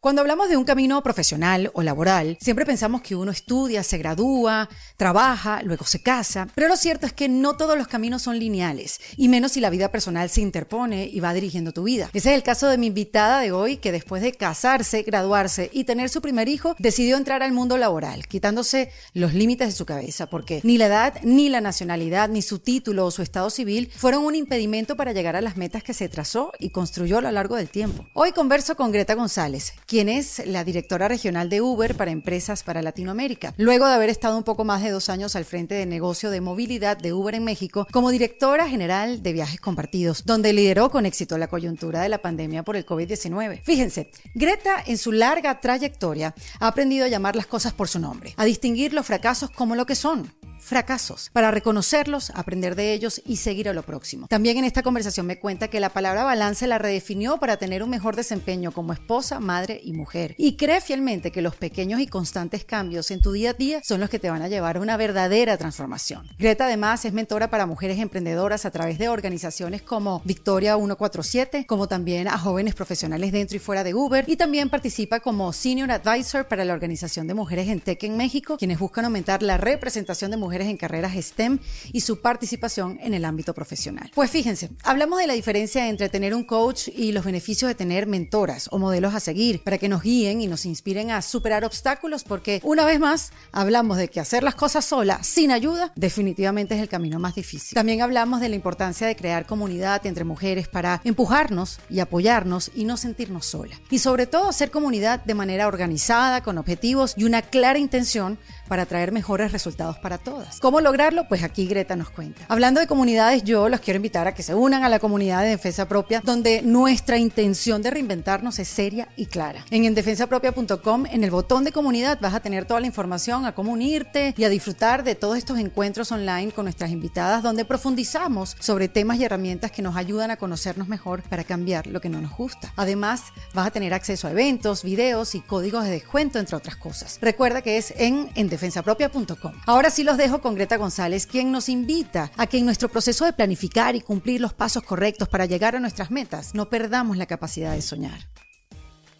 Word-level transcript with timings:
Cuando 0.00 0.20
hablamos 0.20 0.48
de 0.48 0.56
un 0.56 0.62
camino 0.62 1.02
profesional 1.02 1.72
o 1.74 1.82
laboral, 1.82 2.38
siempre 2.40 2.64
pensamos 2.64 3.02
que 3.02 3.16
uno 3.16 3.32
estudia, 3.32 3.82
se 3.82 3.98
gradúa, 3.98 4.68
trabaja, 4.96 5.60
luego 5.64 5.84
se 5.86 6.00
casa, 6.00 6.46
pero 6.54 6.68
lo 6.68 6.76
cierto 6.76 7.04
es 7.04 7.12
que 7.12 7.28
no 7.28 7.56
todos 7.56 7.76
los 7.76 7.88
caminos 7.88 8.22
son 8.22 8.38
lineales, 8.38 9.00
y 9.16 9.26
menos 9.26 9.50
si 9.50 9.60
la 9.60 9.70
vida 9.70 9.90
personal 9.90 10.30
se 10.30 10.40
interpone 10.40 11.06
y 11.12 11.18
va 11.18 11.34
dirigiendo 11.34 11.72
tu 11.72 11.82
vida. 11.82 12.10
Ese 12.14 12.30
es 12.30 12.36
el 12.36 12.44
caso 12.44 12.68
de 12.68 12.78
mi 12.78 12.86
invitada 12.86 13.40
de 13.40 13.50
hoy, 13.50 13.78
que 13.78 13.90
después 13.90 14.22
de 14.22 14.30
casarse, 14.30 15.02
graduarse 15.02 15.68
y 15.72 15.82
tener 15.82 16.10
su 16.10 16.22
primer 16.22 16.48
hijo, 16.48 16.76
decidió 16.78 17.16
entrar 17.16 17.42
al 17.42 17.50
mundo 17.50 17.76
laboral, 17.76 18.28
quitándose 18.28 18.92
los 19.14 19.34
límites 19.34 19.66
de 19.66 19.74
su 19.74 19.84
cabeza, 19.84 20.26
porque 20.26 20.60
ni 20.62 20.78
la 20.78 20.86
edad, 20.86 21.14
ni 21.24 21.48
la 21.48 21.60
nacionalidad, 21.60 22.28
ni 22.28 22.42
su 22.42 22.60
título 22.60 23.04
o 23.04 23.10
su 23.10 23.22
estado 23.22 23.50
civil 23.50 23.90
fueron 23.96 24.24
un 24.24 24.36
impedimento 24.36 24.94
para 24.94 25.12
llegar 25.12 25.34
a 25.34 25.40
las 25.40 25.56
metas 25.56 25.82
que 25.82 25.92
se 25.92 26.08
trazó 26.08 26.52
y 26.60 26.70
construyó 26.70 27.18
a 27.18 27.22
lo 27.22 27.32
largo 27.32 27.56
del 27.56 27.68
tiempo. 27.68 28.06
Hoy 28.14 28.30
converso 28.30 28.76
con 28.76 28.92
Greta 28.92 29.14
González 29.14 29.72
quien 29.88 30.10
es 30.10 30.46
la 30.46 30.64
directora 30.64 31.08
regional 31.08 31.48
de 31.48 31.62
Uber 31.62 31.96
para 31.96 32.10
empresas 32.10 32.62
para 32.62 32.82
Latinoamérica. 32.82 33.54
Luego 33.56 33.88
de 33.88 33.94
haber 33.94 34.10
estado 34.10 34.36
un 34.36 34.44
poco 34.44 34.64
más 34.64 34.82
de 34.82 34.90
dos 34.90 35.08
años 35.08 35.34
al 35.34 35.46
frente 35.46 35.74
de 35.74 35.86
negocio 35.86 36.28
de 36.30 36.42
movilidad 36.42 36.98
de 36.98 37.14
Uber 37.14 37.34
en 37.34 37.44
México 37.44 37.86
como 37.90 38.10
directora 38.10 38.68
general 38.68 39.22
de 39.22 39.32
viajes 39.32 39.60
compartidos, 39.60 40.26
donde 40.26 40.52
lideró 40.52 40.90
con 40.90 41.06
éxito 41.06 41.38
la 41.38 41.48
coyuntura 41.48 42.02
de 42.02 42.10
la 42.10 42.18
pandemia 42.18 42.64
por 42.64 42.76
el 42.76 42.84
COVID-19. 42.84 43.62
Fíjense, 43.62 44.10
Greta 44.34 44.76
en 44.86 44.98
su 44.98 45.10
larga 45.10 45.58
trayectoria 45.58 46.34
ha 46.60 46.66
aprendido 46.66 47.06
a 47.06 47.08
llamar 47.08 47.34
las 47.34 47.46
cosas 47.46 47.72
por 47.72 47.88
su 47.88 47.98
nombre, 47.98 48.34
a 48.36 48.44
distinguir 48.44 48.92
los 48.92 49.06
fracasos 49.06 49.48
como 49.48 49.74
lo 49.74 49.86
que 49.86 49.94
son, 49.94 50.30
fracasos, 50.60 51.30
para 51.32 51.50
reconocerlos, 51.50 52.30
aprender 52.30 52.74
de 52.74 52.92
ellos 52.92 53.22
y 53.24 53.36
seguir 53.36 53.68
a 53.68 53.72
lo 53.72 53.82
próximo. 53.82 54.26
También 54.28 54.58
en 54.58 54.64
esta 54.64 54.82
conversación 54.82 55.26
me 55.26 55.38
cuenta 55.38 55.68
que 55.68 55.80
la 55.80 55.90
palabra 55.90 56.24
balance 56.24 56.66
la 56.66 56.78
redefinió 56.78 57.38
para 57.38 57.56
tener 57.56 57.82
un 57.82 57.90
mejor 57.90 58.16
desempeño 58.16 58.72
como 58.72 58.92
esposa, 58.92 59.40
madre 59.40 59.80
y 59.82 59.92
mujer. 59.92 60.34
Y 60.38 60.56
cree 60.56 60.80
fielmente 60.80 61.30
que 61.30 61.42
los 61.42 61.56
pequeños 61.56 62.00
y 62.00 62.06
constantes 62.06 62.64
cambios 62.64 63.10
en 63.10 63.20
tu 63.20 63.32
día 63.32 63.50
a 63.50 63.54
día 63.54 63.80
son 63.84 64.00
los 64.00 64.10
que 64.10 64.18
te 64.18 64.30
van 64.30 64.42
a 64.42 64.48
llevar 64.48 64.76
a 64.76 64.80
una 64.80 64.96
verdadera 64.96 65.56
transformación. 65.56 66.28
Greta 66.38 66.66
además 66.66 67.04
es 67.04 67.12
mentora 67.12 67.50
para 67.50 67.66
mujeres 67.66 67.98
emprendedoras 67.98 68.64
a 68.64 68.70
través 68.70 68.98
de 68.98 69.08
organizaciones 69.08 69.82
como 69.82 70.22
Victoria 70.24 70.76
147, 70.76 71.66
como 71.66 71.88
también 71.88 72.28
a 72.28 72.38
jóvenes 72.38 72.74
profesionales 72.74 73.32
dentro 73.32 73.56
y 73.56 73.60
fuera 73.60 73.84
de 73.84 73.94
Uber 73.94 74.24
y 74.26 74.36
también 74.36 74.70
participa 74.70 75.20
como 75.20 75.52
Senior 75.52 75.90
Advisor 75.90 76.46
para 76.46 76.64
la 76.64 76.74
Organización 76.74 77.26
de 77.26 77.34
Mujeres 77.34 77.68
en 77.68 77.80
Tech 77.80 78.02
en 78.04 78.16
México, 78.16 78.56
quienes 78.58 78.78
buscan 78.78 79.04
aumentar 79.04 79.42
la 79.42 79.56
representación 79.56 80.30
de 80.30 80.36
mujeres 80.36 80.47
en 80.52 80.76
carreras 80.76 81.14
STEM 81.14 81.58
y 81.92 82.00
su 82.00 82.20
participación 82.20 82.98
en 83.02 83.14
el 83.14 83.24
ámbito 83.24 83.54
profesional. 83.54 84.10
Pues 84.14 84.30
fíjense, 84.30 84.70
hablamos 84.82 85.18
de 85.18 85.26
la 85.26 85.34
diferencia 85.34 85.88
entre 85.88 86.08
tener 86.08 86.34
un 86.34 86.44
coach 86.44 86.88
y 86.88 87.12
los 87.12 87.24
beneficios 87.24 87.68
de 87.68 87.74
tener 87.74 88.06
mentoras 88.06 88.68
o 88.72 88.78
modelos 88.78 89.14
a 89.14 89.20
seguir 89.20 89.62
para 89.62 89.78
que 89.78 89.88
nos 89.88 90.02
guíen 90.02 90.40
y 90.40 90.46
nos 90.46 90.64
inspiren 90.64 91.10
a 91.10 91.22
superar 91.22 91.64
obstáculos 91.64 92.24
porque 92.24 92.60
una 92.64 92.84
vez 92.84 92.98
más 92.98 93.32
hablamos 93.52 93.96
de 93.96 94.08
que 94.08 94.20
hacer 94.20 94.42
las 94.42 94.54
cosas 94.54 94.84
sola, 94.84 95.22
sin 95.22 95.50
ayuda, 95.50 95.92
definitivamente 95.94 96.74
es 96.74 96.80
el 96.80 96.88
camino 96.88 97.18
más 97.18 97.34
difícil. 97.34 97.74
También 97.74 98.02
hablamos 98.02 98.40
de 98.40 98.48
la 98.48 98.56
importancia 98.56 99.06
de 99.06 99.16
crear 99.16 99.46
comunidad 99.46 100.04
entre 100.06 100.24
mujeres 100.24 100.68
para 100.68 101.00
empujarnos 101.04 101.78
y 101.90 102.00
apoyarnos 102.00 102.70
y 102.74 102.84
no 102.84 102.96
sentirnos 102.96 103.46
sola. 103.46 103.78
Y 103.90 103.98
sobre 103.98 104.26
todo 104.26 104.48
hacer 104.48 104.70
comunidad 104.70 105.24
de 105.24 105.34
manera 105.34 105.66
organizada, 105.66 106.42
con 106.42 106.58
objetivos 106.58 107.14
y 107.16 107.24
una 107.24 107.42
clara 107.42 107.78
intención 107.78 108.38
para 108.68 108.86
traer 108.86 109.12
mejores 109.12 109.52
resultados 109.52 109.98
para 109.98 110.18
todas. 110.18 110.60
¿Cómo 110.60 110.80
lograrlo? 110.80 111.26
Pues 111.28 111.42
aquí 111.42 111.66
Greta 111.66 111.96
nos 111.96 112.10
cuenta. 112.10 112.42
Hablando 112.48 112.80
de 112.80 112.86
comunidades, 112.86 113.42
yo 113.44 113.68
los 113.68 113.80
quiero 113.80 113.96
invitar 113.96 114.28
a 114.28 114.34
que 114.34 114.42
se 114.42 114.54
unan 114.54 114.84
a 114.84 114.88
la 114.88 114.98
comunidad 114.98 115.42
de 115.42 115.48
Defensa 115.48 115.88
Propia, 115.88 116.20
donde 116.24 116.62
nuestra 116.62 117.18
intención 117.18 117.82
de 117.82 117.90
reinventarnos 117.90 118.58
es 118.58 118.68
seria 118.68 119.08
y 119.16 119.26
clara. 119.26 119.64
En 119.70 119.84
endefensapropia.com, 119.84 121.06
en 121.06 121.24
el 121.24 121.30
botón 121.30 121.64
de 121.64 121.72
comunidad, 121.72 122.18
vas 122.20 122.34
a 122.34 122.40
tener 122.40 122.64
toda 122.64 122.80
la 122.80 122.86
información 122.86 123.46
a 123.46 123.54
cómo 123.54 123.72
unirte 123.72 124.34
y 124.36 124.44
a 124.44 124.48
disfrutar 124.48 125.04
de 125.04 125.14
todos 125.14 125.38
estos 125.38 125.58
encuentros 125.58 126.12
online 126.12 126.52
con 126.52 126.64
nuestras 126.64 126.90
invitadas, 126.90 127.42
donde 127.42 127.64
profundizamos 127.64 128.56
sobre 128.60 128.88
temas 128.88 129.18
y 129.18 129.24
herramientas 129.24 129.72
que 129.72 129.82
nos 129.82 129.96
ayudan 129.96 130.30
a 130.30 130.36
conocernos 130.36 130.88
mejor 130.88 131.22
para 131.22 131.44
cambiar 131.44 131.86
lo 131.86 132.00
que 132.00 132.08
no 132.08 132.20
nos 132.20 132.36
gusta. 132.36 132.72
Además, 132.76 133.24
vas 133.54 133.66
a 133.66 133.70
tener 133.70 133.94
acceso 133.94 134.28
a 134.28 134.30
eventos, 134.30 134.82
videos 134.82 135.34
y 135.34 135.40
códigos 135.40 135.84
de 135.84 135.90
descuento, 135.90 136.38
entre 136.38 136.56
otras 136.56 136.76
cosas. 136.76 137.18
Recuerda 137.20 137.62
que 137.62 137.78
es 137.78 137.94
en, 137.96 138.30
en 138.34 138.48
defensapropia.com. 138.58 139.52
Ahora 139.66 139.90
sí 139.90 140.02
los 140.02 140.16
dejo 140.16 140.40
con 140.40 140.54
Greta 140.54 140.76
González, 140.76 141.26
quien 141.26 141.52
nos 141.52 141.68
invita 141.68 142.30
a 142.36 142.46
que 142.46 142.58
en 142.58 142.64
nuestro 142.64 142.88
proceso 142.88 143.24
de 143.24 143.32
planificar 143.32 143.94
y 143.94 144.00
cumplir 144.00 144.40
los 144.40 144.52
pasos 144.52 144.82
correctos 144.82 145.28
para 145.28 145.46
llegar 145.46 145.76
a 145.76 145.80
nuestras 145.80 146.10
metas, 146.10 146.54
no 146.54 146.68
perdamos 146.68 147.16
la 147.16 147.26
capacidad 147.26 147.74
de 147.74 147.82
soñar. 147.82 148.18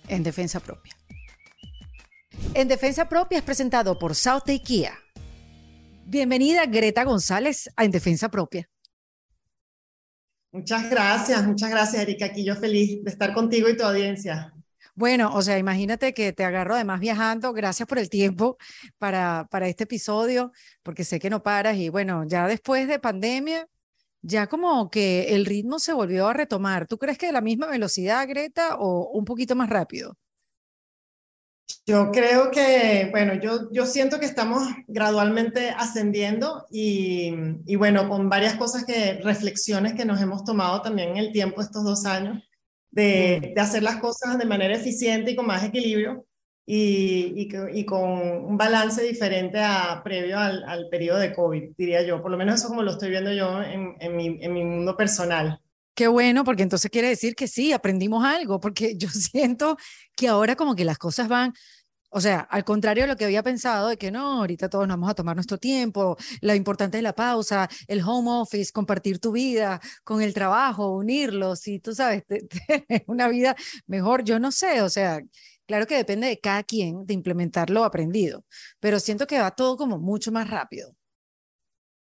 En 0.09 0.23
Defensa 0.23 0.61
Propia. 0.61 0.97
En 2.55 2.67
Defensa 2.69 3.09
Propia 3.09 3.39
es 3.39 3.45
presentado 3.45 3.99
por 3.99 4.15
South 4.15 4.45
Kia. 4.65 4.99
Bienvenida 6.07 6.67
Greta 6.67 7.05
González 7.05 7.71
a 7.77 7.85
En 7.85 7.91
Defensa 7.91 8.31
Propia. 8.31 8.69
Muchas 10.51 10.89
gracias, 10.89 11.47
muchas 11.47 11.71
gracias 11.71 12.03
Erika. 12.03 12.27
Aquí 12.27 12.45
yo 12.45 12.57
feliz 12.57 13.05
de 13.05 13.11
estar 13.11 13.35
contigo 13.35 13.69
y 13.69 13.77
tu 13.77 13.85
audiencia. 13.85 14.55
Bueno, 14.99 15.31
o 15.33 15.43
sea, 15.43 15.57
imagínate 15.59 16.13
que 16.13 16.33
te 16.33 16.45
agarro 16.45 16.75
además 16.75 16.99
viajando. 16.99 17.53
Gracias 17.53 17.89
por 17.89 17.99
el 17.99 18.11
tiempo 18.11 18.59
para, 18.99 19.47
para 19.49 19.69
este 19.69 19.85
episodio, 19.85 20.51
porque 20.83 21.05
sé 21.05 21.21
que 21.21 21.31
no 21.31 21.41
paras. 21.41 21.77
Y 21.77 21.89
bueno, 21.89 22.25
ya 22.27 22.49
después 22.49 22.89
de 22.89 22.99
pandemia, 22.99 23.69
ya 24.23 24.49
como 24.49 24.91
que 24.91 25.37
el 25.37 25.47
ritmo 25.47 25.79
se 25.79 25.93
volvió 25.93 26.27
a 26.27 26.33
retomar. 26.33 26.89
¿Tú 26.89 26.99
crees 26.99 27.17
que 27.17 27.27
de 27.27 27.33
la 27.33 27.41
misma 27.41 27.69
velocidad, 27.69 28.27
Greta, 28.27 28.75
o 28.77 29.11
un 29.13 29.25
poquito 29.25 29.55
más 29.55 29.71
rápido? 29.71 30.17
Yo 31.87 32.11
creo 32.11 32.51
que, 32.51 33.07
bueno, 33.13 33.35
yo, 33.35 33.71
yo 33.71 33.87
siento 33.87 34.19
que 34.19 34.27
estamos 34.27 34.67
gradualmente 34.89 35.71
ascendiendo 35.71 36.67
y, 36.73 37.33
y 37.67 37.77
bueno, 37.77 38.09
con 38.09 38.29
varias 38.29 38.57
cosas 38.57 38.85
que, 38.85 39.21
reflexiones 39.23 39.95
que 39.95 40.05
nos 40.05 40.21
hemos 40.21 40.43
tomado 40.43 40.83
también 40.83 41.11
en 41.11 41.19
el 41.19 41.31
tiempo 41.31 41.61
estos 41.61 41.85
dos 41.85 42.05
años 42.05 42.43
de, 42.91 43.53
de, 43.55 43.61
hacer 43.61 43.83
las 43.83 43.97
cosas 43.97 44.39
de 44.39 44.47
manera 44.47 44.75
eficiente 44.75 45.33
y 45.33 45.37
con 45.37 45.47
más 45.47 45.65
equilibrio 45.65 46.27
y, 46.67 47.33
y, 47.35 47.49
y 47.81 47.85
con 47.87 48.11
un 48.11 48.57
balance 48.59 49.03
diferente 49.03 49.59
a 49.59 50.03
previo 50.05 50.39
al, 50.39 50.65
al, 50.65 50.89
periodo 50.91 51.19
de 51.19 51.33
COVID, 51.33 51.73
diría 51.79 52.03
yo. 52.03 52.21
Por 52.21 52.31
lo 52.31 52.37
menos 52.37 52.61
eso 52.61 52.69
como 52.69 52.83
lo 52.83 52.91
estoy 52.91 53.11
viendo 53.11 53.33
yo 53.33 53.63
en, 53.63 53.97
en, 54.01 54.17
mi, 54.17 54.39
en 54.43 54.53
mi 54.53 54.65
mundo 54.65 54.97
personal. 54.97 55.61
Qué 55.95 56.07
bueno, 56.07 56.45
porque 56.45 56.63
entonces 56.63 56.91
quiere 56.93 57.09
decir 57.09 57.35
que 57.35 57.49
sí, 57.49 57.73
aprendimos 57.73 58.25
algo, 58.25 58.61
porque 58.61 58.95
yo 58.99 59.09
siento 59.09 59.77
que 60.15 60.29
ahora 60.29 60.57
como 60.57 60.77
que 60.77 60.85
las 60.85 60.99
cosas 60.99 61.27
van, 61.27 61.55
o 62.11 62.21
sea, 62.21 62.41
al 62.41 62.65
contrario 62.65 63.05
de 63.05 63.09
lo 63.09 63.17
que 63.17 63.25
había 63.25 63.43
pensado, 63.43 63.89
de 63.89 63.97
que 63.99 64.11
no, 64.11 64.41
ahorita 64.41 64.69
todos 64.69 64.87
nos 64.89 64.97
vamos 64.97 65.11
a 65.11 65.15
tomar 65.15 65.37
nuestro 65.37 65.59
tiempo, 65.59 66.17
lo 66.41 66.55
importante 66.55 66.97
es 66.97 67.03
la 67.03 67.15
pausa, 67.15 67.69
el 67.87 68.03
home 68.03 68.31
office, 68.31 68.73
compartir 68.73 69.19
tu 69.19 69.33
vida 69.33 69.81
con 70.05 70.23
el 70.23 70.33
trabajo, 70.33 70.97
unirlos 70.97 71.67
y 71.69 71.81
tú 71.81 71.95
sabes, 71.95 72.25
tener 72.27 73.05
una 73.07 73.29
vida 73.29 73.55
mejor, 73.87 74.25
yo 74.25 74.39
no 74.39 74.53
sé, 74.53 74.83
o 74.83 74.89
sea, 74.89 75.21
claro 75.67 75.87
que 75.87 75.97
depende 75.97 76.29
de 76.29 76.41
cada 76.41 76.63
quien 76.63 77.05
de 77.07 77.15
implementar 77.15 77.71
lo 77.71 77.85
aprendido, 77.85 78.45
pero 78.81 79.01
siento 79.01 79.27
que 79.27 79.39
va 79.39 79.51
todo 79.51 79.77
como 79.77 79.99
mucho 79.99 80.33
más 80.33 80.49
rápido. 80.49 80.95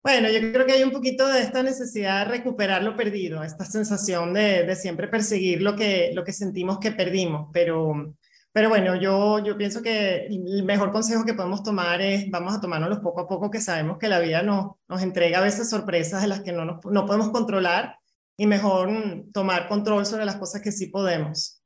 Bueno, 0.02 0.30
yo 0.30 0.40
creo 0.54 0.66
que 0.66 0.72
hay 0.72 0.84
un 0.84 0.92
poquito 0.92 1.28
de 1.28 1.42
esta 1.42 1.62
necesidad 1.62 2.26
de 2.26 2.32
recuperar 2.32 2.84
lo 2.84 2.96
perdido, 2.96 3.44
esta 3.44 3.66
sensación 3.66 4.34
de, 4.34 4.64
de 4.64 4.76
siempre 4.78 5.10
perseguir 5.10 5.62
lo 5.62 5.76
que, 5.76 6.12
lo 6.14 6.24
que 6.24 6.32
sentimos 6.32 6.80
que 6.80 6.92
perdimos, 6.92 7.50
pero 7.52 8.16
pero 8.52 8.70
bueno, 8.70 8.96
yo, 8.96 9.40
yo 9.40 9.58
pienso 9.58 9.82
que 9.82 10.26
el 10.26 10.64
mejor 10.64 10.92
consejo 10.92 11.24
que 11.24 11.36
podemos 11.36 11.62
tomar 11.64 12.02
es, 12.02 12.30
vamos 12.32 12.56
a 12.56 12.62
tomárnoslo 12.62 13.02
poco 13.02 13.22
a 13.22 13.28
poco, 13.28 13.52
que 13.52 13.62
sabemos 13.62 13.98
que 14.00 14.08
la 14.08 14.20
vida 14.20 14.42
nos, 14.42 14.72
nos 14.88 15.04
entrega 15.04 15.38
a 15.40 15.44
veces 15.44 15.70
sorpresas 15.70 16.24
de 16.24 16.28
las 16.28 16.42
que 16.42 16.52
no, 16.52 16.66
nos, 16.66 16.84
no 16.86 17.06
podemos 17.06 17.30
controlar 17.30 17.98
y 18.38 18.48
mejor 18.48 18.90
tomar 19.34 19.68
control 19.68 20.06
sobre 20.06 20.26
las 20.26 20.38
cosas 20.38 20.62
que 20.62 20.72
sí 20.72 20.88
podemos. 20.88 21.62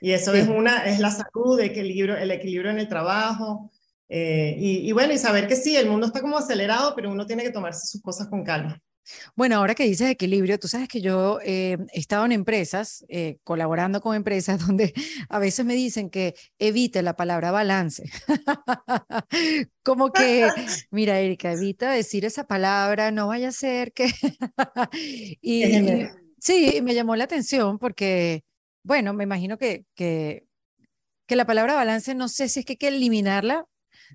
Y 0.00 0.12
eso 0.12 0.32
sí. 0.32 0.38
es 0.38 0.48
una, 0.48 0.84
es 0.84 0.98
la 0.98 1.10
salud, 1.10 1.58
el 1.58 1.70
equilibrio, 1.70 2.16
el 2.16 2.30
equilibrio 2.30 2.70
en 2.70 2.80
el 2.80 2.88
trabajo. 2.88 3.70
Eh, 4.08 4.54
y, 4.58 4.88
y 4.88 4.92
bueno, 4.92 5.14
y 5.14 5.18
saber 5.18 5.48
que 5.48 5.56
sí, 5.56 5.74
el 5.74 5.88
mundo 5.88 6.06
está 6.06 6.20
como 6.20 6.36
acelerado, 6.36 6.94
pero 6.94 7.10
uno 7.10 7.26
tiene 7.26 7.44
que 7.44 7.50
tomarse 7.50 7.86
sus 7.86 8.02
cosas 8.02 8.28
con 8.28 8.44
calma. 8.44 8.78
Bueno, 9.34 9.56
ahora 9.56 9.74
que 9.74 9.84
dices 9.84 10.10
equilibrio, 10.10 10.58
tú 10.58 10.68
sabes 10.68 10.88
que 10.88 11.00
yo 11.00 11.38
eh, 11.42 11.78
he 11.92 11.98
estado 11.98 12.24
en 12.24 12.32
empresas, 12.32 13.04
eh, 13.08 13.38
colaborando 13.44 14.00
con 14.00 14.16
empresas 14.16 14.58
donde 14.66 14.94
a 15.28 15.38
veces 15.38 15.64
me 15.64 15.74
dicen 15.74 16.10
que 16.10 16.34
evite 16.58 17.02
la 17.02 17.16
palabra 17.16 17.50
balance. 17.50 18.10
Como 19.82 20.12
que, 20.12 20.48
mira, 20.90 21.18
Erika, 21.20 21.52
evita 21.52 21.90
decir 21.90 22.24
esa 22.24 22.46
palabra, 22.46 23.10
no 23.10 23.28
vaya 23.28 23.48
a 23.48 23.52
ser 23.52 23.92
que... 23.92 24.10
y, 25.40 26.06
sí, 26.38 26.80
me 26.82 26.94
llamó 26.94 27.16
la 27.16 27.24
atención 27.24 27.78
porque, 27.78 28.44
bueno, 28.82 29.12
me 29.14 29.24
imagino 29.24 29.58
que, 29.58 29.84
que, 29.94 30.46
que 31.26 31.36
la 31.36 31.46
palabra 31.46 31.74
balance, 31.74 32.14
no 32.14 32.28
sé 32.28 32.48
si 32.48 32.60
es 32.60 32.66
que 32.66 32.74
hay 32.74 32.76
que 32.78 32.88
eliminarla 32.88 33.66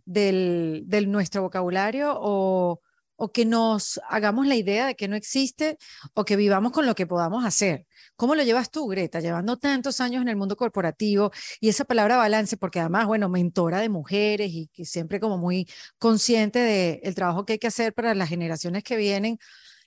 del, 0.06 0.84
del 0.86 1.12
nuestro 1.12 1.42
vocabulario 1.42 2.14
o 2.18 2.82
o 3.24 3.32
que 3.32 3.46
nos 3.46 4.02
hagamos 4.10 4.48
la 4.48 4.56
idea 4.56 4.88
de 4.88 4.96
que 4.96 5.08
no 5.08 5.16
existe 5.16 5.78
o 6.16 6.26
que 6.26 6.36
vivamos 6.36 6.72
con 6.72 6.88
lo 6.88 6.96
que 6.96 7.06
podamos 7.06 7.46
hacer. 7.46 7.86
¿Cómo 8.16 8.34
lo 8.34 8.42
llevas 8.42 8.72
tú, 8.72 8.88
Greta, 8.88 9.20
llevando 9.20 9.58
tantos 9.60 10.02
años 10.02 10.24
en 10.24 10.28
el 10.28 10.36
mundo 10.36 10.56
corporativo 10.56 11.32
y 11.60 11.70
esa 11.70 11.86
palabra 11.86 12.18
balance, 12.18 12.58
porque 12.58 12.80
además, 12.80 13.06
bueno, 13.06 13.30
mentora 13.30 13.80
de 13.80 13.90
mujeres 13.90 14.50
y 14.52 14.70
que 14.74 14.86
siempre 14.86 15.20
como 15.20 15.38
muy 15.38 15.70
consciente 16.00 16.58
del 16.58 17.00
el 17.04 17.14
trabajo 17.14 17.46
que 17.46 17.54
hay 17.54 17.60
que 17.60 17.68
hacer 17.68 17.94
para 17.94 18.16
las 18.16 18.28
generaciones 18.28 18.84
que 18.84 18.96
vienen? 18.96 19.38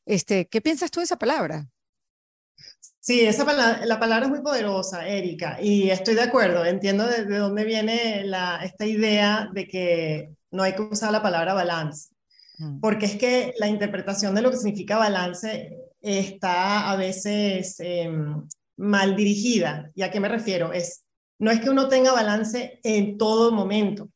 Este, 0.06 0.46
¿Qué 0.46 0.60
piensas 0.60 0.92
tú 0.92 1.00
de 1.00 1.04
esa 1.04 1.18
palabra? 1.18 1.66
Sí, 3.00 3.20
esa 3.22 3.44
palabra, 3.44 3.84
la 3.84 3.98
palabra 3.98 4.26
es 4.26 4.30
muy 4.30 4.42
poderosa, 4.42 5.08
Erika, 5.08 5.58
y 5.60 5.90
estoy 5.90 6.14
de 6.14 6.22
acuerdo, 6.22 6.64
entiendo 6.64 7.04
de, 7.08 7.24
dónde 7.24 7.64
viene 7.64 8.22
la, 8.24 8.60
esta 8.64 8.86
idea 8.86 9.48
de 9.52 9.66
que 9.66 10.30
no 10.52 10.62
hay 10.62 10.74
que 10.76 10.82
usar 10.82 11.10
la 11.10 11.20
palabra 11.20 11.52
balance. 11.52 12.13
Porque 12.80 13.06
es 13.06 13.16
que 13.16 13.54
la 13.58 13.68
interpretación 13.68 14.34
de 14.34 14.42
lo 14.42 14.50
que 14.50 14.56
significa 14.56 14.96
balance 14.96 15.76
está 16.00 16.90
a 16.90 16.96
veces 16.96 17.76
em, 17.80 18.46
mal 18.76 19.16
dirigida. 19.16 19.90
¿Y 19.94 20.02
a 20.02 20.10
qué 20.10 20.20
me 20.20 20.28
refiero? 20.28 20.72
Es, 20.72 21.04
no 21.38 21.50
es 21.50 21.60
que 21.60 21.70
uno 21.70 21.88
tenga 21.88 22.12
balance 22.12 22.80
en 22.82 23.18
todo 23.18 23.52
momento. 23.52 24.08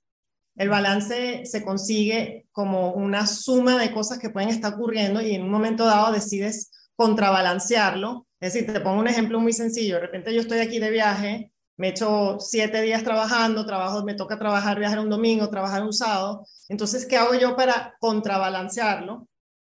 El 0.56 0.68
balance 0.68 1.46
se 1.46 1.64
consigue 1.64 2.46
como 2.50 2.92
una 2.92 3.26
suma 3.26 3.78
de 3.78 3.92
cosas 3.92 4.18
que 4.18 4.30
pueden 4.30 4.48
estar 4.48 4.74
ocurriendo 4.74 5.22
y 5.22 5.34
en 5.34 5.42
un 5.42 5.50
momento 5.50 5.84
dado 5.84 6.12
decides 6.12 6.70
contrabalancearlo. 6.96 8.26
Es 8.40 8.52
decir, 8.52 8.72
te 8.72 8.80
pongo 8.80 9.00
un 9.00 9.08
ejemplo 9.08 9.40
muy 9.40 9.52
sencillo. 9.52 9.94
De 9.94 10.00
repente 10.00 10.34
yo 10.34 10.40
estoy 10.40 10.58
aquí 10.58 10.78
de 10.80 10.90
viaje, 10.90 11.52
me 11.78 11.88
echo 11.88 12.38
siete 12.40 12.82
días 12.82 13.04
trabajando, 13.04 13.64
trabajo, 13.64 14.04
me 14.04 14.14
toca 14.14 14.38
trabajar, 14.38 14.78
viajar 14.78 14.98
un 14.98 15.08
domingo, 15.08 15.48
trabajar 15.48 15.82
un 15.84 15.92
sábado. 15.92 16.44
Entonces, 16.68 17.06
¿qué 17.06 17.16
hago 17.16 17.34
yo 17.34 17.56
para 17.56 17.94
contrabalancearlo? 18.00 19.28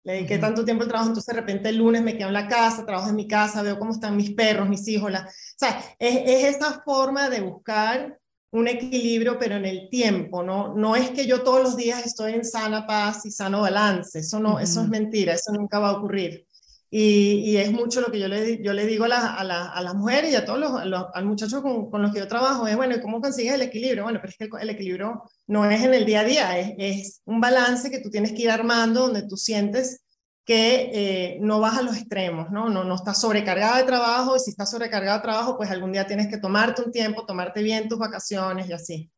Le 0.03 0.13
dediqué 0.13 0.39
tanto 0.39 0.65
tiempo 0.65 0.81
al 0.81 0.89
trabajo, 0.89 1.09
entonces 1.09 1.33
de 1.33 1.39
repente 1.39 1.69
el 1.69 1.77
lunes 1.77 2.01
me 2.01 2.17
quedo 2.17 2.29
en 2.29 2.33
la 2.33 2.47
casa, 2.47 2.87
trabajo 2.87 3.09
en 3.09 3.15
mi 3.15 3.27
casa, 3.27 3.61
veo 3.61 3.77
cómo 3.77 3.91
están 3.91 4.17
mis 4.17 4.31
perros, 4.31 4.67
mis 4.67 4.87
hijos. 4.87 5.11
La... 5.11 5.21
O 5.21 5.29
sea, 5.55 5.79
es, 5.99 6.21
es 6.25 6.55
esa 6.55 6.81
forma 6.83 7.29
de 7.29 7.41
buscar 7.41 8.17
un 8.49 8.67
equilibrio, 8.67 9.37
pero 9.37 9.55
en 9.55 9.65
el 9.65 9.87
tiempo, 9.89 10.41
¿no? 10.41 10.73
No 10.73 10.95
es 10.95 11.11
que 11.11 11.27
yo 11.27 11.43
todos 11.43 11.61
los 11.61 11.77
días 11.77 12.03
estoy 12.03 12.33
en 12.33 12.43
sana 12.43 12.87
paz 12.87 13.25
y 13.27 13.31
sano 13.31 13.61
balance, 13.61 14.19
eso 14.19 14.39
no, 14.39 14.59
eso 14.59 14.81
es 14.81 14.89
mentira, 14.89 15.33
eso 15.33 15.53
nunca 15.53 15.77
va 15.77 15.89
a 15.89 15.97
ocurrir. 15.97 16.47
Y, 16.93 17.51
y, 17.51 17.57
es 17.57 17.71
mucho 17.71 18.01
lo 18.01 18.11
que 18.11 18.19
yo 18.19 18.27
le, 18.27 18.61
yo 18.61 18.73
le 18.73 18.85
digo 18.85 19.05
a, 19.05 19.35
a, 19.35 19.43
la, 19.45 19.69
a 19.69 19.81
las 19.81 19.95
mujeres 19.95 20.29
y 20.31 20.35
a 20.35 20.43
todos 20.43 20.59
los, 20.59 20.85
los 20.85 21.23
muchachos 21.23 21.61
con, 21.61 21.89
con, 21.89 22.01
los 22.01 22.11
que 22.11 22.19
yo 22.19 22.27
trabajo, 22.27 22.67
es, 22.67 22.75
bueno, 22.75 22.95
¿cómo 23.01 23.21
consigues 23.21 23.53
el 23.53 23.61
equilibrio? 23.61 24.03
Bueno, 24.03 24.19
pero 24.21 24.31
es 24.31 24.37
que 24.37 24.43
el, 24.43 24.61
el 24.61 24.69
equilibrio 24.71 25.23
no 25.47 25.63
es 25.71 25.81
en 25.81 25.93
el 25.93 26.05
día 26.05 26.19
a 26.19 26.23
día, 26.25 26.59
es, 26.59 26.75
es, 26.77 27.21
un 27.23 27.39
balance 27.39 27.89
que 27.89 28.01
tú 28.01 28.09
tienes 28.09 28.33
que 28.33 28.41
ir 28.41 28.51
armando 28.51 29.03
donde 29.03 29.25
tú 29.25 29.37
sientes 29.37 30.01
que 30.43 30.91
eh, 30.93 31.37
no 31.39 31.61
vas 31.61 31.77
a 31.77 31.81
los 31.81 31.95
extremos, 31.95 32.51
¿no? 32.51 32.67
¿no? 32.67 32.83
No 32.83 32.95
estás 32.95 33.21
sobrecargada 33.21 33.77
de 33.77 33.83
trabajo 33.83 34.35
y 34.35 34.39
si 34.39 34.49
estás 34.49 34.71
sobrecargada 34.71 35.17
de 35.17 35.23
trabajo, 35.23 35.55
pues 35.55 35.69
algún 35.69 35.93
día 35.93 36.07
tienes 36.07 36.27
que 36.27 36.39
tomarte 36.39 36.81
un 36.81 36.91
tiempo, 36.91 37.25
tomarte 37.25 37.63
bien 37.63 37.87
tus 37.87 37.99
vacaciones 37.99 38.67
y 38.67 38.73
así. 38.73 39.11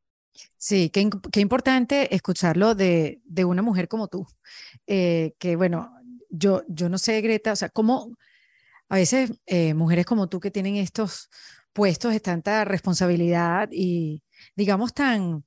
Sí, 0.57 0.89
qué, 0.89 1.09
qué 1.31 1.39
importante 1.39 2.13
escucharlo 2.13 2.75
de, 2.75 3.21
de, 3.25 3.45
una 3.45 3.61
mujer 3.61 3.87
como 3.87 4.07
tú, 4.07 4.27
eh, 4.87 5.33
que 5.37 5.55
bueno, 5.55 5.93
yo, 6.33 6.63
yo 6.67 6.89
no 6.89 6.97
sé, 6.97 7.21
Greta, 7.21 7.53
o 7.53 7.55
sea, 7.55 7.69
cómo 7.69 8.17
a 8.89 8.95
veces 8.97 9.31
eh, 9.45 9.73
mujeres 9.73 10.05
como 10.05 10.27
tú 10.29 10.39
que 10.39 10.51
tienen 10.51 10.75
estos 10.77 11.29
puestos 11.73 12.13
de 12.13 12.19
tanta 12.19 12.65
responsabilidad 12.65 13.69
y 13.71 14.23
digamos 14.55 14.93
tan, 14.93 15.45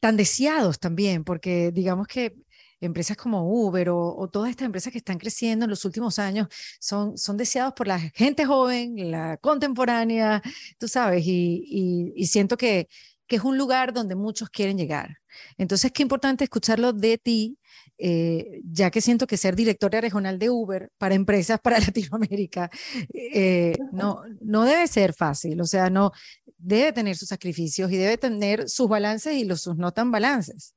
tan 0.00 0.16
deseados 0.16 0.78
también, 0.80 1.24
porque 1.24 1.72
digamos 1.72 2.06
que 2.08 2.36
empresas 2.80 3.16
como 3.16 3.50
Uber 3.50 3.90
o, 3.90 4.28
todas 4.32 4.50
estas 4.50 4.66
empresas 4.66 4.92
que 4.92 4.98
están 4.98 5.18
creciendo 5.18 5.64
en 5.64 5.70
los 5.70 5.84
últimos 5.84 6.18
años 6.18 6.48
son, 6.80 7.18
son 7.18 7.36
deseados 7.36 7.74
por 7.74 7.86
la 7.86 7.98
gente 8.14 8.46
joven, 8.46 9.10
la 9.10 9.36
contemporánea, 9.38 10.42
tú 10.78 10.88
sabes, 10.88 11.24
y, 11.26 12.12
y 12.16 12.26
siento 12.26 12.56
que, 12.56 12.88
que 13.30 13.36
es 13.36 13.44
un 13.44 13.56
lugar 13.56 13.92
donde 13.92 14.16
muchos 14.16 14.50
quieren 14.50 14.76
llegar. 14.76 15.18
Entonces, 15.56 15.92
qué 15.92 16.02
importante 16.02 16.42
escucharlo 16.44 16.92
de 16.92 17.16
ti, 17.16 17.59
eh, 18.02 18.62
ya 18.64 18.90
que 18.90 19.00
siento 19.00 19.26
que 19.26 19.36
ser 19.36 19.54
directora 19.54 20.00
regional 20.00 20.38
de 20.38 20.48
Uber 20.48 20.90
para 20.98 21.14
empresas 21.14 21.60
para 21.60 21.78
Latinoamérica 21.80 22.70
eh, 23.12 23.76
no, 23.92 24.22
no 24.40 24.64
debe 24.64 24.86
ser 24.88 25.12
fácil, 25.12 25.60
o 25.60 25.66
sea, 25.66 25.90
no 25.90 26.12
debe 26.56 26.92
tener 26.92 27.16
sus 27.16 27.28
sacrificios 27.28 27.92
y 27.92 27.96
debe 27.96 28.16
tener 28.16 28.68
sus 28.68 28.88
balances 28.88 29.34
y 29.34 29.44
los 29.44 29.62
sus 29.62 29.76
no 29.76 29.92
tan 29.92 30.10
balances. 30.10 30.74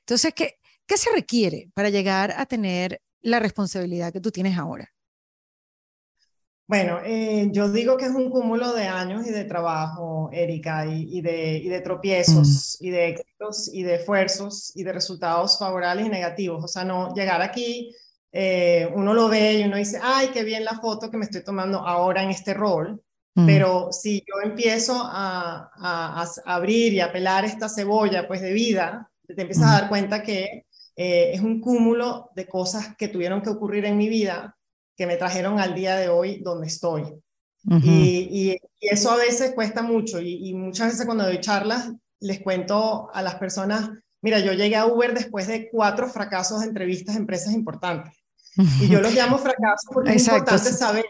Entonces, 0.00 0.34
¿qué, 0.34 0.54
qué 0.86 0.96
se 0.96 1.10
requiere 1.12 1.70
para 1.74 1.90
llegar 1.90 2.32
a 2.36 2.46
tener 2.46 3.00
la 3.22 3.40
responsabilidad 3.40 4.12
que 4.12 4.20
tú 4.20 4.30
tienes 4.30 4.58
ahora? 4.58 4.95
Bueno, 6.68 6.98
eh, 7.04 7.48
yo 7.52 7.70
digo 7.70 7.96
que 7.96 8.06
es 8.06 8.10
un 8.10 8.28
cúmulo 8.28 8.72
de 8.72 8.88
años 8.88 9.24
y 9.24 9.30
de 9.30 9.44
trabajo, 9.44 10.30
Erika, 10.32 10.84
y, 10.86 11.20
de, 11.20 11.58
y 11.58 11.68
de, 11.68 11.80
tropiezos, 11.80 12.76
mm. 12.80 12.84
y 12.84 12.90
de 12.90 13.08
éxitos, 13.08 13.70
y 13.72 13.84
de 13.84 13.94
esfuerzos, 13.94 14.72
y 14.74 14.82
de 14.82 14.92
resultados 14.92 15.58
favorables 15.60 16.06
y 16.06 16.08
negativos. 16.08 16.64
O 16.64 16.66
sea, 16.68 16.84
no 16.84 17.14
llegar 17.14 17.40
aquí, 17.40 17.94
eh, 18.32 18.90
uno 18.94 19.14
lo 19.14 19.28
ve 19.28 19.60
y 19.60 19.64
uno 19.64 19.76
dice, 19.76 20.00
ay, 20.02 20.30
qué 20.32 20.42
bien 20.42 20.64
la 20.64 20.80
foto 20.80 21.08
que 21.08 21.16
me 21.16 21.26
estoy 21.26 21.44
tomando 21.44 21.78
ahora 21.78 22.24
en 22.24 22.30
este 22.30 22.52
rol. 22.52 23.00
Mm. 23.36 23.46
Pero 23.46 23.92
si 23.92 24.24
yo 24.26 24.42
empiezo 24.42 24.94
a, 25.00 25.70
a, 25.72 26.26
abrir 26.46 26.92
y 26.94 27.00
a 27.00 27.12
pelar 27.12 27.44
esta 27.44 27.68
cebolla, 27.68 28.26
pues 28.26 28.40
de 28.40 28.52
vida, 28.52 29.08
te 29.24 29.40
empiezas 29.40 29.66
a 29.66 29.68
mm. 29.68 29.80
dar 29.80 29.88
cuenta 29.88 30.22
que 30.24 30.66
eh, 30.96 31.30
es 31.32 31.40
un 31.42 31.60
cúmulo 31.60 32.30
de 32.34 32.48
cosas 32.48 32.96
que 32.96 33.06
tuvieron 33.06 33.40
que 33.40 33.50
ocurrir 33.50 33.84
en 33.84 33.96
mi 33.96 34.08
vida 34.08 34.55
que 34.96 35.06
me 35.06 35.16
trajeron 35.16 35.60
al 35.60 35.74
día 35.74 35.96
de 35.96 36.08
hoy 36.08 36.40
donde 36.42 36.66
estoy. 36.66 37.04
y, 37.68 38.52
y, 38.52 38.56
eso 38.80 39.10
a 39.10 39.16
veces 39.16 39.52
cuesta 39.54 39.82
mucho 39.82 40.20
y, 40.20 40.54
muchas 40.54 40.92
veces 40.92 41.04
cuando 41.04 41.24
doy 41.24 41.40
charlas 41.40 41.90
les 42.20 42.40
cuento 42.40 43.10
a 43.12 43.22
las 43.22 43.34
personas, 43.34 43.90
mira, 44.22 44.38
yo 44.38 44.52
llegué 44.52 44.76
a 44.76 44.86
Uber 44.86 45.12
después 45.12 45.48
de 45.48 45.68
cuatro 45.70 46.08
fracasos 46.08 46.60
de 46.60 46.68
entrevistas 46.68 47.16
a 47.16 47.18
empresas 47.18 47.52
importantes. 47.52 48.14
Y 48.80 48.88
yo 48.88 49.00
los 49.00 49.12
llamo 49.12 49.36
fracasos 49.38 49.90
porque 49.92 50.14
es 50.14 50.26
importante 50.26 50.72
saber 50.72 51.04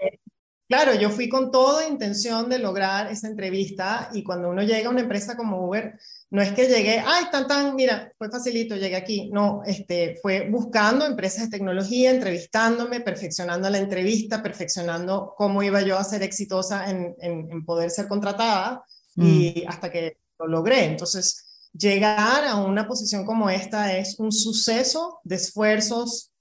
Claro, 0.68 0.94
yo 0.94 1.10
fui 1.10 1.28
con 1.28 1.52
toda 1.52 1.86
intención 1.86 2.48
de 2.48 2.58
lograr 2.58 3.10
esa 3.10 3.28
entrevista 3.28 4.10
y 4.12 4.24
cuando 4.24 4.50
uno 4.50 4.62
llega 4.62 4.88
a 4.88 4.90
una 4.90 5.02
empresa 5.02 5.36
como 5.36 5.64
Uber, 5.64 5.96
no 6.28 6.43
es 6.43 6.52
que 6.52 6.67
llegué, 6.67 6.99
ay, 7.05 7.26
tan, 7.31 7.46
tan, 7.46 7.76
mira, 7.76 8.12
fue 8.19 8.28
facilito, 8.28 8.75
llegué 8.75 8.96
aquí. 8.96 9.31
No, 9.32 9.62
este, 9.64 10.19
fue 10.20 10.49
buscando 10.50 11.06
empresas 11.06 11.44
de 11.44 11.58
tecnología, 11.58 12.11
entrevistándome, 12.11 13.00
perfeccionando 13.00 13.70
la 13.70 13.78
entrevista, 13.78 14.43
perfeccionando 14.43 15.34
cómo 15.37 15.62
iba 15.62 15.82
yo 15.82 15.96
a 15.96 16.05
ser 16.05 16.23
exitosa 16.23 16.90
en, 16.90 17.14
en, 17.20 17.64
poder 17.64 17.90
ser 17.90 18.08
contratada 18.08 18.84
y 19.14 19.64
mm. 19.64 19.69
hasta 19.69 19.90
que 19.90 20.19
lo 20.40 20.49
logré. 20.49 20.84
Entonces, 20.84 21.70
llegar 21.73 22.44
a 22.44 22.56
una 22.56 22.88
posición 22.88 23.25
como 23.25 23.49
esta 23.49 23.97
es 23.97 24.18
un 24.18 24.33
suceso 24.33 25.21
de 25.23 25.37
esfuerzos, 25.37 26.33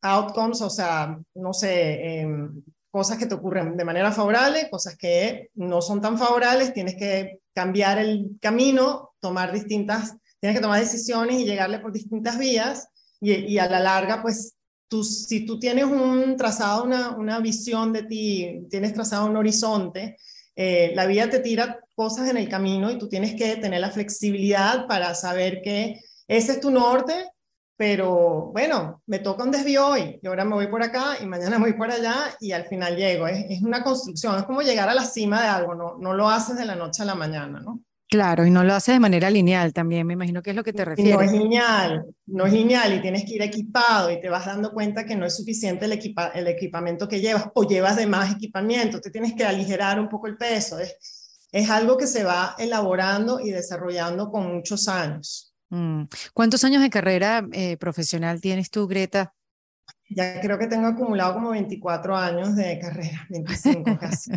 outcomes, 0.00 0.62
o 0.62 0.70
sea, 0.70 1.18
no 1.34 1.52
sé, 1.52 2.22
eh, 2.22 2.28
cosas 2.90 3.18
que 3.18 3.26
te 3.26 3.34
ocurren 3.34 3.76
de 3.76 3.84
manera 3.84 4.12
favorable, 4.12 4.68
cosas 4.70 4.96
que 4.96 5.50
no 5.54 5.82
son 5.82 6.00
tan 6.00 6.16
favorables, 6.16 6.72
tienes 6.72 6.94
que 6.94 7.40
cambiar 7.52 7.98
el 7.98 8.38
camino, 8.40 9.13
tomar 9.24 9.52
distintas, 9.52 10.14
tienes 10.38 10.58
que 10.58 10.62
tomar 10.62 10.78
decisiones 10.78 11.40
y 11.40 11.46
llegarle 11.46 11.78
por 11.78 11.92
distintas 11.92 12.38
vías 12.38 12.88
y, 13.20 13.56
a 13.56 13.66
la 13.70 13.80
larga, 13.80 14.20
pues, 14.20 14.54
tú, 14.86 15.02
si 15.02 15.46
tú 15.46 15.58
tienes 15.58 15.86
un 15.86 16.36
trazado, 16.36 16.84
una, 16.84 17.16
una 17.16 17.40
visión 17.40 17.90
de 17.90 18.02
ti, 18.02 18.66
tienes 18.68 18.92
trazado 18.92 19.24
un 19.24 19.36
horizonte, 19.38 20.18
eh, 20.54 20.92
la 20.94 21.06
vida 21.06 21.30
te 21.30 21.40
tira 21.40 21.80
cosas 21.94 22.28
en 22.28 22.36
el 22.36 22.50
camino 22.50 22.90
y 22.90 22.98
tú 22.98 23.08
tienes 23.08 23.34
que 23.34 23.56
tener 23.56 23.80
la 23.80 23.90
flexibilidad 23.90 24.86
para 24.86 25.14
saber 25.14 25.62
que 25.62 26.00
ese 26.28 26.52
es 26.52 26.60
tu 26.60 26.70
norte 26.70 27.14
pero 27.76 28.52
bueno, 28.52 29.02
me 29.06 29.18
toca 29.18 29.42
un 29.42 29.50
desvío 29.50 29.88
hoy 29.88 30.20
y 30.22 30.26
ahora 30.26 30.44
me 30.44 30.54
voy 30.54 30.68
por 30.68 30.82
acá 30.82 31.16
y 31.20 31.26
mañana 31.26 31.58
me 31.58 31.64
voy 31.70 31.72
por 31.72 31.90
allá 31.90 32.36
y 32.40 32.52
al 32.52 32.66
final 32.66 32.96
llego. 32.96 33.26
Es, 33.26 33.46
es, 33.48 33.62
una 33.62 33.82
construcción, 33.82 34.38
es 34.38 34.44
como 34.44 34.62
llegar 34.62 34.88
a 34.88 34.94
la 34.94 35.04
cima 35.04 35.42
de 35.42 35.48
algo, 35.48 35.74
no, 35.74 35.96
no 35.98 36.14
lo 36.14 36.28
haces 36.28 36.56
de 36.56 36.66
la 36.66 36.76
noche 36.76 37.02
a 37.02 37.06
la 37.06 37.14
mañana, 37.14 37.60
¿no? 37.60 37.80
Claro, 38.08 38.46
y 38.46 38.50
no 38.50 38.62
lo 38.64 38.74
haces 38.74 38.94
de 38.94 39.00
manera 39.00 39.30
lineal 39.30 39.72
también, 39.72 40.06
me 40.06 40.12
imagino 40.12 40.42
que 40.42 40.50
es 40.50 40.56
lo 40.56 40.62
que 40.62 40.72
te 40.72 40.84
refieres. 40.84 41.14
No 41.14 41.22
es 41.22 41.32
lineal, 41.32 42.04
no 42.26 42.46
es 42.46 42.52
lineal 42.52 42.94
y 42.94 43.00
tienes 43.00 43.24
que 43.24 43.34
ir 43.34 43.42
equipado 43.42 44.10
y 44.10 44.20
te 44.20 44.28
vas 44.28 44.46
dando 44.46 44.72
cuenta 44.72 45.04
que 45.04 45.16
no 45.16 45.26
es 45.26 45.36
suficiente 45.36 45.86
el, 45.86 45.92
equipa 45.92 46.28
el 46.28 46.46
equipamiento 46.46 47.08
que 47.08 47.20
llevas 47.20 47.48
o 47.54 47.64
llevas 47.64 47.96
de 47.96 48.06
más 48.06 48.32
equipamiento, 48.32 49.00
te 49.00 49.10
tienes 49.10 49.34
que 49.34 49.44
aligerar 49.44 49.98
un 49.98 50.08
poco 50.08 50.26
el 50.26 50.36
peso. 50.36 50.78
Es, 50.78 50.96
es 51.50 51.70
algo 51.70 51.96
que 51.96 52.06
se 52.06 52.24
va 52.24 52.54
elaborando 52.58 53.40
y 53.40 53.50
desarrollando 53.50 54.30
con 54.30 54.54
muchos 54.54 54.86
años. 54.86 55.54
Mm. 55.70 56.04
¿Cuántos 56.32 56.62
años 56.64 56.82
de 56.82 56.90
carrera 56.90 57.46
eh, 57.52 57.76
profesional 57.78 58.40
tienes 58.40 58.70
tú, 58.70 58.86
Greta? 58.86 59.34
Ya 60.08 60.40
creo 60.40 60.58
que 60.58 60.66
tengo 60.66 60.86
acumulado 60.86 61.34
como 61.34 61.50
24 61.50 62.16
años 62.16 62.54
de 62.54 62.78
carrera, 62.78 63.26
25 63.30 63.98
casi. 63.98 64.30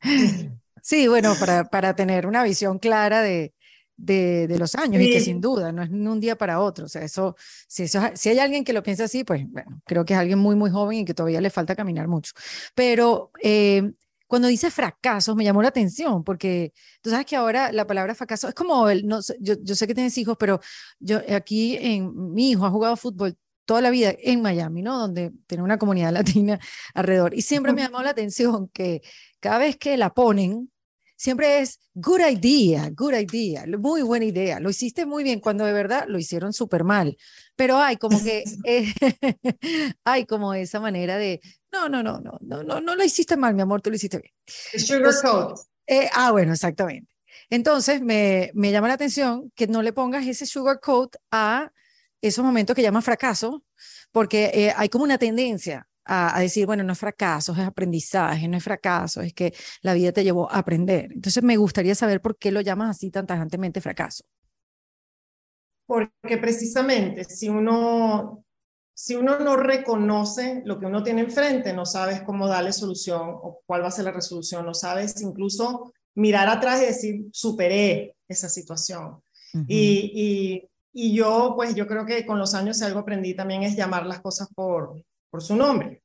Sí, 0.84 1.08
bueno, 1.08 1.34
para, 1.40 1.64
para 1.64 1.96
tener 1.96 2.26
una 2.26 2.42
visión 2.42 2.78
clara 2.78 3.22
de, 3.22 3.54
de, 3.96 4.46
de 4.46 4.58
los 4.58 4.74
años 4.74 5.02
y 5.02 5.10
que 5.10 5.20
sin 5.20 5.40
duda 5.40 5.72
no 5.72 5.82
es 5.82 5.88
un 5.88 6.20
día 6.20 6.36
para 6.36 6.60
otro. 6.60 6.84
O 6.84 6.88
sea, 6.88 7.02
eso, 7.02 7.36
si, 7.66 7.84
eso, 7.84 8.02
si 8.14 8.28
hay 8.28 8.38
alguien 8.38 8.64
que 8.64 8.74
lo 8.74 8.82
piensa 8.82 9.04
así, 9.04 9.24
pues 9.24 9.46
bueno, 9.48 9.80
creo 9.86 10.04
que 10.04 10.12
es 10.12 10.18
alguien 10.18 10.38
muy, 10.38 10.56
muy 10.56 10.70
joven 10.70 10.98
y 10.98 11.04
que 11.06 11.14
todavía 11.14 11.40
le 11.40 11.48
falta 11.48 11.74
caminar 11.74 12.06
mucho. 12.06 12.32
Pero 12.74 13.30
eh, 13.42 13.92
cuando 14.26 14.48
dice 14.48 14.70
fracasos 14.70 15.34
me 15.34 15.44
llamó 15.44 15.62
la 15.62 15.68
atención 15.68 16.22
porque 16.22 16.74
tú 17.00 17.08
sabes 17.08 17.24
que 17.24 17.36
ahora 17.36 17.72
la 17.72 17.86
palabra 17.86 18.14
fracaso 18.14 18.48
es 18.48 18.54
como 18.54 18.90
el, 18.90 19.06
no, 19.06 19.20
yo, 19.40 19.54
yo 19.62 19.74
sé 19.74 19.86
que 19.86 19.94
tienes 19.94 20.18
hijos, 20.18 20.36
pero 20.38 20.60
yo 20.98 21.22
aquí 21.34 21.78
en 21.80 22.34
mi 22.34 22.50
hijo 22.50 22.66
ha 22.66 22.70
jugado 22.70 22.94
fútbol 22.96 23.38
toda 23.64 23.80
la 23.80 23.90
vida 23.90 24.14
en 24.18 24.42
Miami, 24.42 24.82
¿no? 24.82 24.98
Donde 24.98 25.32
tiene 25.46 25.64
una 25.64 25.78
comunidad 25.78 26.12
latina 26.12 26.58
alrededor. 26.94 27.34
Y 27.34 27.40
siempre 27.42 27.72
me 27.72 27.82
llamó 27.82 28.02
la 28.02 28.10
atención 28.10 28.68
que 28.68 29.02
cada 29.40 29.58
vez 29.58 29.76
que 29.76 29.96
la 29.96 30.12
ponen, 30.12 30.70
siempre 31.24 31.60
es 31.60 31.80
good 31.94 32.20
idea, 32.20 32.90
good 32.94 33.14
idea, 33.14 33.64
muy 33.78 34.02
buena 34.02 34.26
idea, 34.26 34.60
lo 34.60 34.68
hiciste 34.68 35.06
muy 35.06 35.24
bien 35.24 35.40
cuando 35.40 35.64
de 35.64 35.72
verdad 35.72 36.04
lo 36.06 36.18
hicieron 36.18 36.52
súper 36.52 36.84
mal, 36.84 37.16
pero 37.56 37.78
hay 37.78 37.96
como 37.96 38.22
que, 38.22 38.44
eh, 38.66 38.92
hay 40.04 40.26
como 40.26 40.52
esa 40.52 40.80
manera 40.80 41.16
de, 41.16 41.40
no, 41.72 41.88
no, 41.88 42.02
no, 42.02 42.20
no, 42.20 42.38
no, 42.42 42.62
no, 42.62 42.78
no 42.82 42.94
lo 42.94 43.02
hiciste 43.02 43.38
mal, 43.38 43.54
mi 43.54 43.62
amor, 43.62 43.80
tú 43.80 43.88
lo 43.88 43.96
hiciste 43.96 44.18
bien. 44.18 44.34
Sugar 44.78 45.14
eh, 45.86 46.10
ah, 46.12 46.30
bueno, 46.30 46.52
exactamente. 46.52 47.10
Entonces 47.48 48.02
me, 48.02 48.50
me 48.52 48.70
llama 48.70 48.88
la 48.88 48.94
atención 48.94 49.50
que 49.54 49.66
no 49.66 49.80
le 49.80 49.94
pongas 49.94 50.26
ese 50.26 50.44
sugar 50.44 50.78
coat 50.80 51.16
a 51.30 51.72
esos 52.20 52.44
momentos 52.44 52.76
que 52.76 52.82
llaman 52.82 53.02
fracaso, 53.02 53.64
porque 54.12 54.50
eh, 54.52 54.74
hay 54.76 54.90
como 54.90 55.04
una 55.04 55.16
tendencia 55.16 55.88
a, 56.04 56.40
decir, 56.40 56.66
bueno, 56.66 56.84
no 56.84 56.92
es 56.92 56.98
fracaso, 56.98 57.52
es 57.52 57.58
aprendizaje, 57.58 58.46
no 58.48 58.56
es 58.56 58.64
fracaso, 58.64 59.20
es 59.22 59.32
que 59.32 59.54
la 59.82 59.94
vida 59.94 60.12
te 60.12 60.24
llevó 60.24 60.50
a 60.50 60.58
aprender. 60.58 61.10
Entonces 61.12 61.42
me 61.42 61.56
gustaría 61.56 61.94
saber 61.94 62.20
por 62.20 62.36
qué 62.36 62.52
lo 62.52 62.60
llamas 62.60 62.96
así 62.96 63.10
tan 63.10 63.26
tajantemente 63.26 63.80
fracaso. 63.80 64.24
Porque 65.86 66.38
precisamente 66.38 67.24
si 67.24 67.48
uno, 67.48 68.44
si 68.94 69.14
uno 69.14 69.38
no 69.38 69.56
reconoce 69.56 70.62
lo 70.64 70.78
que 70.78 70.86
uno 70.86 71.02
tiene 71.02 71.22
enfrente, 71.22 71.72
no 71.72 71.86
sabes 71.86 72.22
cómo 72.22 72.48
darle 72.48 72.72
solución 72.72 73.22
o 73.22 73.60
cuál 73.66 73.82
va 73.82 73.88
a 73.88 73.92
ser 73.92 74.04
la 74.04 74.12
resolución, 74.12 74.64
no 74.64 74.74
sabes 74.74 75.20
incluso 75.22 75.92
mirar 76.14 76.48
atrás 76.48 76.82
y 76.82 76.86
decir, 76.86 77.26
superé 77.32 78.16
esa 78.28 78.48
situación. 78.48 79.20
y, 79.68 80.10
y, 80.14 80.68
y 80.92 81.14
yo, 81.14 81.54
pues 81.56 81.74
yo 81.74 81.86
creo 81.86 82.06
que 82.06 82.24
con 82.24 82.38
los 82.38 82.54
años 82.54 82.80
algo 82.82 83.00
aprendí 83.00 83.34
también 83.34 83.62
es 83.62 83.76
llamar 83.76 84.06
las 84.06 84.20
cosas 84.20 84.48
por, 84.54 85.02
por 85.34 85.42
su 85.42 85.56
nombre. 85.56 86.00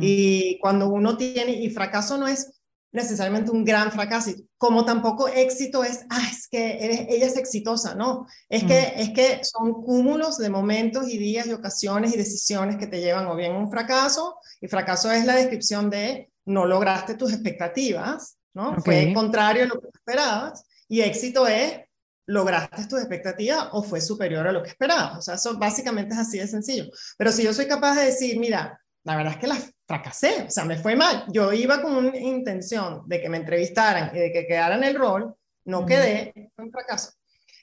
Y 0.00 0.58
cuando 0.58 0.88
uno 0.88 1.16
tiene, 1.16 1.52
y 1.52 1.70
fracaso 1.70 2.18
no 2.18 2.26
es 2.26 2.60
necesariamente 2.90 3.52
un 3.52 3.64
gran 3.64 3.92
fracaso, 3.92 4.32
como 4.58 4.84
tampoco 4.84 5.28
éxito 5.28 5.84
es, 5.84 6.04
ah, 6.10 6.26
es 6.28 6.48
que 6.48 7.06
ella 7.08 7.26
es 7.26 7.36
exitosa, 7.36 7.94
no, 7.94 8.26
es, 8.48 8.64
que, 8.64 8.92
es 8.96 9.10
que 9.10 9.38
son 9.44 9.84
cúmulos 9.84 10.36
de 10.38 10.50
momentos 10.50 11.08
y 11.08 11.16
días 11.16 11.46
y 11.46 11.52
ocasiones 11.52 12.12
y 12.12 12.18
decisiones 12.18 12.76
que 12.76 12.88
te 12.88 13.00
llevan 13.00 13.28
o 13.28 13.36
bien 13.36 13.52
a 13.52 13.58
un 13.58 13.70
fracaso, 13.70 14.34
y 14.60 14.66
fracaso 14.66 15.12
es 15.12 15.24
la 15.26 15.36
descripción 15.36 15.88
de 15.88 16.32
no 16.44 16.66
lograste 16.66 17.14
tus 17.14 17.32
expectativas, 17.32 18.36
¿no? 18.52 18.74
Fue 18.80 19.12
contrario 19.14 19.62
a 19.62 19.66
lo 19.66 19.80
que 19.80 19.90
esperabas, 19.94 20.64
y 20.88 21.02
éxito 21.02 21.46
es 21.46 21.82
lograste 22.32 22.86
tus 22.86 22.98
expectativas 22.98 23.68
o 23.72 23.82
fue 23.82 24.00
superior 24.00 24.46
a 24.48 24.52
lo 24.52 24.62
que 24.62 24.70
esperabas. 24.70 25.18
O 25.18 25.22
sea, 25.22 25.34
eso 25.34 25.58
básicamente 25.58 26.14
es 26.14 26.20
así 26.20 26.38
de 26.38 26.48
sencillo. 26.48 26.86
Pero 27.18 27.30
si 27.30 27.42
yo 27.44 27.52
soy 27.52 27.66
capaz 27.66 27.96
de 27.96 28.06
decir, 28.06 28.38
mira, 28.38 28.80
la 29.04 29.16
verdad 29.16 29.34
es 29.34 29.38
que 29.38 29.46
la 29.46 29.58
fracasé, 29.86 30.44
o 30.46 30.50
sea, 30.50 30.64
me 30.64 30.78
fue 30.78 30.96
mal. 30.96 31.26
Yo 31.28 31.52
iba 31.52 31.82
con 31.82 31.94
una 31.94 32.16
intención 32.16 33.02
de 33.06 33.20
que 33.20 33.28
me 33.28 33.36
entrevistaran 33.36 34.16
y 34.16 34.18
de 34.18 34.32
que 34.32 34.46
quedara 34.46 34.76
en 34.76 34.84
el 34.84 34.94
rol, 34.94 35.34
no 35.66 35.84
quedé, 35.84 36.32
fue 36.54 36.64
un 36.64 36.72
fracaso. 36.72 37.12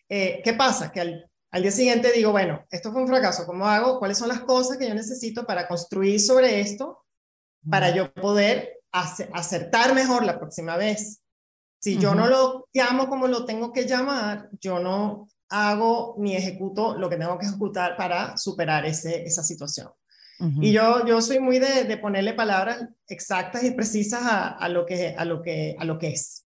Eh, 0.08 0.42
¿Qué 0.44 0.54
pasa? 0.54 0.92
Que 0.92 1.02
al, 1.02 1.32
al, 1.52 1.62
día 1.64 1.72
siguiente 1.72 2.12
digo, 2.12 2.32
bueno, 2.32 2.64
esto 2.70 2.92
fue 2.92 3.02
un 3.02 3.08
fracaso, 3.08 3.48
¿cómo 3.48 3.66
hago? 3.66 3.98
¿Cuáles 3.98 4.20
son 4.20 4.28
las 4.28 4.42
cosas 4.42 4.78
que 4.78 4.88
yo 4.88 4.94
necesito 4.94 5.46
para 5.46 5.68
construir 5.68 6.20
sobre 6.20 6.60
esto, 6.60 7.04
para 7.68 7.90
yo 7.90 8.14
poder 8.14 8.82
acertar 8.92 9.96
mejor 9.96 10.26
la 10.26 10.38
próxima 10.38 10.78
vez? 10.78 11.22
Si 11.80 11.98
yo 11.98 12.14
no 12.14 12.28
lo 12.28 12.68
llamo 12.74 13.08
como 13.08 13.28
lo 13.28 13.46
tengo 13.46 13.72
que 13.72 13.86
llamar, 13.86 14.50
yo 14.60 14.80
no 14.80 15.28
hago 15.50 16.16
ni 16.18 16.36
ejecuto 16.36 16.98
lo 16.98 17.10
que 17.10 17.18
tengo 17.18 17.38
que 17.38 17.46
ejecutar 17.46 17.96
para 17.96 18.38
superar 18.38 18.86
ese, 18.86 19.24
esa 19.24 19.44
situación. 19.44 19.90
Y 20.62 20.72
yo, 20.72 21.06
yo 21.06 21.22
soy 21.22 21.40
muy 21.40 21.60
de, 21.60 21.84
de, 21.84 21.98
ponerle 21.98 22.34
palabras 22.34 22.88
exactas 23.08 23.62
y 23.66 23.72
precisas 23.72 24.22
a, 24.24 24.48
a, 24.48 24.70
lo, 24.70 24.86
que, 24.86 25.14
a, 25.18 25.26
lo, 25.26 25.42
que, 25.42 25.76
a 25.78 25.84
lo 25.84 26.00
que 26.00 26.10
es. 26.10 26.46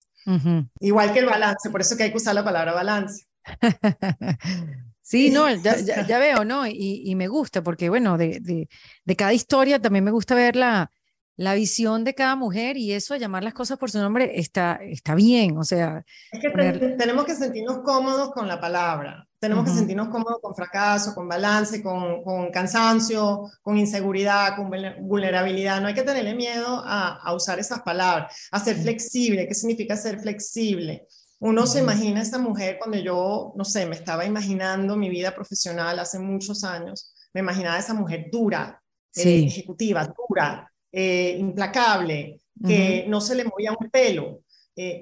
Igual 0.80 1.12
que 1.12 1.20
el 1.20 1.26
balance, 1.26 1.70
por 1.70 1.82
eso 1.82 1.98
que 1.98 2.04
hay 2.04 2.12
que 2.12 2.18
usar 2.18 2.36
la 2.36 2.44
palabra 2.44 2.74
balance. 2.74 3.26
Sí, 5.04 5.30
no, 5.30 5.54
ya, 5.56 5.76
ya, 6.06 6.20
veo, 6.20 6.46
¿no? 6.46 6.66
Y, 6.66 7.02
y, 7.04 7.16
me 7.16 7.28
gusta, 7.28 7.62
porque 7.62 7.90
bueno, 7.90 8.18
de, 8.18 8.40
de, 8.40 8.70
de, 9.04 9.16
cada 9.18 9.34
historia 9.34 9.82
también 9.82 10.06
me 10.06 10.12
gusta 10.12 10.36
ver 10.36 10.56
la, 10.56 10.90
la 11.38 11.54
visión 11.56 12.04
de 12.04 12.14
cada 12.14 12.36
mujer 12.36 12.78
y 12.78 12.92
eso, 12.92 13.16
llamar 13.16 13.44
las 13.44 13.54
cosas 13.54 13.78
por 13.78 13.90
su 13.90 14.00
nombre, 14.00 14.40
está, 14.40 14.80
está 14.82 15.16
bien, 15.16 15.58
o 15.58 15.64
sea... 15.64 16.06
Es 16.32 16.40
que 16.40 16.50
tenemos 16.98 17.26
que 17.26 17.36
sentirnos 17.36 17.80
cómodos 17.80 18.32
con 18.32 18.48
la 18.48 18.60
palabra, 18.60 19.28
tenemos 19.40 19.66
que 19.66 19.72
sentirnos 19.72 20.10
cómodos 20.10 20.40
con 20.42 20.54
fracaso, 20.54 21.16
con 21.16 21.28
balance, 21.28 21.82
con, 21.82 22.24
con, 22.24 22.52
cansancio, 22.52 23.50
con 23.62 23.78
inseguridad, 23.78 24.56
con 24.56 24.70
vulnerabilidad. 25.02 25.82
No 25.82 25.88
hay 25.88 25.96
que 25.96 26.04
tenerle 26.04 26.36
miedo 26.36 26.84
a, 26.86 27.18
a 27.24 27.34
usar 27.34 27.58
esas 27.58 27.82
palabras, 27.82 28.50
a 28.52 28.60
ser 28.60 28.78
flexible. 28.78 29.48
¿Qué 29.48 29.56
significa 29.56 29.98
ser 29.98 30.20
flexible? 30.20 31.08
Uno 31.40 31.66
se 31.66 31.80
imagina 31.80 32.20
a 32.20 32.24
esta 32.24 32.38
mujer 32.38 32.78
cuando 32.78 33.00
yo, 33.00 33.54
no 33.56 33.66
sé, 33.66 33.88
me 33.88 33.96
estaba 33.96 34.26
imaginando 34.26 34.96
mi 34.96 35.10
vida 35.10 35.34
profesional 35.34 35.98
hace 35.98 36.20
muchos 36.20 36.64
años, 36.64 37.12
me 37.34 37.42
imaginaba 37.42 37.78
a 37.78 37.80
esa 37.80 37.96
mujer 37.96 38.28
dura, 38.32 38.80
eh, 39.16 39.46
ejecutiva, 39.48 40.14
dura, 40.30 40.71
eh, 40.92 41.36
implacable, 41.40 42.42
que 42.66 43.06
no 43.08 43.22
se 43.22 43.36
le 43.36 43.46
movía 43.46 43.72
un 43.72 43.90
pelo. 43.90 44.42
Eh, 44.76 45.02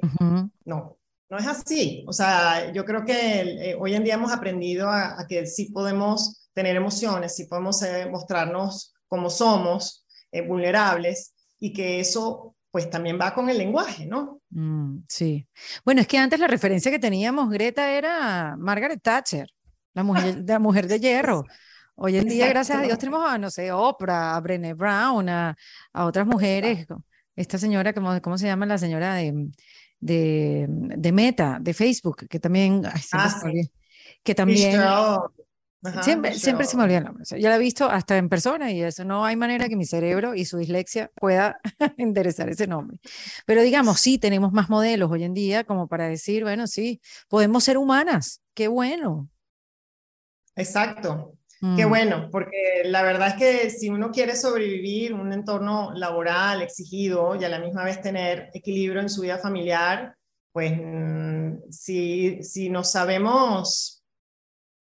no, 0.65 0.97
no 1.29 1.37
es 1.37 1.47
así. 1.47 2.05
O 2.07 2.13
sea, 2.13 2.71
yo 2.71 2.85
creo 2.85 3.03
que 3.03 3.41
eh, 3.41 3.77
hoy 3.79 3.95
en 3.95 4.03
día 4.03 4.13
hemos 4.13 4.31
aprendido 4.31 4.89
a, 4.89 5.25
que 5.27 5.45
sí 5.45 5.71
podemos 5.71 6.49
tener 6.53 6.75
emociones, 6.75 7.35
sí 7.35 7.45
podemos 7.45 7.81
mostrarnos 8.11 8.93
como 9.07 9.29
somos, 9.29 10.05
vulnerables, 10.47 11.33
y 11.59 11.73
que 11.73 11.99
eso 11.99 12.55
pues 12.71 12.89
también 12.89 13.19
va 13.19 13.33
con 13.33 13.49
el 13.49 13.57
lenguaje, 13.57 14.05
¿no? 14.05 14.41
Mm, 14.51 14.99
sí. 15.07 15.47
Bueno, 15.83 16.01
es 16.01 16.07
que 16.07 16.17
antes 16.17 16.39
la 16.39 16.47
referencia 16.47 16.91
que 16.91 16.99
teníamos, 16.99 17.49
Greta, 17.49 17.91
era 17.91 18.55
Margaret 18.57 19.01
Thatcher, 19.01 19.49
la 19.93 20.03
mujer, 20.03 20.43
la 20.45 20.59
mujer 20.59 20.87
de 20.87 20.99
hierro. 20.99 21.43
Hoy 22.01 22.15
en 22.15 22.29
día, 22.29 22.47
gracias 22.47 22.77
a 22.77 22.81
Dios, 22.81 22.97
tenemos 22.97 23.29
a, 23.29 23.37
no 23.37 23.51
sé, 23.51 23.73
Oprah, 23.73 24.37
a 24.37 24.39
Brené 24.39 24.73
Brown, 24.73 25.27
a, 25.27 25.57
a 25.91 26.05
otras 26.05 26.25
mujeres. 26.25 26.87
Esta 27.35 27.57
señora, 27.57 27.91
¿cómo, 27.91 28.21
¿cómo 28.21 28.37
se 28.37 28.45
llama 28.45 28.65
la 28.65 28.77
señora 28.77 29.15
de, 29.15 29.49
de, 29.99 30.65
de 30.69 31.11
Meta, 31.11 31.57
de 31.59 31.73
Facebook? 31.73 32.25
Que 32.29 32.39
también, 32.39 32.83
ah, 32.85 33.41
que 34.23 34.33
también... 34.33 34.79
siempre, 36.01 36.35
siempre 36.35 36.67
se 36.67 36.77
me 36.77 36.83
olvida 36.83 36.99
el 36.99 37.03
nombre. 37.03 37.25
yo 37.37 37.49
la 37.49 37.57
he 37.57 37.59
visto 37.59 37.89
hasta 37.89 38.15
en 38.15 38.29
persona 38.29 38.71
y 38.71 38.81
eso 38.81 39.03
no 39.03 39.25
hay 39.25 39.35
manera 39.35 39.67
que 39.67 39.75
mi 39.75 39.85
cerebro 39.85 40.35
y 40.35 40.45
su 40.45 40.57
dislexia 40.57 41.11
pueda 41.15 41.59
enderezar 41.97 42.47
ese 42.47 42.65
nombre. 42.65 42.97
Pero 43.45 43.61
digamos, 43.61 43.99
sí, 43.99 44.17
tenemos 44.17 44.53
más 44.53 44.69
modelos 44.69 45.11
hoy 45.11 45.25
en 45.25 45.33
día 45.33 45.65
como 45.65 45.89
para 45.89 46.07
decir, 46.07 46.43
bueno, 46.43 46.65
sí, 46.65 47.01
podemos 47.27 47.65
ser 47.65 47.77
humanas. 47.77 48.41
Qué 48.53 48.69
bueno. 48.69 49.29
Exacto. 50.55 51.38
Qué 51.61 51.85
mm. 51.85 51.89
bueno, 51.89 52.29
porque 52.31 52.83
la 52.85 53.03
verdad 53.03 53.29
es 53.29 53.33
que 53.33 53.69
si 53.69 53.89
uno 53.89 54.11
quiere 54.11 54.37
sobrevivir 54.37 55.13
un 55.13 55.33
entorno 55.33 55.91
laboral 55.93 56.61
exigido 56.61 57.35
y 57.35 57.43
a 57.43 57.49
la 57.49 57.59
misma 57.59 57.83
vez 57.83 58.01
tener 58.01 58.49
equilibrio 58.53 59.01
en 59.01 59.09
su 59.09 59.21
vida 59.21 59.37
familiar, 59.39 60.15
pues 60.53 60.71
mm, 60.81 61.69
si, 61.69 62.41
si 62.43 62.69
nos 62.69 62.91
sabemos 62.91 64.03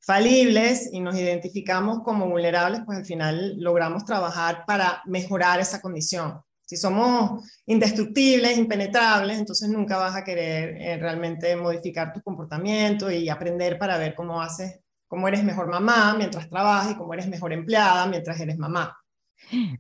falibles 0.01 0.89
y 0.93 1.01
nos 1.01 1.17
identificamos 1.17 2.03
como 2.05 2.29
vulnerables, 2.29 2.83
pues 2.87 2.99
al 2.99 3.05
final 3.05 3.57
logramos 3.59 4.05
trabajar 4.05 4.65
para 4.65 5.03
mejorar 5.05 5.59
esa 5.59 5.81
condición. 5.81 6.41
Si 6.65 6.77
somos 6.77 7.45
indestructibles, 7.67 8.57
impenetrables, 8.57 9.39
entonces 9.39 9.69
nunca 9.69 9.97
vas 9.99 10.15
a 10.15 10.23
querer 10.23 10.77
eh, 10.81 10.97
realmente 10.99 11.57
modificar 11.57 12.13
tu 12.13 12.23
comportamiento 12.23 13.11
y 13.11 13.29
aprender 13.29 13.79
para 13.79 13.99
ver 13.99 14.15
cómo 14.15 14.41
haces 14.41 14.79
cómo 15.09 15.27
eres 15.27 15.43
mejor 15.43 15.69
mamá 15.69 16.15
mientras 16.17 16.49
trabajas 16.49 16.93
y 16.93 16.97
cómo 16.97 17.15
eres 17.15 17.27
mejor 17.29 17.53
empleada 17.53 18.07
mientras 18.07 18.39
eres 18.39 18.59
mamá. 18.59 18.97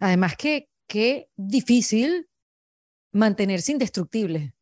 Además 0.01 0.37
que 0.37 0.69
qué 0.87 1.29
difícil 1.37 2.29
mantenerse 3.13 3.73
indestructible. 3.73 4.55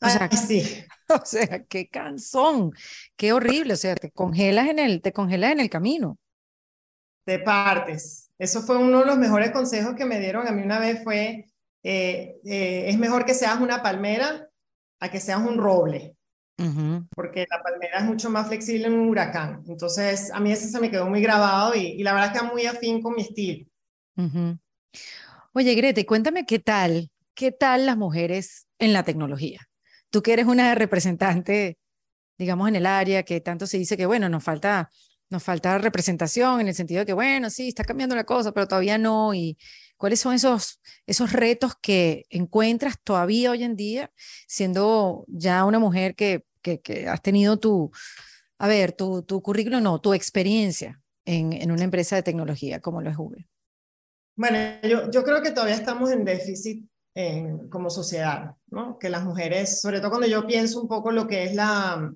O 0.00 0.08
sea, 0.08 0.28
sí. 0.30 0.62
O 1.08 1.26
sea, 1.26 1.64
qué 1.64 1.88
cansón, 1.88 2.72
qué 3.16 3.34
horrible, 3.34 3.74
o 3.74 3.76
sea, 3.76 3.94
te 3.94 4.10
congelas 4.10 4.68
en 4.68 4.78
el, 4.78 5.02
te 5.02 5.12
congelas 5.12 5.52
en 5.52 5.60
el 5.60 5.68
camino. 5.68 6.18
De 7.26 7.38
partes. 7.38 8.30
Eso 8.38 8.62
fue 8.62 8.78
uno 8.78 9.00
de 9.00 9.06
los 9.06 9.18
mejores 9.18 9.50
consejos 9.50 9.94
que 9.94 10.06
me 10.06 10.18
dieron 10.18 10.48
a 10.48 10.52
mí 10.52 10.62
una 10.62 10.78
vez 10.78 11.04
fue, 11.04 11.50
eh, 11.82 12.36
eh, 12.46 12.84
es 12.86 12.96
mejor 12.98 13.26
que 13.26 13.34
seas 13.34 13.60
una 13.60 13.82
palmera 13.82 14.48
a 15.00 15.10
que 15.10 15.20
seas 15.20 15.40
un 15.40 15.58
roble. 15.58 16.16
Porque 17.14 17.46
la 17.50 17.62
palmera 17.62 17.98
es 17.98 18.04
mucho 18.04 18.30
más 18.30 18.48
flexible 18.48 18.86
en 18.86 18.94
un 18.94 19.08
huracán. 19.08 19.62
Entonces, 19.66 20.30
a 20.32 20.40
mí 20.40 20.52
ese 20.52 20.68
se 20.68 20.80
me 20.80 20.90
quedó 20.90 21.08
muy 21.08 21.20
grabado 21.20 21.74
y, 21.74 21.80
y 21.80 22.02
la 22.02 22.14
verdad 22.14 22.32
que 22.32 22.42
muy 22.46 22.66
afín 22.66 23.02
con 23.02 23.14
mi 23.14 23.22
estilo. 23.22 23.66
Oye, 25.52 25.74
Grete, 25.74 26.06
cuéntame 26.06 26.46
qué 26.46 26.58
tal, 26.58 27.10
qué 27.34 27.52
tal 27.52 27.86
las 27.86 27.96
mujeres 27.96 28.66
en 28.78 28.92
la 28.92 29.02
tecnología. 29.02 29.60
Tú 30.10 30.22
que 30.22 30.32
eres 30.32 30.46
una 30.46 30.74
representante, 30.74 31.78
digamos, 32.38 32.68
en 32.68 32.76
el 32.76 32.86
área, 32.86 33.22
que 33.22 33.40
tanto 33.40 33.66
se 33.66 33.78
dice 33.78 33.96
que, 33.96 34.06
bueno, 34.06 34.28
nos 34.28 34.44
falta, 34.44 34.90
nos 35.30 35.42
falta 35.42 35.78
representación 35.78 36.60
en 36.60 36.68
el 36.68 36.74
sentido 36.74 37.00
de 37.00 37.06
que, 37.06 37.12
bueno, 37.12 37.50
sí, 37.50 37.68
está 37.68 37.84
cambiando 37.84 38.14
la 38.14 38.24
cosa, 38.24 38.52
pero 38.52 38.68
todavía 38.68 38.98
no. 38.98 39.34
Y 39.34 39.56
cuáles 40.02 40.18
son 40.18 40.34
esos, 40.34 40.80
esos 41.06 41.30
retos 41.30 41.74
que 41.80 42.26
encuentras 42.28 43.00
todavía 43.04 43.52
hoy 43.52 43.62
en 43.62 43.76
día, 43.76 44.10
siendo 44.48 45.24
ya 45.28 45.64
una 45.64 45.78
mujer 45.78 46.16
que, 46.16 46.44
que, 46.60 46.80
que 46.80 47.06
has 47.06 47.22
tenido 47.22 47.60
tu, 47.60 47.92
a 48.58 48.66
ver, 48.66 48.90
tu, 48.90 49.22
tu 49.22 49.40
currículum, 49.40 49.80
no, 49.80 50.00
tu 50.00 50.12
experiencia 50.12 51.00
en, 51.24 51.52
en 51.52 51.70
una 51.70 51.84
empresa 51.84 52.16
de 52.16 52.24
tecnología 52.24 52.80
como 52.80 53.00
lo 53.00 53.10
es 53.10 53.16
Google. 53.16 53.46
Bueno, 54.34 54.58
yo, 54.82 55.08
yo 55.08 55.22
creo 55.22 55.40
que 55.40 55.52
todavía 55.52 55.76
estamos 55.76 56.10
en 56.10 56.24
déficit 56.24 56.84
como 57.70 57.88
sociedad, 57.88 58.56
¿no? 58.72 58.98
Que 58.98 59.08
las 59.08 59.22
mujeres, 59.22 59.80
sobre 59.80 60.00
todo 60.00 60.10
cuando 60.10 60.26
yo 60.26 60.44
pienso 60.48 60.82
un 60.82 60.88
poco 60.88 61.12
lo 61.12 61.28
que 61.28 61.44
es 61.44 61.54
la, 61.54 62.12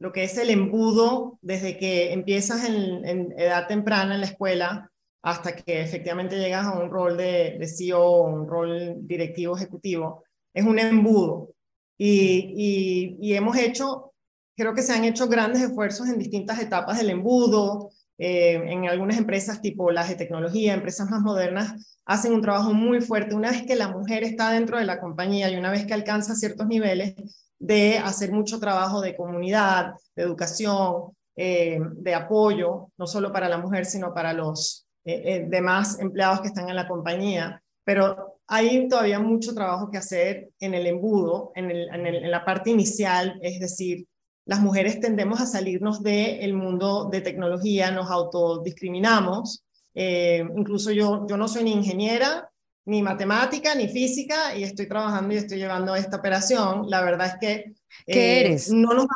lo 0.00 0.12
que 0.12 0.24
es 0.24 0.36
el 0.38 0.50
embudo 0.50 1.38
desde 1.40 1.78
que 1.78 2.12
empiezas 2.12 2.64
en, 2.64 3.06
en 3.06 3.32
edad 3.38 3.68
temprana 3.68 4.16
en 4.16 4.22
la 4.22 4.26
escuela 4.26 4.91
hasta 5.22 5.54
que 5.54 5.80
efectivamente 5.80 6.38
llegas 6.38 6.66
a 6.66 6.78
un 6.78 6.90
rol 6.90 7.16
de, 7.16 7.56
de 7.58 7.68
CEO, 7.68 8.22
un 8.22 8.48
rol 8.48 8.96
directivo 9.06 9.56
ejecutivo, 9.56 10.24
es 10.52 10.64
un 10.64 10.78
embudo. 10.78 11.54
Y, 11.96 13.16
y, 13.20 13.34
hemos 13.34 13.56
hecho, 13.56 14.12
creo 14.56 14.74
que 14.74 14.82
se 14.82 14.92
han 14.92 15.04
hecho 15.04 15.28
grandes 15.28 15.62
esfuerzos 15.62 16.08
en 16.08 16.18
distintas 16.18 16.60
etapas 16.60 16.98
del 16.98 17.10
embudo, 17.10 17.90
eh, 18.18 18.54
en 18.54 18.88
algunas 18.88 19.18
empresas 19.18 19.62
tipo 19.62 19.90
las 19.92 20.08
de 20.08 20.16
tecnología, 20.16 20.74
empresas 20.74 21.08
más 21.10 21.20
modernas, 21.22 21.96
hacen 22.04 22.32
un 22.32 22.42
trabajo 22.42 22.72
muy 22.74 23.00
fuerte. 23.00 23.36
Una 23.36 23.50
vez 23.50 23.62
que 23.64 23.76
la 23.76 23.88
mujer 23.88 24.24
está 24.24 24.50
dentro 24.50 24.78
de 24.78 24.84
la 24.84 25.00
compañía 25.00 25.48
y 25.50 25.56
una 25.56 25.70
vez 25.70 25.86
que 25.86 25.94
alcanza 25.94 26.34
ciertos 26.34 26.66
niveles, 26.66 27.14
de 27.60 27.98
hacer 27.98 28.32
mucho 28.32 28.58
trabajo 28.58 29.00
de 29.00 29.14
comunidad, 29.14 29.92
de 30.16 30.24
educación, 30.24 31.12
eh, 31.36 31.78
de 31.94 32.14
apoyo, 32.14 32.90
no 32.98 33.06
solo 33.06 33.30
para 33.32 33.48
la 33.48 33.58
mujer, 33.58 33.86
sino 33.86 34.12
para 34.12 34.32
los 34.32 34.86
eh, 35.04 35.46
demás 35.48 35.98
empleados 36.00 36.40
que 36.40 36.48
están 36.48 36.68
en 36.68 36.76
la 36.76 36.88
compañía. 36.88 37.62
Pero 37.84 38.40
hay 38.46 38.88
todavía 38.88 39.18
mucho 39.18 39.54
trabajo 39.54 39.90
que 39.90 39.98
hacer 39.98 40.50
en 40.60 40.74
el 40.74 40.86
embudo, 40.86 41.52
en, 41.54 41.70
el, 41.70 41.88
en, 41.88 42.06
el, 42.06 42.16
en 42.24 42.30
la 42.30 42.44
parte 42.44 42.70
inicial, 42.70 43.38
es 43.42 43.58
decir, 43.58 44.06
las 44.44 44.60
mujeres 44.60 45.00
tendemos 45.00 45.40
a 45.40 45.46
salirnos 45.46 46.02
del 46.02 46.54
mundo 46.54 47.08
de 47.10 47.20
tecnología, 47.20 47.90
nos 47.90 48.10
autodiscriminamos. 48.10 49.64
Eh, 49.94 50.44
incluso 50.56 50.90
yo, 50.90 51.26
yo 51.28 51.36
no 51.36 51.46
soy 51.46 51.64
ni 51.64 51.72
ingeniera, 51.72 52.50
ni 52.84 53.02
matemática, 53.02 53.74
ni 53.74 53.88
física, 53.88 54.56
y 54.56 54.64
estoy 54.64 54.88
trabajando 54.88 55.34
y 55.34 55.36
estoy 55.36 55.58
llevando 55.58 55.94
esta 55.94 56.16
operación. 56.16 56.86
La 56.88 57.02
verdad 57.02 57.28
es 57.28 57.34
que... 57.40 57.72
¿Qué 58.06 58.38
eh, 58.38 58.40
eres? 58.40 58.72
No 58.72 58.94
nos, 58.94 59.06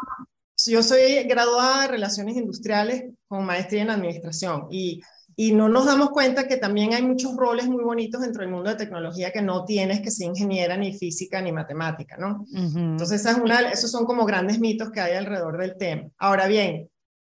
yo 0.65 0.83
soy 0.83 1.25
graduada 1.25 1.83
de 1.83 1.89
Relaciones 1.89 2.37
Industriales 2.37 3.05
con 3.27 3.45
maestría 3.45 3.83
en 3.83 3.91
Administración 3.91 4.69
y 4.71 5.01
y 5.39 5.53
no 5.53 5.69
nos 5.69 5.85
damos 5.85 6.11
cuenta 6.11 6.49
que 6.49 6.57
también 6.57 6.95
hay 6.95 7.03
muchos 7.03 7.37
roles 7.37 7.69
muy 7.69 7.85
bonitos 7.85 8.23
dentro 8.23 8.41
del 8.41 8.51
mundo 8.51 8.71
de 8.71 8.77
tecnología 8.77 9.31
que 9.31 9.43
no 9.43 9.67
tienes 9.67 10.01
que 10.01 10.11
ser 10.11 10.29
ingeniera, 10.29 10.79
ni 10.79 10.97
física, 10.97 11.43
ni 11.43 11.53
matemática, 11.53 12.17
¿no? 12.17 12.47
Entonces, 12.55 13.21
esa 13.21 13.33
es 13.33 13.37
una, 13.37 13.61
esos 13.71 13.91
son 13.91 14.07
como 14.07 14.25
grandes 14.25 14.59
mitos 14.59 14.91
que 14.91 15.01
hay 15.01 15.15
alrededor 15.15 15.59
del 15.59 15.77
tema. 15.77 16.09
Ahora 16.17 16.47
bien, 16.47 16.89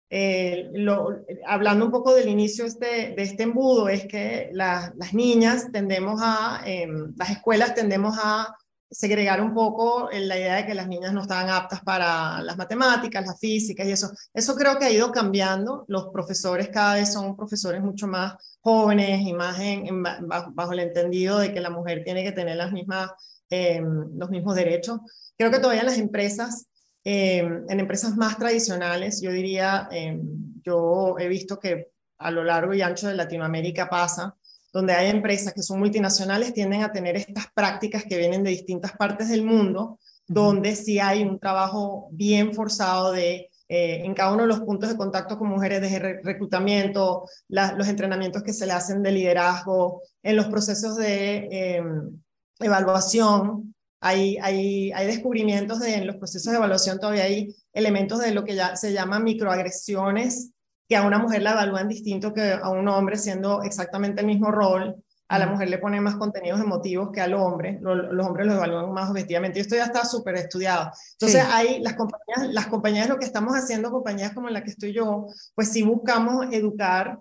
eh, 0.10 0.70
lo, 0.74 1.18
hablando 1.46 1.84
un 1.84 1.92
poco 1.92 2.16
del 2.16 2.30
inicio 2.30 2.64
este, 2.66 3.14
de 3.14 3.24
este 3.24 3.44
embudo, 3.44 3.90
es 3.90 4.08
que 4.08 4.50
las 4.54 5.14
niñas 5.14 5.70
tendemos 5.74 6.22
a, 6.24 6.62
em, 6.66 7.14
las 7.18 7.30
escuelas 7.30 7.76
tendemos 7.76 8.18
a 8.24 8.56
segregar 8.90 9.42
un 9.42 9.54
poco 9.54 10.10
la 10.12 10.38
idea 10.38 10.56
de 10.56 10.66
que 10.66 10.74
las 10.74 10.88
niñas 10.88 11.14
no 11.14 11.22
estaban 11.22 11.50
aptas 11.50 11.82
para 11.82 12.42
las 12.42 12.58
matemáticas, 12.58 13.26
las 13.26 13.40
físicas 13.40 13.86
y 13.86 13.92
eso. 13.92 14.12
Eso 14.34 14.56
creo 14.56 14.78
que 14.80 14.86
ha 14.86 14.92
ido 14.92 15.12
cambiando. 15.12 15.86
Los 15.88 16.08
profesores 16.08 16.70
cada 16.70 16.96
vez 16.96 17.12
son 17.12 17.36
profesores 17.36 17.82
mucho 17.82 18.08
más 18.08 18.36
jóvenes 18.62 19.22
y 19.22 19.34
más 19.34 19.58
bajo, 20.54 20.74
el 20.74 20.80
entendido 20.80 21.40
de 21.40 21.54
que 21.54 21.60
la 21.60 21.70
mujer 21.70 22.04
tiene 22.04 22.24
que 22.24 22.32
tener 22.32 22.58
eh, 23.50 23.82
los 24.16 24.30
mismos 24.30 24.56
derechos. 24.56 25.00
Creo 25.38 25.52
que 25.52 25.60
todavía 25.60 25.82
en 25.82 25.88
las 25.88 26.00
empresas, 26.00 26.68
eh, 27.04 27.40
en 27.40 27.80
empresas 27.80 28.16
más 28.16 28.38
tradicionales, 28.38 29.22
yo 29.22 29.32
diría, 29.32 29.90
eh, 29.92 30.20
yo 30.64 31.16
he 31.20 31.28
visto 31.28 31.60
que 31.60 31.92
a 32.20 32.32
lo 32.32 32.44
largo 32.44 32.74
y 32.74 32.82
ancho 32.82 33.08
de 33.08 33.16
Latinoamérica 33.16 33.90
pasa 33.90 34.37
donde 34.74 34.94
hay 34.94 35.10
empresas 35.10 35.54
que 35.54 35.64
son 35.64 35.80
multinacionales, 35.80 36.54
tienden 36.54 36.84
a 36.84 36.92
tener 36.92 37.16
estas 37.16 37.48
prácticas 37.54 38.04
que 38.04 38.18
vienen 38.18 38.44
de 38.44 38.52
distintas 38.52 38.94
partes 38.94 39.30
del 39.30 39.44
mundo, 39.44 40.00
donde 40.28 40.76
sí 40.76 41.00
hay 41.00 41.24
un 41.24 41.40
trabajo 41.40 42.10
bien 42.12 42.54
forzado 42.54 43.12
de, 43.12 43.50
eh, 43.70 44.02
en 44.04 44.14
cada 44.14 44.34
uno 44.34 44.44
de 44.44 44.48
los 44.48 44.62
puntos 44.62 44.90
de 44.90 44.98
contacto 44.98 45.38
con 45.38 45.50
mujeres, 45.50 45.82
de 45.82 46.20
reclutamiento, 46.24 47.26
los 47.48 47.88
entrenamientos 47.88 48.44
que 48.44 48.54
se 48.54 48.66
le 48.66 48.74
hacen 48.74 49.04
de 49.04 49.12
liderazgo, 49.12 50.02
en 50.24 50.36
los 50.36 50.48
procesos 50.48 50.96
de 50.98 51.48
em, 51.50 52.22
evaluación. 52.60 53.74
Hay, 54.00 54.38
hay, 54.38 54.92
hay 54.92 55.08
descubrimientos 55.08 55.80
de 55.80 55.96
en 55.96 56.08
los 56.08 56.18
procesos 56.18 56.52
de 56.52 56.58
evaluación 56.58 57.00
todavía 57.00 57.24
hay 57.24 57.56
elementos 57.74 58.20
de 58.20 58.32
lo 58.32 58.44
que 58.44 58.54
ya 58.54 58.76
se 58.76 58.94
llama 58.94 59.20
microagresiones 59.20 60.52
que 60.88 60.96
a 60.96 61.06
una 61.06 61.20
mujer 61.20 61.42
la 61.42 61.52
evalúan 61.52 61.88
distinto 61.88 62.34
que 62.34 62.52
a 62.54 62.70
un 62.70 62.88
hombre 62.88 63.18
siendo 63.18 63.62
exactamente 63.64 64.22
el 64.22 64.28
mismo 64.28 64.52
rol. 64.52 64.96
A 65.30 65.40
la 65.40 65.48
mujer 65.48 65.70
le 65.70 65.78
ponen 65.78 66.04
más 66.04 66.16
contenidos 66.16 66.62
emotivos 66.62 67.10
que 67.12 67.20
al 67.20 67.34
hombre, 67.34 67.80
los, 67.82 68.26
hombres 68.26 68.48
lo 68.48 68.54
evalúan 68.54 68.94
más 68.94 69.10
objetivamente. 69.10 69.60
Y 69.60 69.62
esto 69.62 69.76
ya 69.76 69.84
está 69.84 70.06
súper 70.06 70.36
estudiado. 70.36 70.90
Entonces, 71.20 71.44
hay 71.52 71.82
las 71.82 71.96
compañías, 71.96 72.54
las 72.54 72.68
compañías, 72.68 73.10
lo 73.10 73.18
que 73.18 73.26
estamos 73.26 73.54
haciendo, 73.54 73.92
compañías 73.92 74.32
como 74.32 74.48
la 74.50 74.64
que 74.64 74.70
estoy 74.70 74.94
yo, 74.94 75.28
pues 75.54 75.70
sí 75.70 75.84
buscamos 75.84 76.46
educar, 76.54 77.20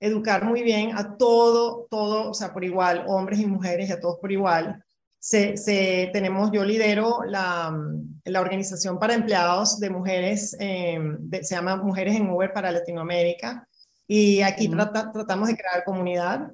educar 0.00 0.44
muy 0.44 0.62
bien 0.62 0.98
a 0.98 1.16
todo, 1.16 1.86
todo, 1.90 2.30
o 2.30 2.34
sea, 2.34 2.52
por 2.52 2.62
igual, 2.62 3.06
hombres 3.08 3.40
y 3.40 3.46
mujeres, 3.46 3.88
y 3.88 3.92
a 3.92 4.00
todos 4.00 4.18
por 4.20 4.30
igual, 4.30 4.84
se, 5.26 6.10
tenemos, 6.12 6.52
yo 6.52 6.64
lidero 6.64 7.24
la, 7.26 7.76
la, 8.24 8.40
organización 8.40 8.98
para 9.00 9.14
empleados 9.14 9.80
de 9.80 9.90
mujeres, 9.90 10.56
em, 10.60 11.28
se 11.42 11.54
llama 11.56 11.76
Mujeres 11.76 12.14
en 12.14 12.30
Uber 12.30 12.52
para 12.52 12.70
Latinoamérica, 12.70 13.66
y 14.06 14.42
aquí 14.42 14.68
tratamos 14.68 15.48
de 15.48 15.56
crear 15.56 15.82
comunidad. 15.84 16.52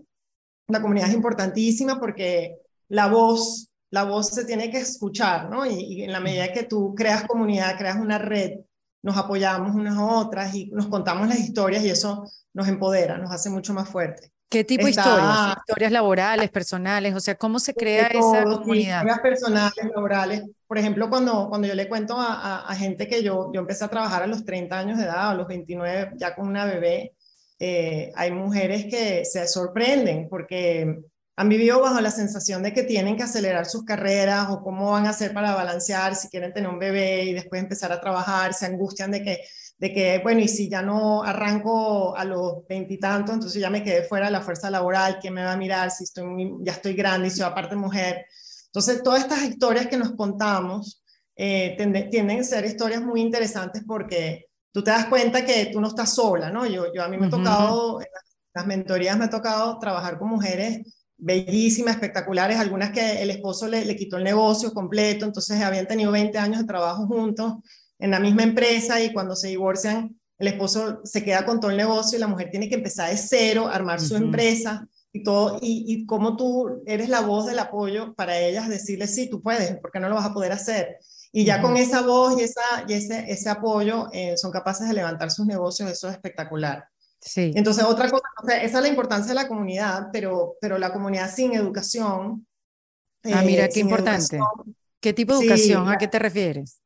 La 0.69 0.81
comunidad 0.81 1.09
es 1.09 1.15
importantísima 1.15 2.01
porque 2.01 2.57
la 2.89 3.09
voz, 3.09 3.69
la 3.91 4.05
voz 4.05 4.29
se 4.29 4.47
tiene 4.47 4.71
que 4.71 4.79
escuchar, 4.79 5.51
¿no? 5.51 5.67
Y, 5.67 5.75
y 5.75 6.03
en 6.05 6.13
la 6.13 6.21
medida 6.21 6.51
que 6.51 6.63
tú 6.63 6.95
creas 6.95 7.25
comunidad, 7.25 7.77
creas 7.77 7.97
una 8.01 8.17
red, 8.17 8.61
nos 9.03 9.19
apoyamos 9.19 9.75
unas 9.75 9.99
a 9.99 10.05
otras 10.05 10.55
y 10.55 10.71
nos 10.71 10.87
contamos 10.87 11.29
las 11.29 11.41
historias 11.41 11.85
y 11.85 11.91
eso 11.91 12.25
nos 12.55 12.69
empodera, 12.69 13.19
nos 13.19 13.33
hace 13.33 13.51
mucho 13.51 13.75
más 13.75 13.87
fuerte. 13.87 14.33
¿Qué 14.53 14.65
tipo 14.65 14.85
de 14.85 14.91
historias? 14.91 15.57
Historias 15.67 15.93
laborales, 15.93 16.51
personales, 16.51 17.15
o 17.15 17.21
sea, 17.21 17.35
¿cómo 17.37 17.59
se 17.59 17.73
crea 17.73 18.09
esa 18.09 18.45
comunidad? 18.45 18.99
Historias 18.99 19.21
personales, 19.21 19.85
laborales. 19.95 20.43
Por 20.67 20.79
ejemplo, 20.79 21.09
cuando, 21.09 21.49
cuando 21.49 21.67
yo 21.67 21.75
le 21.75 21.89
cuento 21.89 22.19
a, 22.19 22.61
a, 22.61 22.75
gente 22.75 23.09
que 23.09 23.23
yo, 23.23 23.51
yo 23.53 23.61
empecé 23.61 23.85
a 23.85 23.89
trabajar 23.89 24.23
a 24.23 24.27
los 24.27 24.45
30 24.45 24.79
años 24.79 24.99
de 24.99 25.05
edad, 25.05 25.31
a 25.31 25.35
los 25.35 25.49
29, 25.49 26.13
ya 26.17 26.35
con 26.35 26.49
una 26.49 26.67
bebé, 26.67 27.15
eh, 27.59 28.13
hay 28.15 28.31
mujeres 28.31 28.87
que 28.87 29.25
se 29.25 29.47
sorprenden 29.47 30.29
porque 30.29 31.01
han 31.37 31.49
vivido 31.49 31.81
bajo 31.81 32.01
la 32.01 32.11
sensación 32.11 32.63
de 32.63 32.73
que 32.73 32.83
tienen 32.83 33.17
que 33.17 33.23
acelerar 33.23 33.67
sus 33.67 33.85
carreras 33.85 34.49
o 34.51 34.63
cómo 34.63 34.91
van 34.91 35.07
a 35.07 35.11
hacer 35.11 35.33
para 35.33 35.55
balancear 35.55 36.15
si 36.15 36.29
quieren 36.29 36.53
tener 36.53 36.69
un 36.69 36.79
bebé 36.79 37.25
y 37.25 37.33
después 37.33 37.63
empezar 37.63 37.91
a 37.93 38.01
trabajar, 38.01 38.53
se 38.53 38.67
angustian 38.67 39.13
de 39.13 39.23
que 39.23 39.45
de 39.83 39.93
que, 39.93 40.21
bueno, 40.23 40.39
y 40.39 40.47
si 40.47 40.69
ya 40.69 40.81
no 40.81 41.25
arranco 41.25 42.17
a 42.17 42.25
los 42.25 42.65
veintitantos, 42.69 43.35
entonces 43.35 43.61
ya 43.61 43.69
me 43.69 43.83
quedé 43.83 44.05
fuera 44.05 44.27
de 44.27 44.31
la 44.31 44.41
fuerza 44.41 44.71
laboral, 44.71 45.19
¿quién 45.21 45.35
me 45.35 45.43
va 45.43 45.55
a 45.55 45.57
mirar 45.57 45.91
si 45.91 46.05
estoy 46.05 46.55
ya 46.61 46.75
estoy 46.75 46.95
grande 46.95 47.27
y 47.27 47.31
soy 47.33 47.47
aparte 47.47 47.75
mujer? 47.75 48.25
Entonces, 48.67 49.03
todas 49.03 49.25
estas 49.25 49.43
historias 49.43 49.89
que 49.89 49.97
nos 49.97 50.13
contamos 50.13 51.03
eh, 51.35 51.75
tienden, 51.77 52.39
a 52.39 52.45
ser 52.45 52.65
historias 52.65 53.03
muy 53.03 53.23
interesantes 53.23 53.83
porque 53.85 54.47
tú 54.71 54.85
te 54.85 54.93
das 54.93 55.07
cuenta 55.07 55.45
que 55.45 55.67
tú 55.73 55.81
no 55.81 55.89
estás 55.89 56.15
sola, 56.15 56.49
¿no? 56.49 56.65
Yo, 56.65 56.93
yo 56.95 57.03
a 57.03 57.09
mí 57.09 57.17
me 57.17 57.27
ha 57.27 57.31
tocado, 57.31 58.01
en 58.01 58.07
las 58.55 58.67
mentorías 58.69 59.19
me 59.19 59.25
ha 59.25 59.31
tocado 59.31 59.81
trabajar 59.81 60.17
con 60.17 60.29
mujeres 60.29 60.79
bellísimas, 61.17 61.95
espectaculares, 61.95 62.57
algunas 62.57 62.93
que 62.93 63.21
el 63.21 63.31
esposo 63.31 63.67
le, 63.67 63.85
le 63.85 63.97
quitó 63.97 64.17
el 64.17 64.23
negocio 64.23 64.73
completo, 64.73 65.25
entonces 65.25 65.61
habían 65.61 65.89
tenido 65.89 66.13
20 66.13 66.39
años 66.39 66.61
de 66.61 66.67
trabajo 66.69 67.05
juntos 67.09 67.55
en 68.03 68.11
la 68.11 68.19
misma 68.19 68.43
empresa 68.43 69.01
y 69.01 69.13
cuando 69.13 69.37
se 69.37 69.49
divorcian, 69.49 70.19
el 70.39 70.49
esposo 70.49 71.01
se 71.05 71.23
queda 71.23 71.47
con 71.47 71.61
todo 71.61 71.71
el 71.71 71.77
negocio 71.77 72.19
y 72.19 72.21
la 72.21 72.27
mujer 72.27 72.51
tiene 72.51 72.69
que 72.69 72.75
empezar 72.75 73.09
de 73.11 73.17
cero, 73.17 73.69
armar 73.73 74.01
su 74.01 74.17
empresa 74.17 74.89
y 75.13 75.23
todo, 75.23 75.59
y, 75.63 75.85
y 75.87 76.05
como 76.05 76.37
tú 76.37 76.83
eres 76.85 77.09
la 77.09 77.21
voz 77.21 77.47
del 77.47 77.61
apoyo 77.61 78.13
para 78.15 78.37
ellas, 78.39 78.69
decirles, 78.69 79.15
sí, 79.15 79.31
tú 79.31 79.41
puedes, 79.41 79.79
porque 79.81 80.01
no 80.01 80.09
lo 80.09 80.17
vas 80.17 80.27
a 80.27 80.35
poder 80.35 80.51
hacer. 80.51 80.99
Y 81.31 81.45
ya 81.45 81.63
con 81.63 81.77
esa 81.77 82.03
voz 82.03 82.41
y, 82.41 82.43
esa, 82.43 82.63
y 82.89 82.95
ese, 82.95 83.31
ese 83.31 83.49
apoyo 83.49 84.09
eh, 84.13 84.37
son 84.37 84.51
capaces 84.51 84.89
de 84.89 84.95
levantar 84.95 85.31
sus 85.31 85.47
negocios, 85.47 85.89
eso 85.89 86.09
es 86.09 86.15
espectacular. 86.15 86.89
Sí. 87.21 87.53
Entonces, 87.55 87.85
otra 87.85 88.11
cosa, 88.11 88.23
esa 88.61 88.79
es 88.79 88.83
la 88.83 88.89
importancia 88.89 89.29
de 89.29 89.41
la 89.41 89.47
comunidad, 89.47 90.09
pero, 90.13 90.57
pero 90.61 90.77
la 90.77 90.93
comunidad 90.93 91.33
sin 91.33 91.55
educación. 91.55 92.49
ah, 93.33 93.43
mira, 93.47 93.67
eh, 93.67 93.71
qué 93.73 93.79
importante. 93.79 94.41
¿Qué 94.99 95.13
tipo 95.13 95.39
de 95.39 95.47
educación? 95.47 95.89
¿A 95.89 95.99
qué 95.99 96.09
te 96.09 96.19
refieres? 96.19 96.82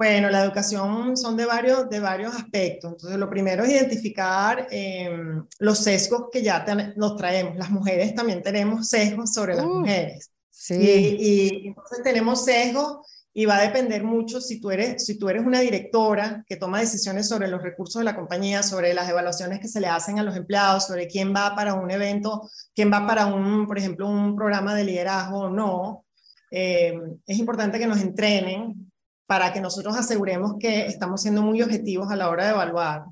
Bueno, 0.00 0.30
la 0.30 0.42
educación 0.42 1.14
son 1.14 1.36
de 1.36 1.44
varios, 1.44 1.90
de 1.90 2.00
varios 2.00 2.34
aspectos. 2.34 2.92
Entonces, 2.92 3.18
lo 3.18 3.28
primero 3.28 3.64
es 3.64 3.70
identificar 3.72 4.66
em, 4.70 5.44
los 5.58 5.78
sesgos 5.78 6.28
que 6.32 6.42
ya 6.42 6.64
nos 6.96 7.16
traemos. 7.16 7.54
Las 7.58 7.68
mujeres 7.68 8.14
también 8.14 8.42
tenemos 8.42 8.88
sesgos 8.88 9.34
sobre 9.34 9.56
las 9.56 9.66
uh, 9.66 9.74
mujeres. 9.80 10.30
Sí. 10.48 10.74
Y, 10.74 11.16
y, 11.20 11.66
entonces 11.68 12.02
tenemos 12.02 12.46
sesgos 12.46 13.06
y 13.34 13.44
va 13.44 13.58
a 13.58 13.60
depender 13.60 14.02
mucho 14.02 14.40
si 14.40 14.58
tú, 14.58 14.70
eres, 14.70 15.04
si 15.04 15.18
tú 15.18 15.28
eres 15.28 15.44
una 15.44 15.60
directora 15.60 16.46
que 16.48 16.56
toma 16.56 16.80
decisiones 16.80 17.28
sobre 17.28 17.48
los 17.48 17.62
recursos 17.62 18.00
de 18.00 18.04
la 18.04 18.16
compañía, 18.16 18.62
sobre 18.62 18.94
las 18.94 19.06
evaluaciones 19.06 19.60
que 19.60 19.68
se 19.68 19.82
le 19.82 19.88
hacen 19.88 20.18
a 20.18 20.22
los 20.22 20.34
empleados, 20.34 20.86
sobre 20.86 21.08
quién 21.08 21.34
va 21.36 21.54
para 21.54 21.74
un 21.74 21.90
evento, 21.90 22.48
quién 22.74 22.90
va 22.90 23.06
para 23.06 23.26
un, 23.26 23.66
por 23.66 23.76
ejemplo, 23.76 24.08
un 24.08 24.34
programa 24.34 24.74
de 24.74 24.84
liderazgo 24.84 25.40
o 25.40 25.50
no. 25.50 26.06
Eh, 26.50 26.98
es 27.26 27.38
importante 27.38 27.78
que 27.78 27.86
nos 27.86 28.00
entrenen 28.00 28.89
para 29.30 29.52
que 29.52 29.60
nosotros 29.60 29.96
aseguremos 29.96 30.56
que 30.58 30.86
estamos 30.86 31.22
siendo 31.22 31.40
muy 31.42 31.62
objetivos 31.62 32.10
a 32.10 32.16
la 32.16 32.30
hora 32.30 32.46
de 32.46 32.50
evaluar 32.50 33.04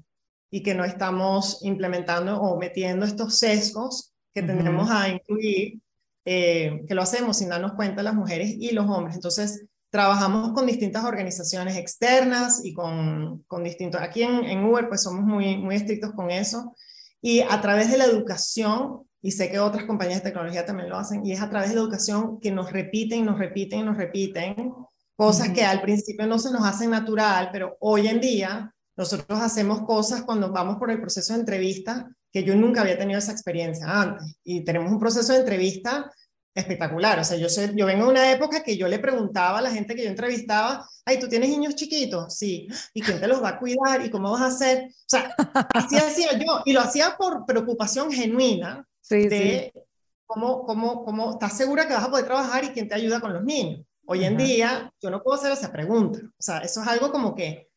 y 0.51 0.65
que 0.65 0.75
no 0.75 0.85
estamos 0.85 1.61
implementando 1.63 2.41
o 2.41 2.59
metiendo 2.59 3.07
estos 3.07 3.39
sesgos 3.39 4.13
que 4.35 4.43
tendremos 4.43 4.91
a 4.91 5.11
incluir, 5.11 5.79
eh, 6.25 6.83
que 6.89 6.95
lo 6.97 7.03
hacemos 7.03 7.37
sin 7.37 7.51
darnos 7.51 7.75
cuenta 7.75 8.03
las 8.03 8.17
mujeres 8.17 8.53
y 8.59 8.73
los 8.73 8.91
hombres. 8.91 9.15
Entonces, 9.15 9.65
trabajamos 9.91 10.55
con 10.55 10.67
distintas 10.67 11.05
organizaciones 11.05 11.77
externas 11.77 12.65
y 12.65 12.75
con, 12.75 13.45
con 13.47 13.63
distintos, 13.63 14.01
aquí 14.01 14.25
en, 14.25 14.43
en, 14.43 14.65
Uber 14.65 14.89
pues 14.89 15.05
somos 15.05 15.25
muy, 15.25 15.57
muy 15.57 15.77
estrictos 15.77 16.15
con 16.15 16.33
eso, 16.33 16.75
y 17.23 17.43
a 17.43 17.61
través 17.61 17.93
de 17.93 17.99
la 17.99 18.07
educación, 18.07 19.05
y 19.23 19.31
sé 19.31 19.53
que 19.53 19.61
otras 19.61 19.85
compañías 19.85 20.25
de 20.25 20.31
tecnología 20.31 20.67
también 20.67 20.89
lo 20.89 20.99
hacen, 20.99 21.25
y 21.25 21.31
es 21.31 21.41
a 21.41 21.49
través 21.49 21.69
de 21.69 21.77
la 21.77 21.83
educación 21.83 22.41
que 22.41 22.51
nos 22.51 22.73
repiten, 22.73 23.25
nos 23.25 23.39
repiten, 23.39 23.87
nos 23.87 23.97
repiten, 23.97 24.75
cosas 25.19 25.49
que 25.49 25.65
al 25.65 25.83
principio 25.83 26.29
no 26.29 26.39
se 26.39 26.53
nos 26.53 26.65
hacen 26.65 26.91
natural, 26.91 27.49
pero 27.51 27.77
hoy 27.81 28.07
en 28.07 28.21
día 28.21 28.73
nosotros 28.97 29.41
hacemos 29.41 29.83
cosas 29.83 30.23
cuando 30.23 30.53
vamos 30.53 30.77
por 30.77 30.93
el 30.93 31.01
proceso 31.01 31.33
de 31.33 31.41
entrevista 31.41 32.09
que 32.33 32.45
yo 32.45 32.55
nunca 32.55 32.83
había 32.83 32.97
tenido 32.97 33.19
esa 33.19 33.33
experiencia 33.33 33.89
antes. 33.89 34.37
Y 34.45 34.65
tenemos 34.65 34.93
un 34.93 35.01
proceso 35.01 35.33
de 35.33 35.41
entrevista 35.41 36.09
espectacular. 36.55 37.19
O 37.19 37.25
sea, 37.25 37.37
yo, 37.37 37.49
yo 37.75 37.87
vengo 37.87 38.05
de 38.05 38.11
una 38.11 38.31
época 38.31 38.63
que 38.63 38.77
yo 38.77 38.87
le 38.87 39.01
preguntaba 39.01 39.59
a 39.59 39.63
la 39.63 39.73
gente 39.73 39.97
que 39.97 40.05
yo 40.05 40.09
entrevistaba, 40.09 40.89
ay, 41.05 41.19
¿tú 41.19 41.29
tienes 41.29 41.51
niños 41.51 41.75
chiquitos? 41.75 42.37
Sí. 42.37 42.69
¿Y 42.95 43.03
quién 43.03 43.19
te 43.19 43.27
los 43.27 43.43
va 43.43 43.51
a 43.51 43.59
cuidar? 43.59 44.07
¿Y 44.07 44.11
cómo 44.11 44.31
vas 44.31 44.43
a 44.43 44.47
hacer? 44.47 44.85
O 44.89 45.09
sea, 45.09 45.35
así 45.75 45.97
hacía 45.97 46.39
yo. 46.39 46.63
Y 46.65 46.73
lo 46.73 46.81
hacía 46.81 47.17
por 47.19 47.45
preocupación 47.45 48.13
genuina 48.13 48.87
de 49.11 49.73
Cómo, 50.27 50.65
cómo, 50.65 51.05
cómo 51.05 51.33
estás 51.33 51.57
segura 51.57 51.89
que 51.89 51.95
vas 51.95 52.05
a 52.05 52.11
poder 52.11 52.27
trabajar 52.27 52.63
y 52.63 52.69
quién 52.69 52.87
te 52.87 52.95
ayuda 52.95 53.19
con 53.19 53.33
los 53.33 53.43
niños. 53.43 53.88
Hoy 54.11 54.25
en 54.25 54.39
día 54.39 54.91
yo 55.03 55.11
no 55.11 55.23
puedo 55.23 55.37
hacer 55.37 55.53
esa 55.53 55.71
pregunta. 55.71 56.21
O 56.23 56.43
sea, 56.43 56.61
eso 56.61 56.81
es 56.81 56.89
algo 56.89 57.13
como 57.13 57.35
que, 57.35 57.71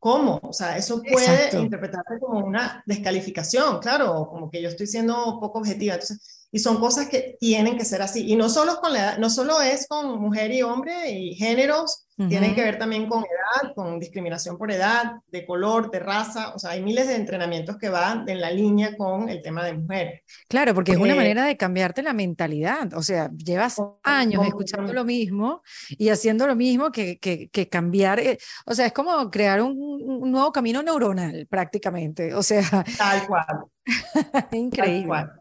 ¿cómo? 0.00 0.40
O 0.42 0.52
sea, 0.52 0.76
eso 0.76 1.00
puede 1.00 1.56
interpretarse 1.56 2.18
como 2.18 2.44
una 2.44 2.82
descalificación, 2.86 3.78
claro, 3.78 4.26
como 4.28 4.50
que 4.50 4.60
yo 4.60 4.68
estoy 4.68 4.88
siendo 4.88 5.38
poco 5.38 5.60
objetiva. 5.60 5.94
Entonces, 5.94 6.48
y 6.50 6.58
son 6.58 6.80
cosas 6.80 7.08
que 7.08 7.36
tienen 7.38 7.78
que 7.78 7.84
ser 7.84 8.02
así. 8.02 8.28
Y 8.28 8.34
no 8.34 8.48
solo, 8.48 8.80
con 8.80 8.92
la 8.92 9.16
no 9.18 9.30
solo 9.30 9.60
es 9.60 9.86
con 9.86 10.20
mujer 10.20 10.50
y 10.50 10.62
hombre 10.62 11.08
y 11.08 11.36
géneros, 11.36 12.05
tienen 12.16 12.54
que 12.54 12.62
ver 12.62 12.78
también 12.78 13.08
con 13.08 13.24
edad, 13.24 13.74
con 13.74 13.98
discriminación 14.00 14.56
por 14.56 14.70
edad, 14.70 15.16
de 15.30 15.44
color, 15.44 15.90
de 15.90 15.98
raza. 15.98 16.54
O 16.54 16.58
sea, 16.58 16.70
hay 16.70 16.82
miles 16.82 17.08
de 17.08 17.14
entrenamientos 17.14 17.76
que 17.76 17.90
van 17.90 18.26
en 18.28 18.40
la 18.40 18.50
línea 18.50 18.96
con 18.96 19.28
el 19.28 19.42
tema 19.42 19.62
de 19.64 19.74
mujeres. 19.74 20.22
Claro, 20.48 20.74
porque 20.74 20.92
es 20.92 20.98
una 20.98 21.12
eh, 21.12 21.16
manera 21.16 21.44
de 21.44 21.58
cambiarte 21.58 22.02
la 22.02 22.14
mentalidad. 22.14 22.94
O 22.94 23.02
sea, 23.02 23.30
llevas 23.36 23.76
años 24.02 24.46
escuchando 24.46 24.94
lo 24.94 25.04
mismo 25.04 25.62
y 25.90 26.08
haciendo 26.08 26.46
lo 26.46 26.56
mismo 26.56 26.90
que, 26.90 27.18
que, 27.18 27.50
que 27.50 27.68
cambiar. 27.68 28.18
Eh, 28.20 28.38
o 28.64 28.74
sea, 28.74 28.86
es 28.86 28.92
como 28.92 29.30
crear 29.30 29.60
un, 29.60 29.76
un, 29.76 30.30
nuevo 30.30 30.52
camino 30.52 30.82
neuronal 30.82 31.46
prácticamente. 31.50 32.32
O 32.34 32.42
sea, 32.42 32.64
tal 32.96 33.26
cual. 33.26 33.64
increíble. 34.52 35.00
Tal 35.00 35.06
cual. 35.06 35.40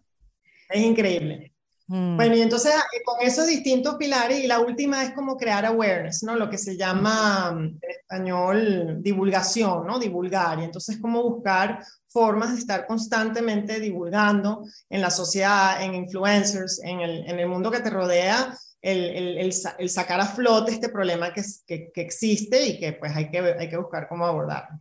Es 0.70 0.82
increíble. 0.82 1.55
Mm. 1.88 2.16
Bueno, 2.16 2.36
y 2.36 2.42
entonces 2.42 2.74
eh, 2.74 3.02
con 3.06 3.22
esos 3.22 3.46
distintos 3.46 3.96
pilares, 3.96 4.44
y 4.44 4.48
la 4.48 4.60
última 4.60 5.04
es 5.04 5.14
como 5.14 5.38
crear 5.38 5.66
awareness, 5.66 6.24
¿no? 6.24 6.36
Lo 6.36 6.50
que 6.50 6.58
se 6.58 6.76
llama 6.78 7.52
mm, 7.52 7.66
en 7.82 7.92
español 7.92 8.98
divulgación, 9.04 9.86
¿no? 9.86 10.00
Divulgar. 10.00 10.60
Y 10.60 10.64
entonces 10.64 10.98
como 11.00 11.22
buscar 11.24 11.84
formas 12.08 12.54
de 12.54 12.60
estar 12.60 12.88
constantemente 12.88 13.80
divulgando 13.80 14.64
en 14.90 15.02
la 15.02 15.12
sociedad, 15.12 15.84
en 15.84 15.94
influencers, 15.94 16.82
en 16.84 17.02
el, 17.02 17.30
en 17.30 17.40
el 17.40 17.48
mundo 17.48 17.70
que 17.70 17.82
te 17.82 17.90
rodea, 17.90 18.58
el, 18.82 19.38
el, 19.38 19.54
el, 19.80 19.90
sacar 19.90 20.20
a 20.22 20.28
flote 20.28 20.72
este 20.72 20.90
problema 20.90 21.34
que, 21.34 21.42
que, 21.66 21.92
que, 21.92 22.02
existe 22.02 22.68
y 22.68 22.80
que 22.80 22.94
pues 22.94 23.16
hay 23.16 23.32
que, 23.32 23.40
hay 23.40 23.68
que 23.68 23.78
buscar 23.78 24.08
cómo 24.08 24.26
abordarlo. 24.26 24.80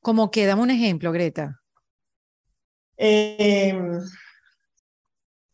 Como 0.00 0.30
que, 0.30 0.44
dame 0.44 0.62
un 0.62 0.70
ejemplo, 0.70 1.10
Greta. 1.10 1.60
Eh, 2.96 3.76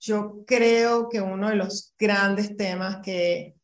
yo 0.01 0.45
creo 0.47 1.09
que 1.09 1.21
uno 1.21 1.51
de 1.51 1.57
los 1.57 1.95
grandes 1.99 2.57
temas 2.57 2.99
que 3.03 3.55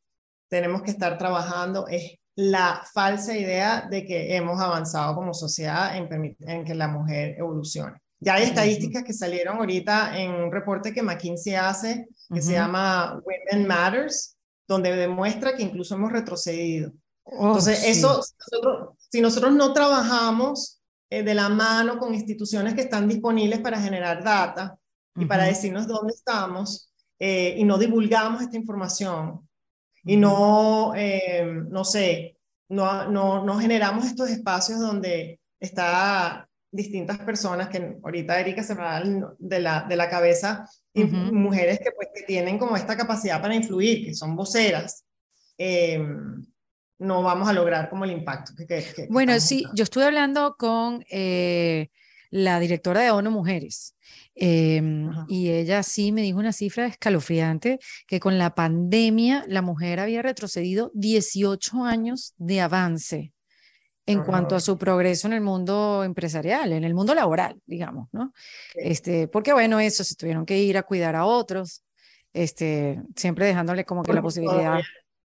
tenemos 0.48 0.82
que 0.82 0.90
estar 0.90 1.16
trabajando 1.18 1.88
es 1.88 2.18
la 2.36 2.82
falsa 2.92 3.36
idea 3.36 3.88
de 3.90 4.04
que 4.04 4.36
hemos 4.36 4.60
avanzado 4.60 5.14
como 5.14 5.32
sociedad 5.32 5.96
en, 5.96 6.36
en 6.40 6.64
que 6.64 6.74
la 6.74 6.88
mujer 6.88 7.34
evolucione. 7.38 7.96
Ya 8.20 8.34
hay 8.34 8.44
estadísticas 8.44 9.04
que 9.04 9.12
salieron 9.12 9.56
ahorita 9.56 10.18
en 10.18 10.32
un 10.32 10.52
reporte 10.52 10.92
que 10.92 11.02
McKinsey 11.02 11.54
hace, 11.54 12.06
que 12.32 12.42
se 12.42 12.52
llama 12.52 13.20
Women 13.24 13.66
Matters, 13.66 14.36
donde 14.68 14.94
demuestra 14.94 15.54
que 15.56 15.62
incluso 15.62 15.94
hemos 15.94 16.12
retrocedido. 16.12 16.92
Oh, 17.24 17.48
Entonces, 17.48 17.84
eso, 17.84 18.22
si 19.10 19.20
nosotros 19.20 19.52
no 19.54 19.72
trabajamos 19.72 20.80
eh, 21.10 21.22
de 21.22 21.34
la 21.34 21.48
mano 21.48 21.98
con 21.98 22.14
instituciones 22.14 22.74
que 22.74 22.82
están 22.82 23.08
disponibles 23.08 23.60
para 23.60 23.80
generar 23.80 24.22
data, 24.22 24.78
y 25.16 25.26
para 25.26 25.44
decirnos 25.44 25.86
dónde 25.86 26.12
estamos 26.12 26.92
eh, 27.18 27.54
y 27.56 27.64
no 27.64 27.78
divulgamos 27.78 28.42
esta 28.42 28.56
información 28.56 29.48
y 30.04 30.16
no, 30.16 30.92
eh, 30.94 31.44
no 31.68 31.84
sé, 31.84 32.38
no, 32.68 33.10
no, 33.10 33.44
no 33.44 33.58
generamos 33.58 34.04
estos 34.04 34.30
espacios 34.30 34.78
donde 34.78 35.40
está 35.58 36.48
distintas 36.70 37.18
personas 37.18 37.68
que 37.68 37.96
ahorita 38.02 38.38
Erika 38.38 38.62
se 38.62 38.74
da 38.74 39.02
de 39.38 39.60
la, 39.60 39.86
de 39.88 39.96
la 39.96 40.10
cabeza, 40.10 40.68
y 40.92 41.04
mujeres 41.04 41.78
que, 41.78 41.90
pues, 41.92 42.08
que 42.14 42.22
tienen 42.22 42.58
como 42.58 42.76
esta 42.76 42.96
capacidad 42.96 43.40
para 43.40 43.54
influir, 43.54 44.04
que 44.04 44.14
son 44.14 44.36
voceras, 44.36 45.04
eh, 45.58 45.98
no 46.98 47.22
vamos 47.22 47.48
a 47.48 47.52
lograr 47.52 47.88
como 47.88 48.04
el 48.04 48.12
impacto 48.12 48.52
que, 48.56 48.66
que, 48.66 49.06
Bueno, 49.08 49.38
sí, 49.40 49.64
yo 49.74 49.84
estuve 49.84 50.04
hablando 50.04 50.56
con 50.58 51.04
la 52.30 52.60
directora 52.60 53.00
de 53.00 53.10
ONU 53.10 53.30
Mujeres 53.30 53.96
Em, 54.38 55.10
y 55.28 55.50
ella 55.50 55.82
sí 55.82 56.12
me 56.12 56.20
dijo 56.20 56.38
una 56.38 56.52
cifra 56.52 56.86
escalofriante, 56.86 57.78
que 58.06 58.20
con 58.20 58.36
la 58.36 58.54
pandemia 58.54 59.44
la 59.48 59.62
mujer 59.62 59.98
había 59.98 60.20
retrocedido 60.20 60.90
18 60.94 61.84
años 61.84 62.34
de 62.36 62.60
avance 62.60 63.32
en 64.08 64.22
cuanto 64.22 64.54
a 64.54 64.60
su 64.60 64.78
progreso 64.78 65.26
en 65.26 65.32
el 65.32 65.40
mundo 65.40 66.04
empresarial, 66.04 66.72
en 66.72 66.84
el 66.84 66.94
mundo 66.94 67.12
laboral, 67.12 67.60
digamos, 67.66 68.08
¿no? 68.12 68.32
Este, 68.74 69.26
porque 69.26 69.52
bueno, 69.52 69.80
eso, 69.80 70.04
se 70.04 70.14
tuvieron 70.14 70.46
que 70.46 70.58
ir 70.58 70.78
a 70.78 70.84
cuidar 70.84 71.16
a 71.16 71.24
otros, 71.24 71.82
este, 72.32 73.02
siempre 73.16 73.46
dejándole 73.46 73.84
como 73.84 74.04
que 74.04 74.12
la 74.12 74.22
posibilidad, 74.22 74.78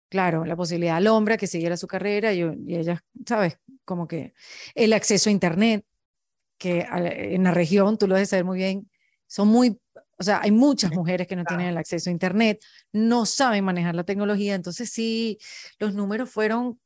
claro, 0.07 0.45
la 0.45 0.55
posibilidad 0.55 0.95
al 0.95 1.07
hombre 1.07 1.37
que 1.37 1.47
siguiera 1.47 1.75
su 1.75 1.87
carrera 1.87 2.31
y, 2.31 2.41
y 2.67 2.77
ella, 2.77 3.03
¿sabes? 3.25 3.59
Como 3.83 4.07
que 4.07 4.33
el 4.75 4.93
acceso 4.93 5.29
a 5.29 5.33
Internet, 5.33 5.83
que 6.57 6.85
en 6.89 7.43
la 7.43 7.51
región, 7.51 7.97
tú 7.97 8.07
lo 8.07 8.15
debes 8.15 8.29
saber 8.29 8.45
muy 8.45 8.59
bien, 8.59 8.88
son 9.29 9.47
muy, 9.47 9.79
o 10.17 10.23
sea, 10.23 10.41
hay 10.41 10.51
muchas 10.51 10.91
mujeres 10.91 11.27
que 11.27 11.35
no 11.35 11.45
tienen 11.45 11.67
el 11.67 11.77
acceso 11.77 12.09
a 12.09 12.13
Internet, 12.13 12.61
no 12.91 13.25
saben 13.25 13.63
manejar 13.63 13.93
la 13.93 14.03
tecnología, 14.03 14.55
entonces 14.55 14.89
sí, 14.89 15.37
los 15.77 15.93
números 15.93 16.31
fueron 16.31 16.79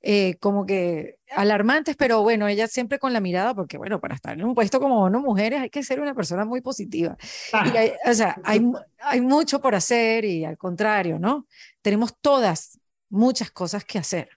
eh, 0.00 0.36
como 0.40 0.64
que 0.64 1.18
alarmantes, 1.36 1.94
pero 1.94 2.22
bueno, 2.22 2.48
ella 2.48 2.66
siempre 2.68 2.98
con 2.98 3.12
la 3.12 3.20
mirada, 3.20 3.54
porque 3.54 3.76
bueno, 3.76 4.00
para 4.00 4.14
estar 4.14 4.32
en 4.32 4.44
un 4.46 4.54
puesto 4.54 4.80
como 4.80 5.10
no 5.10 5.20
mujeres 5.20 5.60
hay 5.60 5.68
que 5.68 5.82
ser 5.82 6.00
una 6.00 6.14
persona 6.14 6.46
muy 6.46 6.62
positiva. 6.62 7.18
Y 7.52 7.68
o 8.10 8.14
sea, 8.14 8.40
hay, 8.44 8.62
hay 8.98 9.20
mucho 9.20 9.60
por 9.60 9.74
hacer 9.74 10.24
y 10.24 10.46
al 10.46 10.56
contrario, 10.56 11.18
¿no? 11.18 11.46
Tenemos 11.82 12.14
todas 12.18 12.80
muchas 13.10 13.50
cosas 13.50 13.84
que 13.84 13.98
hacer. 13.98 14.30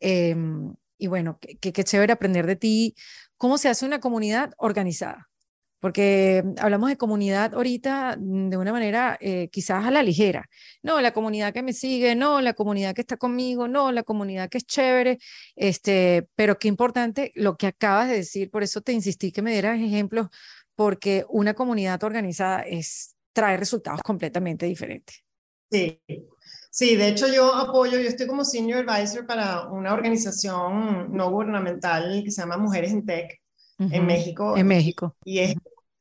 Em, 0.00 0.74
y 0.98 1.06
bueno, 1.06 1.38
qué 1.40 1.84
chévere 1.84 2.12
aprender 2.12 2.46
de 2.46 2.56
ti. 2.56 2.96
¿Cómo 3.36 3.56
se 3.56 3.68
hace 3.68 3.86
una 3.86 4.00
comunidad 4.00 4.52
organizada? 4.58 5.28
Porque 5.80 6.42
hablamos 6.58 6.88
de 6.88 6.96
comunidad 6.96 7.54
ahorita 7.54 8.16
de 8.18 8.56
una 8.56 8.72
manera 8.72 9.16
eh, 9.20 9.48
quizás 9.50 9.84
a 9.84 9.90
la 9.90 10.02
ligera. 10.02 10.48
No, 10.82 11.00
la 11.00 11.12
comunidad 11.12 11.52
que 11.52 11.62
me 11.62 11.72
sigue, 11.72 12.14
no, 12.14 12.40
la 12.40 12.54
comunidad 12.54 12.94
que 12.94 13.02
está 13.02 13.16
conmigo, 13.16 13.68
no, 13.68 13.92
la 13.92 14.02
comunidad 14.02 14.48
que 14.48 14.58
es 14.58 14.66
chévere, 14.66 15.18
este, 15.56 16.28
pero 16.34 16.58
qué 16.58 16.68
importante 16.68 17.32
lo 17.34 17.56
que 17.56 17.66
acabas 17.66 18.08
de 18.08 18.16
decir, 18.16 18.50
por 18.50 18.62
eso 18.62 18.80
te 18.80 18.92
insistí 18.92 19.32
que 19.32 19.42
me 19.42 19.52
dieras 19.52 19.80
ejemplos, 19.80 20.28
porque 20.74 21.24
una 21.28 21.54
comunidad 21.54 22.02
organizada 22.04 22.62
es, 22.62 23.14
trae 23.32 23.56
resultados 23.56 24.00
completamente 24.02 24.66
diferentes. 24.66 25.22
Sí, 25.70 26.00
Sí, 26.70 26.96
de 26.96 27.08
hecho 27.08 27.26
yo 27.26 27.54
apoyo, 27.54 27.98
yo 27.98 28.08
estoy 28.08 28.26
como 28.26 28.44
senior 28.44 28.88
advisor 28.88 29.26
para 29.26 29.66
una 29.68 29.92
organización 29.94 31.12
no 31.12 31.30
gubernamental 31.30 32.22
que 32.22 32.30
se 32.30 32.42
llama 32.42 32.58
Mujeres 32.58 32.92
en 32.92 33.04
Tech 33.04 33.37
en 33.78 34.06
México. 34.06 34.56
En 34.56 34.66
México. 34.66 35.16
Y 35.24 35.38
es, 35.38 35.54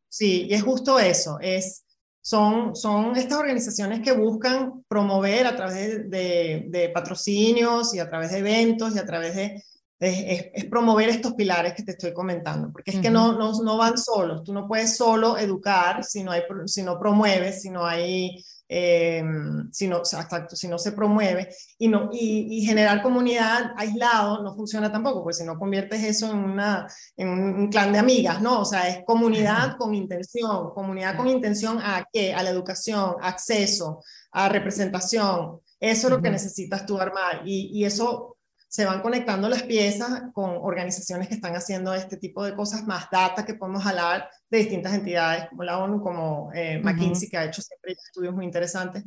sí, 0.10 0.48
y 0.50 0.54
es 0.54 0.64
justo 0.64 1.00
eso, 1.00 1.38
es, 1.40 1.84
son, 2.22 2.76
son 2.76 3.16
estas 3.16 3.40
organizaciones 3.40 4.02
que 4.02 4.12
buscan 4.12 4.84
promover 4.88 5.48
a 5.48 5.56
través 5.56 6.10
de, 6.10 6.66
de, 6.68 6.90
patrocinios 6.90 7.94
y 7.94 8.00
a 8.00 8.10
través 8.10 8.32
de 8.32 8.40
eventos 8.40 8.96
y 8.96 9.00
a 9.00 9.06
través 9.06 9.36
de, 9.36 9.64
es, 10.00 10.66
promover 10.66 11.10
estos 11.10 11.34
pilares 11.34 11.74
que 11.74 11.84
te 11.84 11.92
estoy 11.92 12.14
comentando, 12.14 12.72
porque 12.72 12.92
es 12.92 13.00
que 13.00 13.10
no, 13.10 13.34
no, 13.34 13.52
no, 13.64 13.78
van 13.78 13.98
solos, 13.98 14.44
tú 14.44 14.54
no 14.54 14.68
puedes 14.68 14.96
solo 14.96 15.38
educar 15.38 16.04
si 16.04 16.24
no, 16.24 16.32
hay, 16.32 16.44
si 16.66 16.84
no 16.84 17.00
promueves, 17.00 17.62
si 17.62 17.70
no 17.70 17.86
hay 17.86 18.44
eh, 18.70 19.24
si, 19.72 19.88
no, 19.88 20.02
si 20.04 20.68
no 20.68 20.78
se 20.78 20.92
promueve 20.92 21.50
y, 21.78 21.88
no, 21.88 22.10
y, 22.12 22.66
generar 22.66 23.02
comunidad 23.02 23.72
aislado 23.78 24.44
no 24.44 24.56
funciona 24.56 24.92
tampoco, 24.92 25.24
pues 25.24 25.38
si 25.38 25.46
no 25.46 25.58
conviertes 25.58 26.04
eso 26.04 26.32
en, 26.32 26.38
una, 26.38 26.88
en 27.16 27.30
un 27.30 27.70
clan 27.70 27.94
de 27.94 28.00
amigas, 28.00 28.42
¿no? 28.42 28.62
O 28.62 28.66
sea, 28.66 28.90
es 28.90 29.06
comunidad 29.06 29.78
con 29.78 29.96
intención, 29.96 30.72
comunidad 30.72 31.16
con 31.16 31.28
intención 31.28 31.80
a 31.82 32.06
qué? 32.12 32.34
A 32.34 32.44
la 32.44 32.50
educación, 32.50 33.16
acceso, 33.22 34.04
a 34.32 34.50
representación. 34.50 35.62
Eso 35.80 36.08
es 36.08 36.12
lo 36.12 36.22
que 36.22 36.32
necesitas 36.32 36.86
tú 36.86 37.00
armar 37.00 37.42
y, 37.46 37.70
y 37.74 37.86
eso 37.86 38.37
se 38.68 38.86
van 38.86 39.02
conectando 39.02 39.48
las 39.48 39.64
piezas 39.64 40.24
con 40.34 40.58
organizaciones 40.62 41.28
que 41.28 41.36
están 41.36 41.56
haciendo 41.56 41.94
este 41.94 42.18
tipo 42.18 42.44
de 42.44 42.56
cosas, 42.56 42.86
más 42.86 43.10
data 43.10 43.46
que 43.46 43.54
podemos 43.54 43.86
hablar 43.86 44.30
de 44.50 44.58
distintas 44.58 44.94
entidades 44.94 45.48
como 45.50 45.64
la 45.64 45.80
ONU, 45.80 46.02
como 46.02 46.52
eh, 46.54 46.80
McKinsey, 46.84 47.30
que 47.30 47.38
ha 47.38 47.46
hecho 47.46 47.62
siempre 47.62 47.94
estudios 47.94 48.34
muy 48.34 48.46
interesantes. 48.46 49.04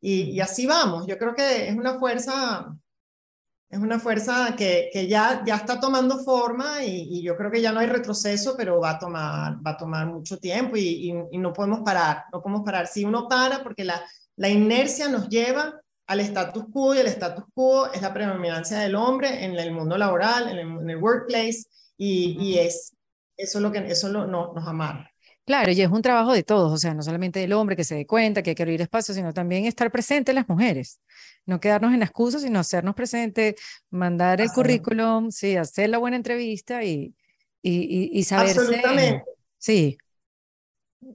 Y, 0.00 0.30
y, 0.30 0.40
así 0.40 0.66
vamos. 0.66 1.06
Yo 1.06 1.18
creo 1.18 1.34
que 1.34 1.68
es 1.68 1.76
una 1.76 1.98
fuerza, 1.98 2.72
es 3.68 3.78
una 3.78 3.98
fuerza 3.98 4.54
que, 4.56 4.88
que 4.92 5.08
ya, 5.08 5.42
ya 5.44 5.56
está 5.56 5.80
tomando 5.80 6.18
forma 6.20 6.84
y, 6.84 7.18
y, 7.18 7.22
yo 7.22 7.36
creo 7.36 7.50
que 7.50 7.60
ya 7.60 7.72
no 7.72 7.80
hay 7.80 7.88
retroceso, 7.88 8.54
pero 8.56 8.80
va 8.80 8.90
a 8.90 8.98
tomar, 8.98 9.56
va 9.66 9.72
a 9.72 9.76
tomar 9.76 10.06
mucho 10.06 10.38
tiempo 10.38 10.76
y, 10.76 11.12
y 11.30 11.38
no 11.38 11.52
podemos 11.52 11.80
parar, 11.80 12.24
no 12.32 12.40
podemos 12.40 12.62
parar. 12.64 12.86
Si 12.86 13.04
uno 13.04 13.28
para, 13.28 13.62
porque 13.62 13.84
la, 13.84 14.00
la 14.36 14.48
inercia 14.48 15.08
nos 15.08 15.28
lleva 15.28 15.79
al 16.10 16.18
status 16.18 16.64
quo 16.72 16.92
y 16.92 16.98
el 16.98 17.06
status 17.06 17.44
quo 17.54 17.92
es 17.92 18.02
la 18.02 18.12
predominancia 18.12 18.80
del 18.80 18.96
hombre 18.96 19.44
en 19.44 19.56
el 19.56 19.70
mundo 19.70 19.96
laboral, 19.96 20.48
en 20.48 20.90
el, 20.90 20.96
workplace 20.96 21.66
y, 21.96 22.36
y, 22.40 22.58
es 22.58 22.96
eso 23.36 23.60
lo 23.60 23.70
que 23.70 23.78
eso 23.78 24.08
lo, 24.08 24.26
no, 24.26 24.52
nos 24.52 24.66
amarra. 24.66 25.08
Claro, 25.44 25.70
y 25.70 25.80
es 25.80 25.88
un 25.88 26.02
trabajo 26.02 26.32
de 26.32 26.42
todos, 26.42 26.72
o 26.72 26.76
sea, 26.78 26.94
no 26.94 27.04
solamente 27.04 27.38
del 27.38 27.52
hombre 27.52 27.76
que 27.76 27.84
se 27.84 27.94
dé 27.94 28.06
cuenta 28.06 28.42
que 28.42 28.50
hay 28.50 28.56
que 28.56 28.62
abrir 28.64 28.80
espacio, 28.80 29.14
sino 29.14 29.32
también 29.32 29.66
estar 29.66 29.88
presente 29.92 30.32
las 30.32 30.48
mujeres. 30.48 31.00
No 31.46 31.60
quedarnos 31.60 31.92
en 31.92 32.00
la 32.00 32.06
excusa, 32.06 32.40
sino 32.40 32.58
hacernos 32.58 32.96
presente, 32.96 33.54
mandar 33.90 34.40
el 34.40 34.50
currículum, 34.50 35.30
sí, 35.30 35.56
hacer 35.56 35.90
la 35.90 35.98
buena 35.98 36.16
entrevista 36.16 36.82
y, 36.82 37.14
y, 37.62 38.10
y, 38.12 38.24
saberse. 38.24 38.58
Absolutamente. 38.58 39.22
Sí. 39.58 39.96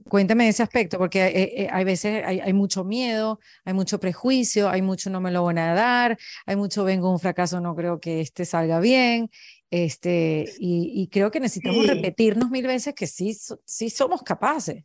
Cuéntame 0.08 0.48
ese 0.48 0.62
aspecto, 0.62 0.98
porque 0.98 1.22
hay, 1.22 1.32
eh, 1.34 1.62
eh, 1.62 1.68
hay 1.70 1.84
veces 1.84 2.24
hay, 2.24 2.40
hay, 2.40 2.52
mucho 2.52 2.84
miedo, 2.84 3.38
hay 3.64 3.72
mucho 3.72 4.00
prejuicio, 4.00 4.68
hay 4.68 4.82
mucho 4.82 5.10
no 5.10 5.20
me 5.20 5.30
lo 5.30 5.44
van 5.44 5.58
a 5.58 5.74
dar, 5.74 6.18
hay 6.44 6.56
mucho 6.56 6.82
vengo 6.82 7.10
un 7.10 7.20
fracaso, 7.20 7.60
no 7.60 7.76
creo 7.76 8.00
que 8.00 8.20
este 8.20 8.44
salga 8.44 8.80
bien, 8.80 9.30
este, 9.70 10.44
y, 10.58 10.90
y 11.02 11.08
creo 11.08 11.30
que 11.30 11.38
necesitamos 11.38 11.86
repetirnos 11.86 12.50
mil 12.50 12.66
veces 12.66 12.94
que 12.94 13.06
sí, 13.06 13.36
sí 13.64 13.90
somos 13.90 14.22
capaces. 14.22 14.84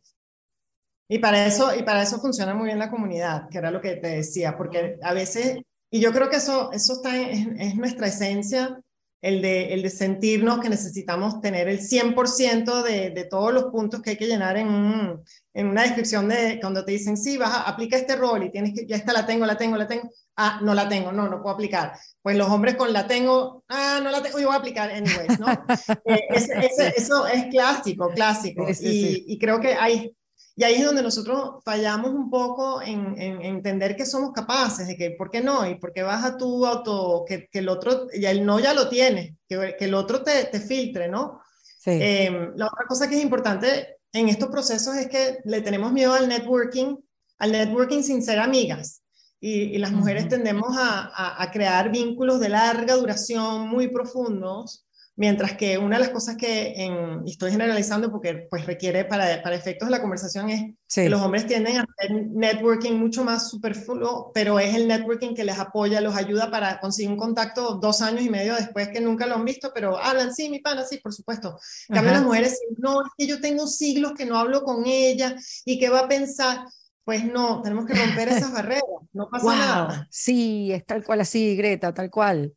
Y 1.08 1.18
para 1.18 1.46
eso, 1.46 1.74
y 1.74 1.82
para 1.82 2.02
eso 2.02 2.20
funciona 2.20 2.54
muy 2.54 2.66
bien 2.66 2.78
la 2.78 2.90
comunidad, 2.90 3.48
que 3.50 3.58
era 3.58 3.70
lo 3.70 3.80
que 3.80 3.96
te 3.96 4.08
decía, 4.08 4.56
porque 4.56 4.98
a 5.02 5.12
veces, 5.12 5.58
y 5.90 6.00
yo 6.00 6.12
creo 6.12 6.30
que 6.30 6.36
eso, 6.36 6.72
eso 6.72 6.94
está 6.94 7.20
en, 7.20 7.60
es 7.60 7.74
nuestra 7.74 8.06
esencia, 8.06 8.80
el 9.22 9.40
de, 9.40 9.72
el 9.72 9.82
de 9.82 9.90
sentirnos 9.90 10.58
que 10.58 10.68
necesitamos 10.68 11.40
tener 11.40 11.68
el 11.68 11.78
100% 11.78 12.82
de, 12.82 13.10
de 13.10 13.24
todos 13.24 13.54
los 13.54 13.64
puntos 13.66 14.02
que 14.02 14.10
hay 14.10 14.16
que 14.16 14.26
llenar 14.26 14.56
en, 14.56 15.20
en 15.54 15.66
una 15.68 15.82
descripción 15.82 16.28
de 16.28 16.58
cuando 16.60 16.84
te 16.84 16.90
dicen, 16.90 17.16
sí, 17.16 17.38
vas 17.38 17.54
a 17.54 17.62
aplica 17.62 17.96
este 17.96 18.16
rol 18.16 18.42
y 18.42 18.50
tienes 18.50 18.74
que, 18.74 18.84
ya 18.84 18.96
esta 18.96 19.12
la 19.12 19.24
tengo, 19.24 19.46
la 19.46 19.56
tengo, 19.56 19.76
la 19.76 19.86
tengo, 19.86 20.10
ah, 20.36 20.60
no 20.62 20.74
la 20.74 20.88
tengo, 20.88 21.12
no, 21.12 21.28
no 21.28 21.40
puedo 21.40 21.54
aplicar. 21.54 21.92
Pues 22.20 22.36
los 22.36 22.48
hombres 22.48 22.74
con 22.74 22.92
la 22.92 23.06
tengo, 23.06 23.62
ah, 23.68 24.00
no 24.02 24.10
la 24.10 24.24
tengo, 24.24 24.40
yo 24.40 24.48
voy 24.48 24.56
a 24.56 24.58
aplicar 24.58 24.90
anyways, 24.90 25.38
¿no? 25.38 25.46
Eh, 26.04 26.92
eso 26.96 27.26
es 27.28 27.46
clásico, 27.46 28.08
clásico. 28.08 28.66
y, 28.80 29.24
y 29.28 29.38
creo 29.38 29.60
que 29.60 29.74
hay, 29.74 30.12
y 30.54 30.64
ahí 30.64 30.74
es 30.74 30.84
donde 30.84 31.02
nosotros 31.02 31.62
fallamos 31.64 32.10
un 32.10 32.28
poco 32.28 32.82
en, 32.82 33.18
entender 33.18 33.96
que 33.96 34.04
somos 34.04 34.32
capaces, 34.32 34.86
de 34.86 34.96
que, 34.96 35.12
¿por 35.12 35.30
qué 35.30 35.40
no? 35.40 35.68
Y 35.68 35.76
por 35.76 35.92
qué 35.92 36.02
vas 36.02 36.24
a 36.24 36.36
tu 36.36 36.66
auto, 36.66 37.24
que, 37.26 37.48
que 37.48 37.60
el 37.60 37.68
otro, 37.68 38.08
ya 38.12 38.30
el 38.30 38.44
no 38.44 38.60
ya 38.60 38.74
lo 38.74 38.88
tiene, 38.88 39.38
que, 39.48 39.76
que 39.78 39.84
el 39.86 39.94
otro 39.94 40.22
te, 40.22 40.44
te 40.44 40.60
filtre, 40.60 41.08
¿no? 41.08 41.40
Sí. 41.80 41.92
Em, 41.92 42.52
la 42.56 42.66
otra 42.66 42.86
cosa 42.86 43.08
que 43.08 43.16
es 43.16 43.22
importante 43.22 43.96
en 44.12 44.28
estos 44.28 44.50
procesos 44.50 44.94
es 44.96 45.08
que 45.08 45.38
le 45.44 45.62
tenemos 45.62 45.90
miedo 45.92 46.12
al 46.12 46.28
networking, 46.28 46.96
al 47.38 47.52
networking 47.52 48.02
sin 48.02 48.22
ser 48.22 48.38
amigas. 48.38 49.02
Y, 49.40 49.74
y 49.74 49.78
las 49.78 49.90
mujeres 49.90 50.28
tendemos 50.28 50.76
a, 50.76 51.10
a, 51.12 51.42
a, 51.42 51.50
crear 51.50 51.90
vínculos 51.90 52.38
de 52.38 52.50
larga 52.50 52.94
duración, 52.94 53.68
muy 53.68 53.88
profundos, 53.88 54.86
Mientras 55.22 55.52
que 55.52 55.78
una 55.78 55.98
de 55.98 56.02
las 56.02 56.12
cosas 56.12 56.36
que 56.36 56.72
en, 56.82 57.22
estoy 57.28 57.52
generalizando 57.52 58.10
porque 58.10 58.48
pues 58.50 58.66
requiere 58.66 59.04
para, 59.04 59.40
para 59.40 59.54
efectos 59.54 59.86
de 59.86 59.92
la 59.92 60.00
conversación 60.00 60.50
es 60.50 60.74
que 60.92 61.08
los 61.08 61.22
hombres 61.22 61.46
tienden 61.46 61.76
a 61.76 61.84
hacer 61.84 62.26
networking 62.26 62.94
mucho 62.94 63.22
más 63.22 63.48
superfluo, 63.48 64.32
pero 64.34 64.58
es 64.58 64.74
el 64.74 64.88
networking 64.88 65.32
que 65.32 65.44
les 65.44 65.60
apoya, 65.60 66.00
los 66.00 66.16
ayuda 66.16 66.50
para 66.50 66.80
conseguir 66.80 67.08
un 67.12 67.16
contacto 67.16 67.76
dos 67.76 68.02
años 68.02 68.22
y 68.22 68.30
medio 68.30 68.56
después 68.56 68.88
que 68.88 69.00
nunca 69.00 69.28
lo 69.28 69.36
han 69.36 69.44
visto, 69.44 69.70
pero 69.72 69.96
hablan, 69.96 70.34
sí, 70.34 70.50
mi 70.50 70.58
pana, 70.58 70.82
sí, 70.82 70.98
por 70.98 71.12
supuesto. 71.12 71.56
También 71.86 72.14
las 72.14 72.24
mujeres, 72.24 72.58
no, 72.78 73.02
es 73.02 73.12
que 73.16 73.28
yo 73.28 73.40
tengo 73.40 73.68
siglos 73.68 74.14
que 74.14 74.26
no 74.26 74.36
hablo 74.36 74.64
con 74.64 74.86
ella 74.86 75.36
y 75.64 75.78
que 75.78 75.88
va 75.88 76.00
a 76.00 76.08
pensar, 76.08 76.66
pues 77.04 77.24
no, 77.24 77.62
tenemos 77.62 77.86
que 77.86 77.94
romper 77.94 78.26
esas 78.26 78.52
barreras, 78.52 78.82
no 79.12 79.28
pasa 79.30 79.56
nada. 79.56 80.08
Sí, 80.10 80.72
es 80.72 80.84
tal 80.84 81.04
cual 81.04 81.20
así, 81.20 81.54
Greta, 81.54 81.94
tal 81.94 82.10
cual. 82.10 82.56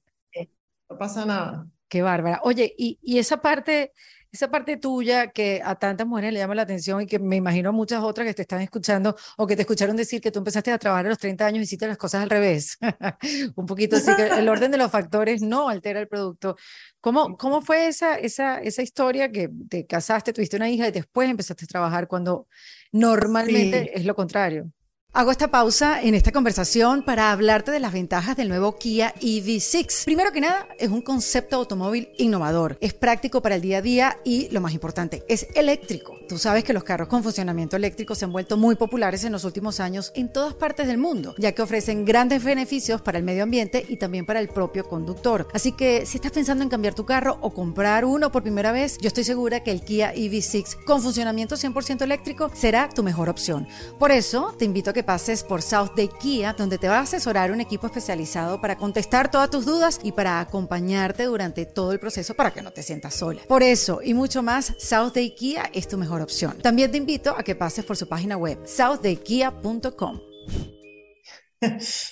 no 0.90 0.98
pasa 0.98 1.28
nada. 1.28 1.68
Qué 1.88 2.02
bárbara. 2.02 2.40
Oye, 2.44 2.74
y, 2.78 2.98
y, 3.02 3.20
esa 3.20 3.42
parte, 3.42 3.94
esa 4.32 4.50
parte 4.50 4.78
tuya 4.78 5.32
que 5.32 5.62
a 5.64 5.76
tantas 5.76 6.08
mujeres 6.08 6.34
le 6.34 6.40
llama 6.40 6.56
la 6.56 6.64
atención 6.64 7.02
y 7.02 7.06
que 7.06 7.20
me 7.20 7.36
imagino 7.36 7.70
a 7.70 7.72
muchas 7.72 8.04
otras 8.04 8.26
que 8.26 8.34
te 8.34 8.42
están 8.42 8.62
escuchando 8.62 9.16
o 9.38 9.46
que 9.46 9.56
te 9.56 9.62
escucharon 9.62 9.96
decir 9.96 10.20
que 10.20 10.32
tú 10.32 10.40
empezaste 10.40 10.72
a 10.72 10.80
trabajar 10.80 11.06
a 11.06 11.10
los 11.10 11.20
30 11.20 11.46
años 11.46 11.60
y 11.60 11.64
hiciste 11.64 11.88
las 11.88 11.98
cosas 11.98 12.24
al 12.24 12.30
revés. 12.30 12.78
Un 13.56 13.66
poquito 13.68 13.98
así, 13.98 14.16
que 14.16 14.28
el 14.28 14.50
orden 14.50 14.72
de 14.72 14.78
los 14.78 14.92
factores 14.92 15.42
no 15.42 15.70
altera 15.70 16.00
el 16.00 16.08
producto. 16.08 16.58
¿Cómo, 17.02 17.38
cómo 17.38 17.62
fue 17.62 17.88
esa, 17.88 18.16
esa, 18.16 18.60
esa 18.62 18.82
historia 18.82 19.32
que 19.32 19.50
te 19.70 19.86
casaste, 19.86 20.34
tuviste 20.34 20.58
una 20.58 20.70
hija 20.70 20.88
y 20.88 20.92
después 20.92 21.30
empezaste 21.30 21.66
a 21.66 21.68
trabajar 21.68 22.08
cuando 22.08 22.48
normalmente 22.92 23.98
es 23.98 24.06
lo 24.06 24.16
contrario? 24.16 24.72
Hago 25.18 25.32
esta 25.32 25.48
pausa 25.48 26.02
en 26.02 26.14
esta 26.14 26.34
conversación 26.34 27.02
para 27.02 27.32
hablarte 27.32 27.72
de 27.72 27.80
las 27.80 27.94
ventajas 27.94 28.36
del 28.36 28.50
nuevo 28.50 28.76
Kia 28.76 29.16
EV6. 29.22 30.04
Primero 30.04 30.34
que 30.34 30.42
nada, 30.42 30.68
es 30.78 30.90
un 30.90 31.02
concepto 31.02 31.56
automóvil 31.56 32.10
innovador, 32.18 32.78
es 32.82 32.94
práctico 32.94 33.42
para 33.42 33.56
el 33.56 33.62
día 33.62 33.78
a 33.78 33.82
día 33.82 34.18
y, 34.26 34.50
lo 34.50 34.60
más 34.60 34.74
importante, 34.74 35.24
es 35.30 35.48
eléctrico. 35.56 36.18
Tú 36.28 36.38
sabes 36.38 36.66
que 36.66 36.74
los 36.74 36.84
carros 36.84 37.08
con 37.08 37.24
funcionamiento 37.24 37.78
eléctrico 37.78 38.14
se 38.14 38.26
han 38.26 38.34
vuelto 38.34 38.58
muy 38.58 38.76
populares 38.76 39.24
en 39.24 39.32
los 39.32 39.46
últimos 39.46 39.80
años 39.80 40.12
en 40.16 40.34
todas 40.34 40.54
partes 40.54 40.86
del 40.86 40.98
mundo, 40.98 41.34
ya 41.38 41.54
que 41.54 41.62
ofrecen 41.62 42.04
grandes 42.04 42.44
beneficios 42.44 43.02
para 43.02 43.18
el 43.18 43.24
medio 43.24 43.44
ambiente 43.44 43.86
y 43.88 43.96
también 43.96 44.26
para 44.26 44.42
el 44.42 44.50
propio 44.50 44.84
conductor. 44.84 45.48
Así 45.54 45.72
que 45.72 46.06
si 46.06 46.18
estás 46.18 46.34
pensando 46.34 46.62
en 46.62 46.70
cambiar 46.70 46.94
tu 46.94 47.06
carro 47.06 47.38
o 47.40 47.54
comprar 47.54 48.04
uno 48.04 48.34
por 48.34 48.44
primera 48.44 48.74
vez, 48.74 48.98
yo 48.98 49.08
estoy 49.08 49.24
segura 49.24 49.64
que 49.64 49.72
el 49.72 49.80
Kia 49.82 50.14
EV6 50.14 50.84
con 50.84 51.02
funcionamiento 51.02 51.56
100% 51.56 52.02
eléctrico 52.02 52.52
será 52.54 52.90
tu 52.90 53.02
mejor 53.02 53.30
opción. 53.30 53.66
Por 53.98 54.12
eso, 54.12 54.54
te 54.60 54.66
invito 54.66 54.90
a 54.90 54.94
que 54.94 55.05
pases 55.06 55.44
por 55.44 55.62
South 55.62 55.92
Day 55.96 56.10
Kia, 56.20 56.54
donde 56.54 56.78
te 56.78 56.88
va 56.88 56.98
a 56.98 57.02
asesorar 57.02 57.52
un 57.52 57.62
equipo 57.62 57.88
especializado 57.88 58.60
para 58.60 58.76
contestar 58.76 59.32
todas 59.32 59.50
tus 59.50 59.66
dudas 59.66 60.00
y 60.04 60.12
para 60.12 60.40
acompañarte 60.40 61.24
durante 61.26 61.66
todo 61.66 61.92
el 61.92 62.00
proceso 62.00 62.34
para 62.34 62.52
que 62.52 62.62
no 62.62 62.72
te 62.72 62.84
sientas 62.84 63.14
sola. 63.14 63.42
Por 63.48 63.64
eso 63.64 64.02
y 64.04 64.14
mucho 64.14 64.42
más, 64.44 64.74
South 64.80 65.14
Day 65.14 65.36
Kia 65.36 65.70
es 65.74 65.88
tu 65.88 65.98
mejor 65.98 66.22
opción. 66.22 66.58
También 66.58 66.92
te 66.92 66.98
invito 66.98 67.36
a 67.38 67.44
que 67.44 67.56
pases 67.56 67.86
por 67.86 67.96
su 67.96 68.10
página 68.10 68.36
web, 68.36 68.60
southdaykia.com. 68.66 70.20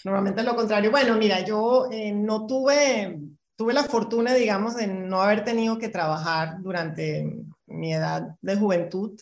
Normalmente 0.05 0.43
lo 0.43 0.55
contrario. 0.55 0.91
Bueno, 0.91 1.15
mira, 1.15 1.41
yo 1.41 1.89
eh, 1.91 2.11
no 2.11 2.45
tuve, 2.45 3.19
tuve 3.55 3.73
la 3.73 3.83
fortuna, 3.83 4.33
digamos, 4.33 4.75
de 4.75 4.87
no 4.87 5.21
haber 5.21 5.43
tenido 5.43 5.77
que 5.77 5.89
trabajar 5.89 6.61
durante 6.61 7.25
mi 7.65 7.93
edad 7.93 8.35
de 8.41 8.55
juventud 8.55 9.19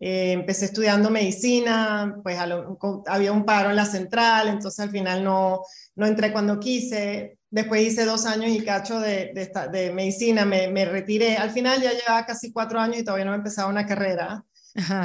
Eh, 0.00 0.32
empecé 0.32 0.66
estudiando 0.66 1.10
medicina, 1.10 2.20
pues 2.22 2.38
había 2.38 3.32
un 3.32 3.44
paro 3.44 3.70
en 3.70 3.76
la 3.76 3.84
central, 3.84 4.48
entonces 4.48 4.78
al 4.78 4.90
final 4.90 5.24
no, 5.24 5.62
no 5.96 6.06
entré 6.06 6.32
cuando 6.32 6.60
quise. 6.60 7.38
Después 7.50 7.82
hice 7.82 8.04
dos 8.04 8.26
años 8.26 8.50
y 8.50 8.64
cacho 8.64 9.00
de, 9.00 9.32
de, 9.34 9.50
de 9.72 9.92
medicina, 9.92 10.44
me, 10.44 10.68
me, 10.68 10.84
retiré. 10.84 11.36
Al 11.36 11.50
final 11.50 11.82
ya 11.82 11.92
llevaba 11.92 12.26
casi 12.26 12.52
cuatro 12.52 12.78
años 12.78 12.98
y 12.98 13.04
todavía 13.04 13.24
no 13.24 13.32
he 13.32 13.36
empezado 13.36 13.68
una 13.68 13.86
carrera. 13.86 14.44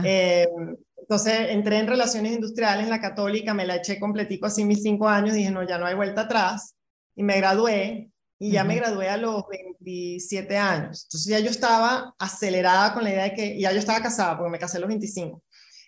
Eh, 0.03 0.47
entonces 0.95 1.49
entré 1.49 1.79
en 1.79 1.87
relaciones 1.87 2.33
industriales 2.33 2.83
en 2.83 2.91
la 2.91 3.01
católica, 3.01 3.55
me 3.55 3.65
la 3.65 3.77
eché 3.77 3.99
completico 3.99 4.45
así 4.45 4.63
mis 4.63 4.83
cinco 4.83 5.09
años, 5.09 5.33
dije, 5.33 5.49
no, 5.49 5.67
ya 5.67 5.79
no 5.79 5.87
hay 5.87 5.95
vuelta 5.95 6.21
atrás. 6.21 6.75
Y 7.15 7.23
me 7.23 7.37
gradué 7.37 8.12
y 8.43 8.51
ya 8.51 8.65
me 8.65 8.75
gradué 8.75 9.07
a 9.07 9.15
los 9.15 9.47
27 9.47 10.57
años. 10.57 11.05
Entonces 11.05 11.29
ya 11.29 11.39
yo 11.39 11.49
estaba 11.49 12.13
acelerada 12.19 12.93
con 12.93 13.05
la 13.05 13.11
idea 13.11 13.23
de 13.23 13.33
que, 13.33 13.57
ya 13.57 13.71
yo 13.71 13.79
estaba 13.79 14.01
casada, 14.01 14.37
porque 14.37 14.51
me 14.51 14.59
casé 14.59 14.77
a 14.77 14.79
los 14.81 14.89
25. 14.89 15.41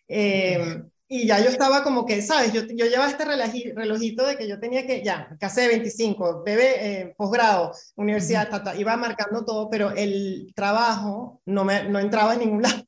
Eh, 0.08 0.82
y 1.10 1.28
ya 1.28 1.41
yo 1.41 1.50
estaba 1.50 1.84
como 1.84 2.06
que, 2.06 2.22
¿sabes? 2.22 2.54
Yo, 2.54 2.62
yo 2.62 2.86
llevaba 2.86 3.10
este 3.10 3.26
relojito 3.26 4.26
de 4.26 4.38
que 4.38 4.48
yo 4.48 4.58
tenía 4.58 4.88
que, 4.88 5.04
ya, 5.04 5.36
casé 5.38 5.68
25, 5.68 6.44
bebé, 6.46 7.02
eh, 7.02 7.13
posgrado, 7.18 7.74
universidad, 7.98 8.74
iba 8.78 8.96
marcando 8.96 9.44
todo, 9.44 9.70
pero 9.70 9.91
el 9.91 10.54
trabajo 10.56 11.41
no, 11.46 11.65
me, 11.65 11.89
no 11.89 12.00
entraba 12.00 12.36
en 12.36 12.39
ningún 12.39 12.62
lado, 12.63 12.88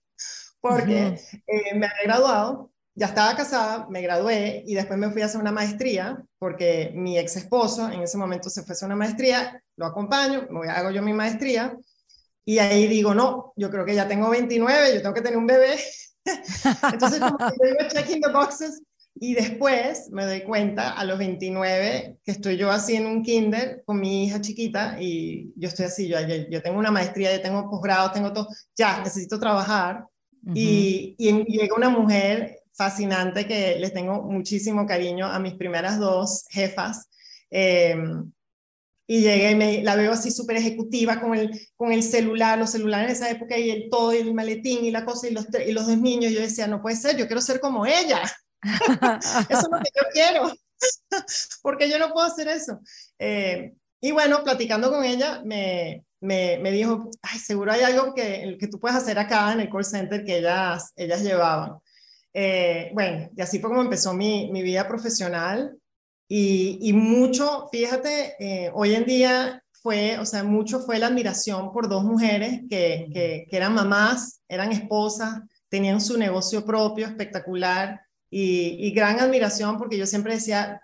porque 0.61 1.19
eh, 1.45 1.75
me 1.75 1.87
había 1.87 2.03
graduado 2.05 2.71
ya 2.97 3.05
estaba 3.05 3.35
casada, 3.35 3.85
me 3.91 4.01
gradué 4.01 4.63
y 4.65 4.73
después 4.73 4.97
me 4.97 5.11
fui 5.11 5.21
a 5.21 5.25
hacer 5.25 5.39
una 5.39 5.51
maestría 5.51 6.19
porque 6.39 6.91
mi 6.95 7.19
ex 7.19 7.35
esposo 7.35 7.91
en 7.91 8.01
ese 8.01 8.17
momento 8.17 8.49
se 8.49 8.63
fue 8.63 8.71
a 8.71 8.73
hacer 8.73 8.87
una 8.87 8.95
maestría, 8.95 9.61
lo 9.75 9.85
acompaño, 9.85 10.47
me 10.49 10.67
hago 10.67 10.89
yo 10.89 11.03
mi 11.03 11.13
maestría 11.13 11.77
y 12.43 12.57
ahí 12.57 12.87
digo, 12.87 13.13
no, 13.13 13.53
yo 13.55 13.69
creo 13.69 13.85
que 13.85 13.93
ya 13.93 14.07
tengo 14.07 14.31
29, 14.31 14.95
yo 14.95 15.01
tengo 15.03 15.13
que 15.13 15.21
tener 15.21 15.37
un 15.37 15.45
bebé. 15.45 15.77
Entonces 16.91 17.19
como 17.19 17.37
que 17.37 17.55
yo 17.61 17.69
iba 17.69 17.87
checking 17.87 18.19
the 18.19 18.31
boxes 18.31 18.81
y 19.13 19.35
después 19.35 20.09
me 20.11 20.25
doy 20.25 20.41
cuenta 20.41 20.93
a 20.93 21.05
los 21.05 21.19
29 21.19 22.17
que 22.25 22.31
estoy 22.31 22.57
yo 22.57 22.71
así 22.71 22.95
en 22.95 23.05
un 23.05 23.21
kinder 23.21 23.83
con 23.85 23.99
mi 23.99 24.25
hija 24.25 24.41
chiquita 24.41 24.97
y 24.99 25.53
yo 25.55 25.67
estoy 25.67 25.85
así, 25.85 26.07
yo, 26.07 26.17
yo, 26.49 26.63
tengo 26.63 26.79
una 26.79 26.89
maestría, 26.89 27.35
yo 27.35 27.43
tengo 27.43 27.69
posgrado, 27.69 28.11
tengo 28.11 28.33
todo, 28.33 28.47
ya, 28.75 29.03
necesito 29.03 29.39
trabajar. 29.39 30.07
y, 30.55 31.13
y, 31.19 31.43
llega 31.45 31.75
una 31.75 31.89
mujer 31.89 32.56
fascinante 32.77 33.47
que 33.47 33.77
les 33.79 33.93
tengo 33.93 34.21
muchísimo 34.21 34.85
cariño 34.85 35.25
a 35.25 35.39
mis 35.39 35.55
primeras 35.55 35.99
dos 35.99 36.45
jefas. 36.49 37.09
Em, 37.49 38.31
y 39.09 39.21
llegué 39.21 39.51
y 39.51 39.55
me, 39.55 39.83
la 39.83 39.95
veo 39.95 40.11
así 40.11 40.31
súper 40.31 40.57
ejecutiva 40.57 41.19
con 41.21 41.33
el, 41.33 41.67
con 41.77 41.91
el 41.93 42.03
celular, 42.03 42.59
los 42.59 42.71
celulares 42.71 43.09
en 43.09 43.15
esa 43.15 43.29
época 43.29 43.57
y 43.57 43.69
el 43.69 43.89
todo, 43.89 44.13
y 44.13 44.17
el 44.17 44.33
maletín 44.33 44.83
y 44.83 44.91
la 44.91 45.05
cosa 45.05 45.27
y 45.27 45.31
los, 45.31 45.47
y 45.65 45.71
los 45.71 45.87
dos 45.87 45.97
niños. 45.97 46.33
Yo 46.33 46.41
decía, 46.41 46.67
no 46.67 46.81
puede 46.81 46.97
ser, 46.97 47.17
yo 47.17 47.25
quiero 47.25 47.41
ser 47.41 47.59
como 47.59 47.85
ella. 47.85 48.21
eso 49.49 49.59
es 49.59 49.69
lo 49.71 49.79
que 49.79 49.91
yo 49.95 50.03
quiero. 50.13 50.53
porque 51.63 51.89
yo 51.89 51.97
no 51.99 52.13
puedo 52.13 52.27
hacer 52.27 52.49
eso. 52.49 52.79
Eh, 53.17 53.73
y 54.01 54.11
bueno, 54.11 54.43
platicando 54.43 54.91
con 54.91 55.03
ella, 55.03 55.41
me, 55.43 56.05
me, 56.19 56.59
me, 56.59 56.71
dijo, 56.71 57.09
ay, 57.21 57.39
seguro 57.39 57.71
hay 57.71 57.81
algo 57.81 58.13
que, 58.13 58.57
que 58.59 58.67
tú 58.67 58.79
puedes 58.79 58.97
hacer 58.97 59.17
acá 59.17 59.53
en 59.53 59.61
el 59.61 59.69
call 59.69 59.85
center 59.85 60.23
que 60.23 60.39
ellas, 60.39 60.91
ellas 60.95 61.23
llevaban. 61.23 61.77
Eh, 62.33 62.91
bueno, 62.93 63.29
y 63.35 63.41
así 63.41 63.59
fue 63.59 63.69
como 63.69 63.81
empezó 63.81 64.13
mi, 64.13 64.51
mi 64.51 64.61
vida 64.61 64.87
profesional. 64.87 65.77
Y, 66.27 66.79
y 66.81 66.93
mucho, 66.93 67.69
fíjate, 67.71 68.35
eh, 68.39 68.71
hoy 68.73 68.95
en 68.95 69.05
día 69.05 69.63
fue, 69.81 70.17
o 70.19 70.25
sea, 70.25 70.43
mucho 70.43 70.81
fue 70.81 70.99
la 70.99 71.07
admiración 71.07 71.71
por 71.71 71.87
dos 71.87 72.03
mujeres 72.03 72.61
que, 72.69 73.07
que, 73.13 73.47
eran 73.55 73.73
mamás, 73.73 74.41
eran 74.49 74.71
esposas, 74.71 75.39
tenían 75.69 76.01
su 76.01 76.17
negocio 76.17 76.65
propio 76.65 77.07
espectacular 77.07 78.01
y, 78.29 78.91
gran 78.91 79.19
admiración 79.19 79.77
porque 79.77 79.97
yo 79.97 80.05
siempre 80.05 80.33
decía, 80.33 80.81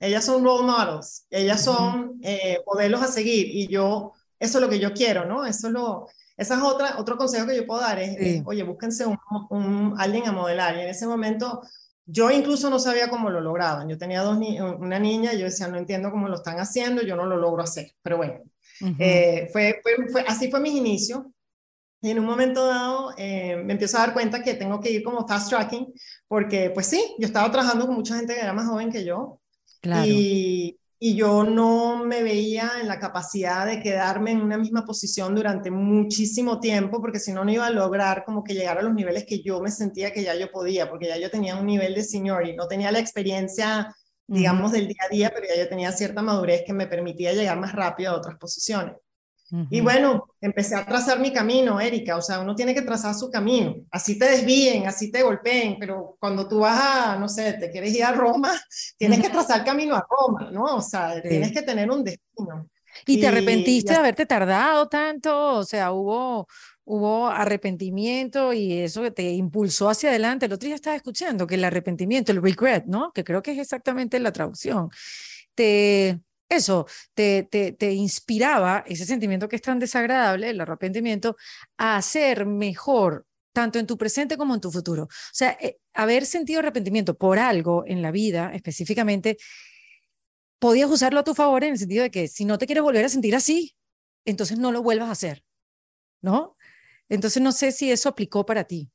ellas 0.00 0.24
son 0.24 0.42
role 0.42 0.66
models, 0.66 1.26
ellas 1.30 1.62
son 1.62 2.18
eh, 2.22 2.58
modelos 2.66 3.02
a 3.02 3.06
seguir 3.06 3.46
y 3.46 3.68
yo, 3.68 4.12
eso 4.38 4.58
es 4.58 4.62
lo 4.64 4.68
que 4.68 4.80
yo 4.80 4.92
quiero, 4.92 5.26
¿no? 5.26 5.46
Eso 5.46 5.68
es 5.68 5.72
lo, 5.72 6.06
esa 6.40 6.54
es 6.54 6.62
otra, 6.62 6.98
otro 6.98 7.18
consejo 7.18 7.46
que 7.46 7.54
yo 7.54 7.66
puedo 7.66 7.82
dar, 7.82 7.98
es, 7.98 8.42
oye, 8.46 8.62
búsquense 8.62 9.04
un, 9.04 9.94
alguien 9.98 10.26
a 10.26 10.32
modelar. 10.32 10.74
Y 10.74 10.80
en 10.80 10.88
ese 10.88 11.06
momento 11.06 11.60
yo 12.06 12.30
incluso 12.30 12.70
no 12.70 12.78
sabía 12.78 13.10
cómo 13.10 13.28
lo 13.28 13.42
lograban. 13.42 13.90
Yo 13.90 13.98
tenía 13.98 14.22
dos 14.22 14.38
una 14.78 14.98
niña 14.98 15.34
y 15.34 15.38
yo 15.38 15.44
decía, 15.44 15.68
no 15.68 15.76
entiendo 15.76 16.10
cómo 16.10 16.28
lo 16.28 16.36
están 16.36 16.58
haciendo, 16.58 17.02
yo 17.02 17.14
no 17.14 17.26
lo 17.26 17.36
logro 17.36 17.62
hacer. 17.62 17.92
Pero 18.00 18.16
bueno, 18.16 18.40
eh, 18.98 19.50
fue, 19.52 19.82
fue, 20.10 20.24
así 20.26 20.50
fue 20.50 20.60
mis 20.60 20.72
inicios. 20.72 21.24
Y 22.00 22.08
en 22.08 22.18
un 22.18 22.24
momento 22.24 22.66
dado 22.66 23.12
eh, 23.18 23.56
me 23.62 23.74
empiezo 23.74 23.98
a 23.98 24.06
dar 24.06 24.14
cuenta 24.14 24.42
que 24.42 24.54
tengo 24.54 24.80
que 24.80 24.90
ir 24.90 25.02
como 25.02 25.28
fast 25.28 25.50
tracking, 25.50 25.92
porque 26.26 26.70
pues 26.70 26.86
sí, 26.86 27.16
yo 27.18 27.26
estaba 27.26 27.50
trabajando 27.50 27.86
con 27.86 27.96
mucha 27.96 28.16
gente 28.16 28.34
que 28.34 28.40
era 28.40 28.54
más 28.54 28.66
joven 28.66 28.90
que 28.90 29.04
yo. 29.04 29.42
Claro. 29.82 30.06
Y, 30.06 30.79
y 31.02 31.16
yo 31.16 31.44
no 31.44 32.04
me 32.04 32.22
veía 32.22 32.72
en 32.78 32.86
la 32.86 32.98
capacidad 33.00 33.64
de 33.64 33.80
quedarme 33.80 34.32
en 34.32 34.42
una 34.42 34.58
misma 34.58 34.84
posición 34.84 35.34
durante 35.34 35.70
muchísimo 35.70 36.60
tiempo, 36.60 37.00
porque 37.00 37.18
si 37.18 37.32
no, 37.32 37.42
no 37.42 37.50
iba 37.50 37.66
a 37.66 37.70
lograr 37.70 38.22
como 38.22 38.44
que 38.44 38.52
llegar 38.52 38.76
a 38.76 38.82
los 38.82 38.92
niveles 38.92 39.24
que 39.24 39.42
yo 39.42 39.62
me 39.62 39.70
sentía 39.70 40.12
que 40.12 40.22
ya 40.22 40.34
yo 40.34 40.50
podía, 40.50 40.90
porque 40.90 41.08
ya 41.08 41.16
yo 41.16 41.30
tenía 41.30 41.56
un 41.56 41.64
nivel 41.64 41.94
de 41.94 42.06
y 42.12 42.54
no 42.54 42.68
tenía 42.68 42.92
la 42.92 42.98
experiencia, 42.98 43.96
digamos, 44.26 44.72
del 44.72 44.88
día 44.88 45.02
a 45.06 45.08
día, 45.08 45.32
pero 45.34 45.46
ya 45.48 45.56
yo 45.62 45.68
tenía 45.70 45.90
cierta 45.92 46.20
madurez 46.20 46.64
que 46.66 46.74
me 46.74 46.86
permitía 46.86 47.32
llegar 47.32 47.58
más 47.58 47.72
rápido 47.72 48.12
a 48.12 48.16
otras 48.16 48.36
posiciones. 48.36 48.96
Y 49.68 49.80
bueno, 49.80 50.28
empecé 50.40 50.76
a 50.76 50.86
trazar 50.86 51.18
mi 51.18 51.32
camino, 51.32 51.80
Erika, 51.80 52.16
o 52.16 52.22
sea, 52.22 52.40
uno 52.40 52.54
tiene 52.54 52.74
que 52.74 52.82
trazar 52.82 53.14
su 53.14 53.30
camino, 53.30 53.76
así 53.90 54.18
te 54.18 54.26
desvíen, 54.26 54.86
así 54.86 55.10
te 55.10 55.22
golpeen, 55.22 55.76
pero 55.78 56.16
cuando 56.20 56.46
tú 56.46 56.60
vas 56.60 56.80
a, 56.80 57.16
no 57.16 57.28
sé, 57.28 57.54
te 57.54 57.70
quieres 57.70 57.94
ir 57.94 58.04
a 58.04 58.12
Roma, 58.12 58.52
tienes 58.98 59.20
que 59.20 59.28
trazar 59.28 59.64
camino 59.64 59.96
a 59.96 60.06
Roma, 60.08 60.50
¿no? 60.52 60.76
O 60.76 60.80
sea, 60.80 61.20
tienes 61.20 61.52
que 61.52 61.62
tener 61.62 61.90
un 61.90 62.04
destino. 62.04 62.68
¿Y, 63.06 63.20
te 63.20 63.28
arrepentiste 63.28 63.92
de 63.92 63.98
haberte 63.98 64.26
tardado 64.26 64.88
tanto? 64.88 65.54
O 65.56 65.64
sea, 65.64 65.92
hubo, 65.92 66.46
hubo 66.84 67.28
arrepentimiento 67.28 68.52
y 68.52 68.78
eso 68.78 69.10
te 69.12 69.30
impulsó 69.30 69.88
hacia 69.88 70.10
adelante. 70.10 70.46
El 70.46 70.52
otro 70.52 70.66
día 70.66 70.74
estaba 70.74 70.96
escuchando 70.96 71.46
que 71.46 71.54
el 71.54 71.64
arrepentimiento, 71.64 72.32
el 72.32 72.42
regret, 72.42 72.84
¿no? 72.86 73.12
Que 73.12 73.24
creo 73.24 73.42
que 73.42 73.52
es 73.52 73.58
exactamente 73.58 74.18
la 74.18 74.32
traducción. 74.32 74.90
Te, 75.54 76.20
eso 76.50 76.86
te, 77.14 77.44
te, 77.44 77.72
te, 77.72 77.92
inspiraba, 77.92 78.84
ese 78.86 79.06
sentimiento 79.06 79.48
que 79.48 79.56
es 79.56 79.62
tan 79.62 79.78
desagradable, 79.78 80.50
el 80.50 80.60
arrepentimiento, 80.60 81.36
a 81.78 81.96
hacer 81.96 82.44
mejor 82.44 83.24
tanto 83.52 83.78
en 83.78 83.86
tu 83.86 83.96
presente 83.96 84.36
como 84.36 84.54
en 84.54 84.60
tu 84.60 84.70
futuro. 84.70 85.04
O 85.04 85.08
sea, 85.32 85.56
eh, 85.60 85.78
haber 85.94 86.26
sentido 86.26 86.58
arrepentimiento 86.58 87.16
por 87.16 87.38
algo 87.38 87.84
en 87.86 88.02
la 88.02 88.10
vida 88.10 88.52
específicamente, 88.54 89.38
podías 90.58 90.90
usarlo 90.90 91.20
a 91.20 91.24
tu 91.24 91.34
favor 91.34 91.64
en 91.64 91.72
el 91.72 91.78
sentido 91.78 92.02
de 92.02 92.10
que 92.10 92.28
si 92.28 92.44
no 92.44 92.58
te 92.58 92.66
quieres 92.66 92.82
volver 92.82 93.04
a 93.04 93.08
sentir 93.08 93.34
así, 93.34 93.74
entonces 94.24 94.58
no 94.58 94.72
lo 94.72 94.82
vuelvas 94.82 95.08
a 95.08 95.12
hacer, 95.12 95.44
¿no? 96.20 96.56
Entonces 97.08 97.42
no 97.42 97.52
sé 97.52 97.72
si 97.72 97.90
eso 97.90 98.08
aplicó 98.08 98.44
para 98.44 98.64
ti. 98.64 98.90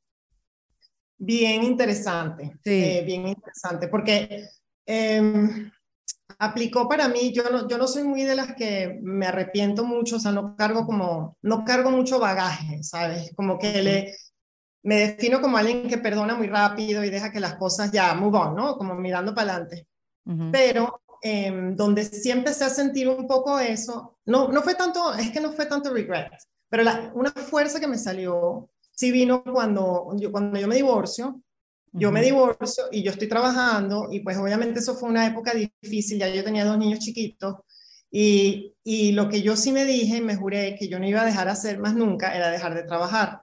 Bien 1.18 1.64
interesante, 1.64 2.58
eh, 2.66 3.04
bien 3.06 3.28
interesante, 3.28 3.88
porque 3.88 4.48
em, 4.86 5.72
aplicó 6.40 6.88
para 6.88 7.08
mí, 7.08 7.32
yo 7.34 7.50
no, 7.50 7.68
yo 7.68 7.78
no 7.78 7.88
soy 7.88 8.04
muy 8.04 8.24
de 8.24 8.36
las 8.36 8.56
que 8.56 9.00
me 9.02 9.28
arrepiento 9.28 9.86
mucho, 9.86 10.18
o 10.18 10.20
sea, 10.20 10.32
no 10.32 10.56
cargo 10.56 10.86
como, 10.86 11.38
no 11.42 11.64
cargo 11.64 11.92
mucho 11.92 12.20
bagaje, 12.20 12.84
¿sabes? 12.84 13.32
Como 13.36 13.58
que 13.58 13.82
le, 13.82 14.16
me 14.84 14.96
defino 14.96 15.42
como 15.42 15.58
alguien 15.58 15.88
que 15.88 15.98
perdona 15.98 16.36
muy 16.36 16.48
rápido 16.48 17.04
y 17.04 17.10
deja 17.10 17.32
que 17.32 17.40
las 17.40 17.56
cosas 17.56 17.92
ya 17.92 18.14
move 18.14 18.38
on, 18.38 18.56
¿no? 18.56 18.78
Como 18.78 18.96
mirando 18.96 19.34
para 19.34 19.54
adelante. 19.54 19.88
Pero 20.52 21.02
em, 21.22 21.76
donde 21.76 22.04
sí 22.04 22.32
empecé 22.32 22.66
a 22.66 22.70
sentir 22.70 23.08
un 23.08 23.28
poco 23.28 23.60
eso, 23.60 24.18
no, 24.26 24.48
no 24.48 24.62
fue 24.64 24.74
tanto, 24.74 25.14
es 25.14 25.30
que 25.32 25.40
no 25.40 25.52
fue 25.52 25.68
tanto 25.68 25.94
regret, 25.94 26.32
pero 26.68 26.84
la, 26.84 27.12
una 27.14 27.32
fuerza 27.32 27.80
que 27.80 27.88
me 27.88 27.98
salió 27.98 28.70
sí 28.92 29.12
vino 29.12 29.44
cuando 29.44 30.12
yo, 30.16 30.32
cuando 30.32 30.60
yo 30.60 30.68
me 30.68 30.76
divorcio, 30.76 31.42
yo 31.98 32.12
me 32.12 32.22
divorcio 32.22 32.86
y 32.92 33.04
yo 33.04 33.12
estoy 33.12 33.28
trabajando 33.28 34.10
y 34.12 34.20
pues 34.20 34.38
obviamente 34.38 34.80
eso 34.80 34.96
fue 34.96 35.10
una 35.10 35.26
época 35.26 35.54
difícil, 35.54 36.20
ya 36.20 36.28
yo 36.28 36.44
tenía 36.44 36.66
dos 36.66 36.78
niños 36.78 37.00
chiquitos 37.00 37.56
y, 38.12 38.76
y 38.84 39.14
lo 39.14 39.30
que 39.30 39.42
yo 39.42 39.56
sí 39.56 39.72
me 39.72 39.86
dije, 39.86 40.22
me 40.22 40.36
juré 40.36 40.76
que 40.78 40.88
yo 40.88 41.00
no 41.00 41.08
iba 41.08 41.22
a 41.22 41.26
dejar 41.26 41.46
de 41.46 41.54
hacer 41.54 41.80
más 41.80 41.96
nunca 41.96 42.36
era 42.36 42.50
dejar 42.50 42.76
de 42.76 42.84
trabajar, 42.84 43.42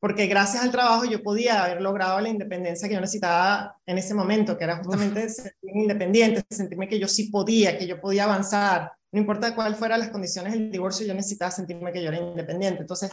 porque 0.00 0.26
gracias 0.26 0.62
al 0.62 0.72
trabajo 0.72 1.04
yo 1.04 1.22
podía 1.22 1.64
haber 1.64 1.80
logrado 1.80 2.20
la 2.20 2.28
independencia 2.28 2.88
que 2.88 2.94
yo 2.94 3.00
necesitaba 3.00 3.76
en 3.86 3.98
ese 3.98 4.14
momento, 4.14 4.58
que 4.58 4.64
era 4.64 4.78
justamente 4.78 5.28
sentirme 5.28 5.82
independiente, 5.82 6.42
sentirme 6.50 6.88
que 6.88 6.98
yo 6.98 7.06
sí 7.06 7.30
podía, 7.30 7.78
que 7.78 7.86
yo 7.86 8.00
podía 8.00 8.24
avanzar, 8.24 8.92
no 9.12 9.20
importa 9.20 9.54
cuáles 9.54 9.78
fueran 9.78 10.00
las 10.00 10.08
condiciones 10.08 10.54
del 10.54 10.70
divorcio, 10.70 11.06
yo 11.06 11.14
necesitaba 11.14 11.50
sentirme 11.50 11.92
que 11.92 12.02
yo 12.02 12.08
era 12.08 12.18
independiente. 12.18 12.80
Entonces, 12.80 13.10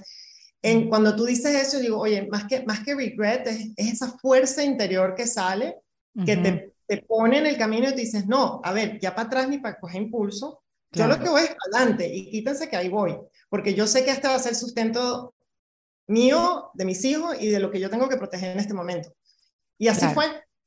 en, 0.62 0.90
cuando 0.90 1.16
tú 1.16 1.26
dices 1.26 1.56
eso, 1.56 1.80
digo, 1.80 2.00
oye, 2.00 2.28
más 2.28 2.46
que, 2.46 2.64
más 2.66 2.84
que 2.84 2.96
regret, 2.96 3.48
es, 3.48 3.70
esa 3.76 4.18
fuerza 4.18 4.64
interior 4.64 5.16
que 5.16 5.28
sale, 5.28 5.78
que 6.26 6.36
te, 6.36 6.74
te, 6.86 6.98
pone 7.04 7.38
en 7.38 7.46
el 7.46 7.58
camino 7.58 7.88
y 7.88 7.92
te 7.92 8.02
dices, 8.02 8.28
no, 8.28 8.60
a 8.64 8.74
ver, 8.74 9.00
ya 9.00 9.16
para 9.16 9.28
atrás 9.28 9.48
ni 9.48 9.60
para 9.60 9.80
coger 9.80 10.02
impulso, 10.02 10.62
yo 10.92 11.08
lo 11.08 11.20
que 11.20 11.30
voy 11.30 11.44
es 11.44 11.50
para 11.50 11.78
adelante 11.78 12.14
y 12.14 12.30
quítense 12.32 12.68
que 12.68 12.76
ahí 12.76 12.90
voy, 12.90 13.18
porque 13.48 13.74
yo 13.74 13.88
sé 13.88 14.04
que 14.04 14.12
este 14.12 14.28
va 14.28 14.36
a 14.36 14.40
ser 14.40 14.56
sustento 14.56 15.34
mío, 16.08 16.72
de 16.74 16.86
mis 16.86 17.06
hijos 17.06 17.38
y 17.40 17.48
de 17.50 17.60
lo 17.60 17.72
que 17.72 17.80
yo 17.80 17.90
tengo 17.90 18.10
que 18.10 18.18
proteger 18.18 18.52
en 18.52 18.60
este 18.60 18.74
momento. 18.74 19.14
Y 19.78 19.88
así 19.88 20.06
fue. 20.08 20.26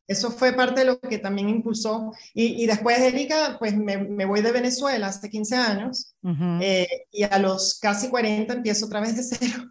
Eso 0.09 0.31
fue 0.31 0.53
parte 0.53 0.81
de 0.81 0.87
lo 0.87 1.01
que 1.01 1.19
también 1.19 1.49
impulsó. 1.49 2.13
Y, 2.35 2.63
y 2.63 2.67
después, 2.67 2.99
Erika, 2.99 3.57
pues 3.59 3.77
me, 3.77 3.99
me, 3.99 4.25
voy 4.25 4.43
de 4.43 4.53
Venezuela 4.53 5.07
hace 5.07 5.31
15 5.31 5.57
años 5.57 6.15
eh, 6.61 7.07
y 7.11 7.23
a 7.23 7.39
los 7.39 7.79
casi 7.79 8.09
40 8.09 8.53
empiezo 8.53 8.87
otra 8.87 9.01
vez 9.01 9.17
de 9.17 9.23
cero. 9.23 9.71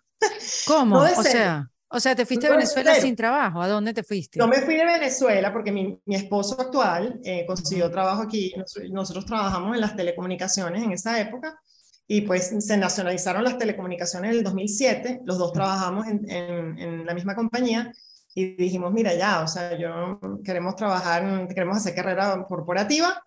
¿Cómo? 0.67 0.99
o 0.99 1.23
sea, 1.23 1.71
o 1.93 1.99
sea, 1.99 2.15
te 2.15 2.25
fuiste 2.25 2.47
de 2.47 2.53
Venezuela 2.53 2.95
sin 2.95 3.15
trabajo. 3.15 3.61
¿A 3.61 3.67
dónde 3.67 3.93
te 3.93 4.03
fuiste? 4.03 4.39
Yo 4.39 4.47
me 4.47 4.61
fui 4.61 4.75
de 4.75 4.85
Venezuela 4.85 5.51
porque 5.51 5.73
mi, 5.73 5.99
mi 6.05 6.15
esposo 6.15 6.59
actual 6.59 7.19
eh, 7.23 7.45
consiguió 7.45 7.91
trabajo 7.91 8.21
aquí. 8.21 8.53
Nosotros, 8.55 8.91
nosotros, 8.91 9.25
trabajamos 9.25 9.75
en 9.75 9.81
las 9.81 9.95
telecomunicaciones 9.95 10.83
en 10.83 10.93
esa 10.93 11.19
época 11.19 11.59
y 12.07 12.21
pues 12.21 12.55
se 12.59 12.77
nacionalizaron 12.77 13.43
las 13.43 13.57
telecomunicaciones 13.57 14.31
en 14.31 14.37
el 14.37 14.43
2007. 14.43 15.21
Los 15.25 15.37
dos 15.37 15.51
trabajamos 15.51 16.07
en, 16.07 16.29
en, 16.31 16.79
en 16.79 17.05
la 17.05 17.13
misma 17.13 17.35
compañía 17.35 17.91
y 18.33 18.55
dijimos, 18.55 18.93
mira, 18.93 19.13
ya, 19.13 19.41
o 19.41 19.47
sea, 19.47 19.77
yo 19.77 20.19
queremos 20.45 20.77
trabajar, 20.77 21.47
queremos 21.49 21.75
hacer 21.75 21.93
carrera 21.93 22.45
corporativa 22.47 23.21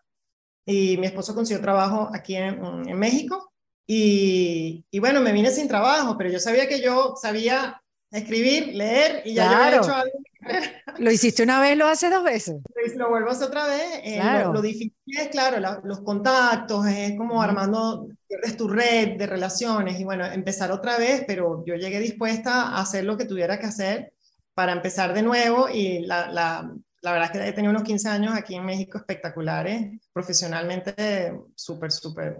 y 0.64 0.96
mi 0.96 1.06
esposo 1.06 1.34
consiguió 1.34 1.60
trabajo 1.60 2.08
aquí 2.14 2.34
en, 2.36 2.64
en 2.88 2.98
México 2.98 3.53
y, 3.86 4.84
y, 4.90 4.98
bueno, 4.98 5.20
me 5.20 5.32
vine 5.32 5.50
sin 5.50 5.68
trabajo, 5.68 6.16
pero 6.16 6.30
yo 6.30 6.40
sabía 6.40 6.68
que 6.68 6.80
yo 6.80 7.14
sabía 7.20 7.82
escribir, 8.10 8.74
leer 8.74 9.22
y 9.24 9.34
ya 9.34 9.50
yo 9.50 9.56
había 9.56 9.76
hecho 9.78 9.94
algo. 9.94 10.18
Lo 10.98 11.10
hiciste 11.10 11.42
una 11.42 11.60
vez, 11.60 11.76
lo 11.76 11.86
hace 11.86 12.10
dos 12.10 12.22
veces. 12.22 12.56
Lo 12.96 13.08
vuelvo 13.08 13.30
a 13.30 13.32
hacer 13.32 13.48
otra 13.48 13.66
vez. 13.66 14.00
Eh, 14.04 14.20
lo, 14.22 14.52
lo, 14.52 14.62
difícil 14.62 14.94
es, 15.06 15.28
claro, 15.28 15.58
la, 15.58 15.80
los 15.82 16.02
contactos, 16.02 16.86
es 16.86 17.16
como 17.16 17.42
armando, 17.42 18.08
pierdes 18.28 18.56
tu 18.56 18.68
red 18.68 19.16
de 19.16 19.26
relaciones 19.26 19.98
y 19.98 20.04
bueno, 20.04 20.26
empezar 20.26 20.70
otra 20.70 20.98
vez, 20.98 21.24
pero 21.26 21.64
yo 21.66 21.74
llegué 21.74 21.98
dispuesta 21.98 22.68
a 22.68 22.82
hacer 22.82 23.04
lo 23.04 23.16
que 23.16 23.24
tuviera 23.24 23.58
que 23.58 23.66
hacer 23.66 24.12
para 24.54 24.72
empezar 24.72 25.14
de 25.14 25.22
nuevo 25.22 25.68
y 25.68 26.00
la, 26.00 26.28
la, 26.30 26.72
la 27.00 27.12
verdad 27.12 27.30
es 27.32 27.32
que 27.32 27.48
he 27.48 27.52
tenido 27.52 27.70
unos 27.70 27.82
15 27.82 28.08
años 28.08 28.34
aquí 28.34 28.54
en 28.54 28.64
México 28.64 28.98
espectaculares, 28.98 29.98
profesionalmente 30.12 31.34
súper, 31.56 31.90
súper 31.90 32.38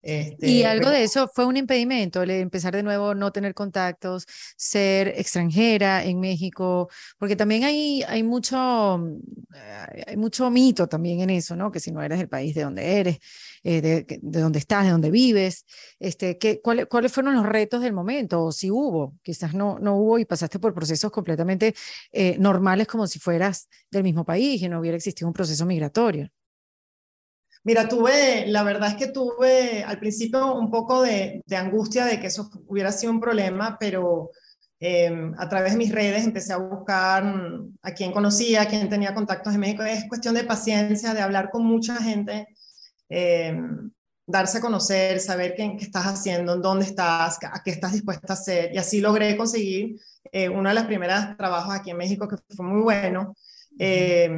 este, 0.00 0.48
y 0.48 0.62
algo 0.62 0.90
de 0.90 1.02
eso 1.02 1.28
fue 1.34 1.44
un 1.44 1.56
impedimento, 1.56 2.22
el 2.22 2.30
empezar 2.30 2.74
de 2.74 2.82
nuevo, 2.82 3.14
no 3.14 3.32
tener 3.32 3.54
contactos, 3.54 4.26
ser 4.56 5.08
extranjera 5.08 6.04
en 6.04 6.20
México, 6.20 6.88
porque 7.18 7.36
también 7.36 7.64
hay, 7.64 8.02
hay, 8.06 8.22
mucho, 8.22 8.56
hay 10.06 10.16
mucho 10.16 10.50
mito 10.50 10.86
también 10.86 11.20
en 11.20 11.30
eso, 11.30 11.56
¿no? 11.56 11.72
Que 11.72 11.80
si 11.80 11.90
no 11.90 12.02
eres 12.02 12.18
del 12.18 12.28
país 12.28 12.54
de 12.54 12.62
donde 12.62 13.00
eres, 13.00 13.18
eh, 13.64 13.80
de, 13.80 14.06
de 14.22 14.40
donde 14.40 14.60
estás, 14.60 14.84
de 14.84 14.90
donde 14.90 15.10
vives, 15.10 15.64
este, 15.98 16.38
¿qué, 16.38 16.60
cuál, 16.60 16.86
¿cuáles 16.88 17.12
fueron 17.12 17.34
los 17.34 17.46
retos 17.46 17.82
del 17.82 17.92
momento? 17.92 18.44
O 18.44 18.52
si 18.52 18.70
hubo, 18.70 19.16
quizás 19.22 19.54
no, 19.54 19.78
no 19.80 19.96
hubo 19.96 20.18
y 20.18 20.24
pasaste 20.24 20.58
por 20.58 20.74
procesos 20.74 21.10
completamente 21.10 21.74
eh, 22.12 22.36
normales 22.38 22.86
como 22.86 23.06
si 23.06 23.18
fueras 23.18 23.68
del 23.90 24.04
mismo 24.04 24.24
país 24.24 24.62
y 24.62 24.68
no 24.68 24.78
hubiera 24.80 24.96
existido 24.96 25.26
un 25.28 25.34
proceso 25.34 25.66
migratorio. 25.66 26.30
Mira, 27.64 27.88
tuve, 27.88 28.46
la 28.46 28.62
verdad 28.62 28.90
es 28.90 28.96
que 28.96 29.08
tuve 29.12 29.84
al 29.84 29.98
principio 29.98 30.54
un 30.54 30.70
poco 30.70 31.02
de, 31.02 31.42
de 31.44 31.56
angustia 31.56 32.04
de 32.04 32.20
que 32.20 32.28
eso 32.28 32.50
hubiera 32.66 32.92
sido 32.92 33.12
un 33.12 33.20
problema, 33.20 33.76
pero 33.78 34.30
eh, 34.80 35.10
a 35.36 35.48
través 35.48 35.72
de 35.72 35.78
mis 35.78 35.92
redes 35.92 36.24
empecé 36.24 36.52
a 36.52 36.58
buscar 36.58 37.24
a 37.82 37.92
quién 37.92 38.12
conocía, 38.12 38.62
a 38.62 38.68
quién 38.68 38.88
tenía 38.88 39.14
contactos 39.14 39.54
en 39.54 39.60
México. 39.60 39.82
Es 39.82 40.08
cuestión 40.08 40.34
de 40.34 40.44
paciencia, 40.44 41.14
de 41.14 41.20
hablar 41.20 41.50
con 41.50 41.64
mucha 41.64 41.96
gente, 41.96 42.46
eh, 43.08 43.58
darse 44.26 44.58
a 44.58 44.60
conocer, 44.60 45.20
saber 45.20 45.54
qué, 45.56 45.74
qué, 45.78 45.84
estás 45.84 46.06
haciendo, 46.06 46.56
dónde 46.58 46.84
estás, 46.84 47.38
a 47.42 47.62
qué 47.64 47.70
estás 47.70 47.92
dispuesta 47.92 48.32
a 48.32 48.36
hacer. 48.36 48.70
Y 48.74 48.78
así 48.78 49.00
logré 49.00 49.36
conseguir 49.36 50.00
eh, 50.30 50.48
uno 50.48 50.68
de 50.68 50.74
los 50.74 50.84
primeros 50.84 51.36
trabajos 51.36 51.74
aquí 51.74 51.90
en 51.90 51.96
México 51.96 52.28
que 52.28 52.36
fue 52.54 52.66
muy 52.66 52.82
bueno. 52.82 53.34
Eh, 53.78 54.30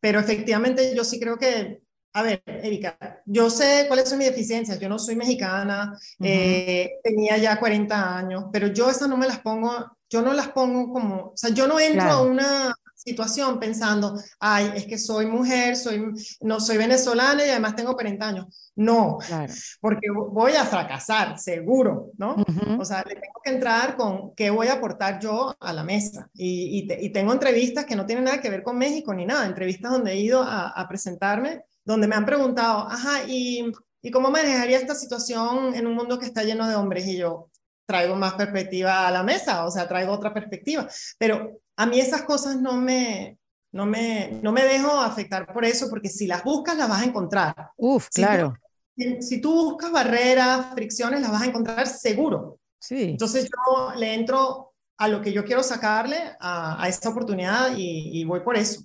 pero 0.00 0.20
efectivamente 0.20 0.94
yo 0.94 1.04
sí 1.04 1.18
creo 1.18 1.38
que 1.38 1.82
a 2.12 2.22
ver, 2.22 2.42
Erika, 2.46 2.98
yo 3.26 3.50
sé 3.50 3.84
cuáles 3.86 4.08
son 4.08 4.18
mis 4.18 4.28
deficiencias. 4.28 4.78
Yo 4.78 4.88
no 4.88 4.98
soy 4.98 5.16
mexicana, 5.16 5.92
uh 5.92 5.96
-huh. 5.96 6.26
eh, 6.26 6.98
tenía 7.02 7.36
ya 7.36 7.58
40 7.58 8.16
años, 8.16 8.44
pero 8.52 8.68
yo 8.68 8.90
esas 8.90 9.08
no 9.08 9.16
me 9.16 9.26
las 9.26 9.40
pongo, 9.40 9.70
yo 10.08 10.22
no 10.22 10.32
las 10.32 10.48
pongo 10.48 10.92
como, 10.92 11.16
o 11.28 11.36
sea, 11.36 11.50
yo 11.50 11.66
no 11.66 11.78
entro 11.78 12.02
claro. 12.02 12.18
a 12.18 12.22
una 12.22 12.74
situación 12.94 13.60
pensando, 13.60 14.20
ay, 14.40 14.72
es 14.74 14.86
que 14.86 14.98
soy 14.98 15.26
mujer, 15.26 15.76
soy, 15.76 16.04
no 16.40 16.60
soy 16.60 16.76
venezolana 16.76 17.46
y 17.46 17.50
además 17.50 17.76
tengo 17.76 17.94
40 17.94 18.28
años. 18.28 18.72
No, 18.74 19.18
claro. 19.26 19.52
porque 19.80 20.08
voy 20.10 20.52
a 20.52 20.64
fracasar, 20.64 21.38
seguro, 21.38 22.10
¿no? 22.16 22.34
Uh 22.34 22.44
-huh. 22.44 22.80
O 22.80 22.84
sea, 22.84 23.04
le 23.06 23.14
tengo 23.14 23.40
que 23.42 23.50
entrar 23.50 23.96
con 23.96 24.34
qué 24.34 24.50
voy 24.50 24.68
a 24.68 24.74
aportar 24.74 25.18
yo 25.20 25.56
a 25.58 25.72
la 25.72 25.82
mesa. 25.84 26.28
Y, 26.34 26.78
y, 26.78 26.86
te, 26.86 27.02
y, 27.02 27.10
tengo 27.10 27.32
entrevistas 27.32 27.84
que 27.86 27.96
no 27.96 28.06
tienen 28.06 28.24
nada 28.24 28.40
que 28.40 28.50
ver 28.50 28.62
con 28.62 28.78
México 28.78 29.12
ni 29.14 29.26
nada, 29.26 29.46
entrevistas 29.46 29.92
donde 29.92 30.12
he 30.12 30.20
ido 30.20 30.42
a, 30.42 30.68
a 30.68 30.88
presentarme 30.88 31.62
donde 31.88 32.06
me 32.06 32.16
han 32.16 32.26
preguntado, 32.26 32.86
ajá, 32.86 33.24
¿y, 33.26 33.72
¿y 34.02 34.10
cómo 34.10 34.30
manejaría 34.30 34.76
esta 34.76 34.94
situación 34.94 35.74
en 35.74 35.86
un 35.86 35.94
mundo 35.94 36.18
que 36.18 36.26
está 36.26 36.44
lleno 36.44 36.68
de 36.68 36.76
hombres? 36.76 37.06
Y 37.06 37.16
yo 37.16 37.48
traigo 37.86 38.14
más 38.14 38.34
perspectiva 38.34 39.08
a 39.08 39.10
la 39.10 39.22
mesa, 39.22 39.64
o 39.64 39.70
sea, 39.70 39.88
traigo 39.88 40.12
otra 40.12 40.34
perspectiva. 40.34 40.86
Pero 41.16 41.62
a 41.76 41.86
mí 41.86 41.98
esas 41.98 42.22
cosas 42.22 42.60
no 42.60 42.74
me, 42.76 43.38
no 43.72 43.86
me, 43.86 44.38
no 44.42 44.52
me 44.52 44.64
dejo 44.64 44.90
afectar 45.00 45.50
por 45.50 45.64
eso, 45.64 45.88
porque 45.88 46.10
si 46.10 46.26
las 46.26 46.44
buscas, 46.44 46.76
las 46.76 46.90
vas 46.90 47.00
a 47.00 47.06
encontrar. 47.06 47.70
Uf, 47.78 48.08
si 48.10 48.20
claro. 48.20 48.54
Tú, 48.94 49.04
si 49.20 49.40
tú 49.40 49.70
buscas 49.70 49.90
barreras, 49.90 50.74
fricciones, 50.74 51.22
las 51.22 51.30
vas 51.30 51.40
a 51.40 51.46
encontrar 51.46 51.86
seguro. 51.86 52.58
Sí. 52.78 53.12
Entonces 53.12 53.44
yo 53.48 53.94
le 53.96 54.12
entro 54.12 54.74
a 54.98 55.08
lo 55.08 55.22
que 55.22 55.32
yo 55.32 55.42
quiero 55.42 55.62
sacarle 55.62 56.18
a, 56.38 56.82
a 56.82 56.86
esta 56.86 57.08
oportunidad 57.08 57.74
y, 57.74 58.20
y 58.20 58.24
voy 58.24 58.40
por 58.40 58.58
eso. 58.58 58.82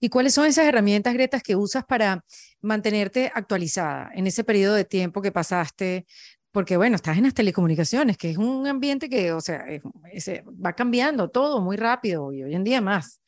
¿Y 0.00 0.08
cuáles 0.08 0.34
son 0.34 0.46
esas 0.46 0.66
herramientas, 0.66 1.14
Greta, 1.14 1.40
que 1.40 1.56
usas 1.56 1.84
para 1.84 2.24
mantenerte 2.60 3.30
actualizada 3.34 4.10
en 4.14 4.26
ese 4.26 4.44
periodo 4.44 4.74
de 4.74 4.84
tiempo 4.84 5.22
que 5.22 5.32
pasaste? 5.32 6.06
Porque, 6.52 6.76
bueno, 6.76 6.96
estás 6.96 7.16
en 7.16 7.24
las 7.24 7.34
telecomunicaciones, 7.34 8.16
que 8.16 8.30
es 8.30 8.36
un 8.36 8.66
ambiente 8.66 9.08
que, 9.08 9.32
o 9.32 9.40
sea, 9.40 9.66
es, 9.66 9.82
es, 10.12 10.42
va 10.44 10.72
cambiando 10.74 11.28
todo 11.28 11.60
muy 11.60 11.76
rápido 11.76 12.32
y 12.32 12.44
hoy 12.44 12.54
en 12.54 12.64
día 12.64 12.80
más. 12.80 13.20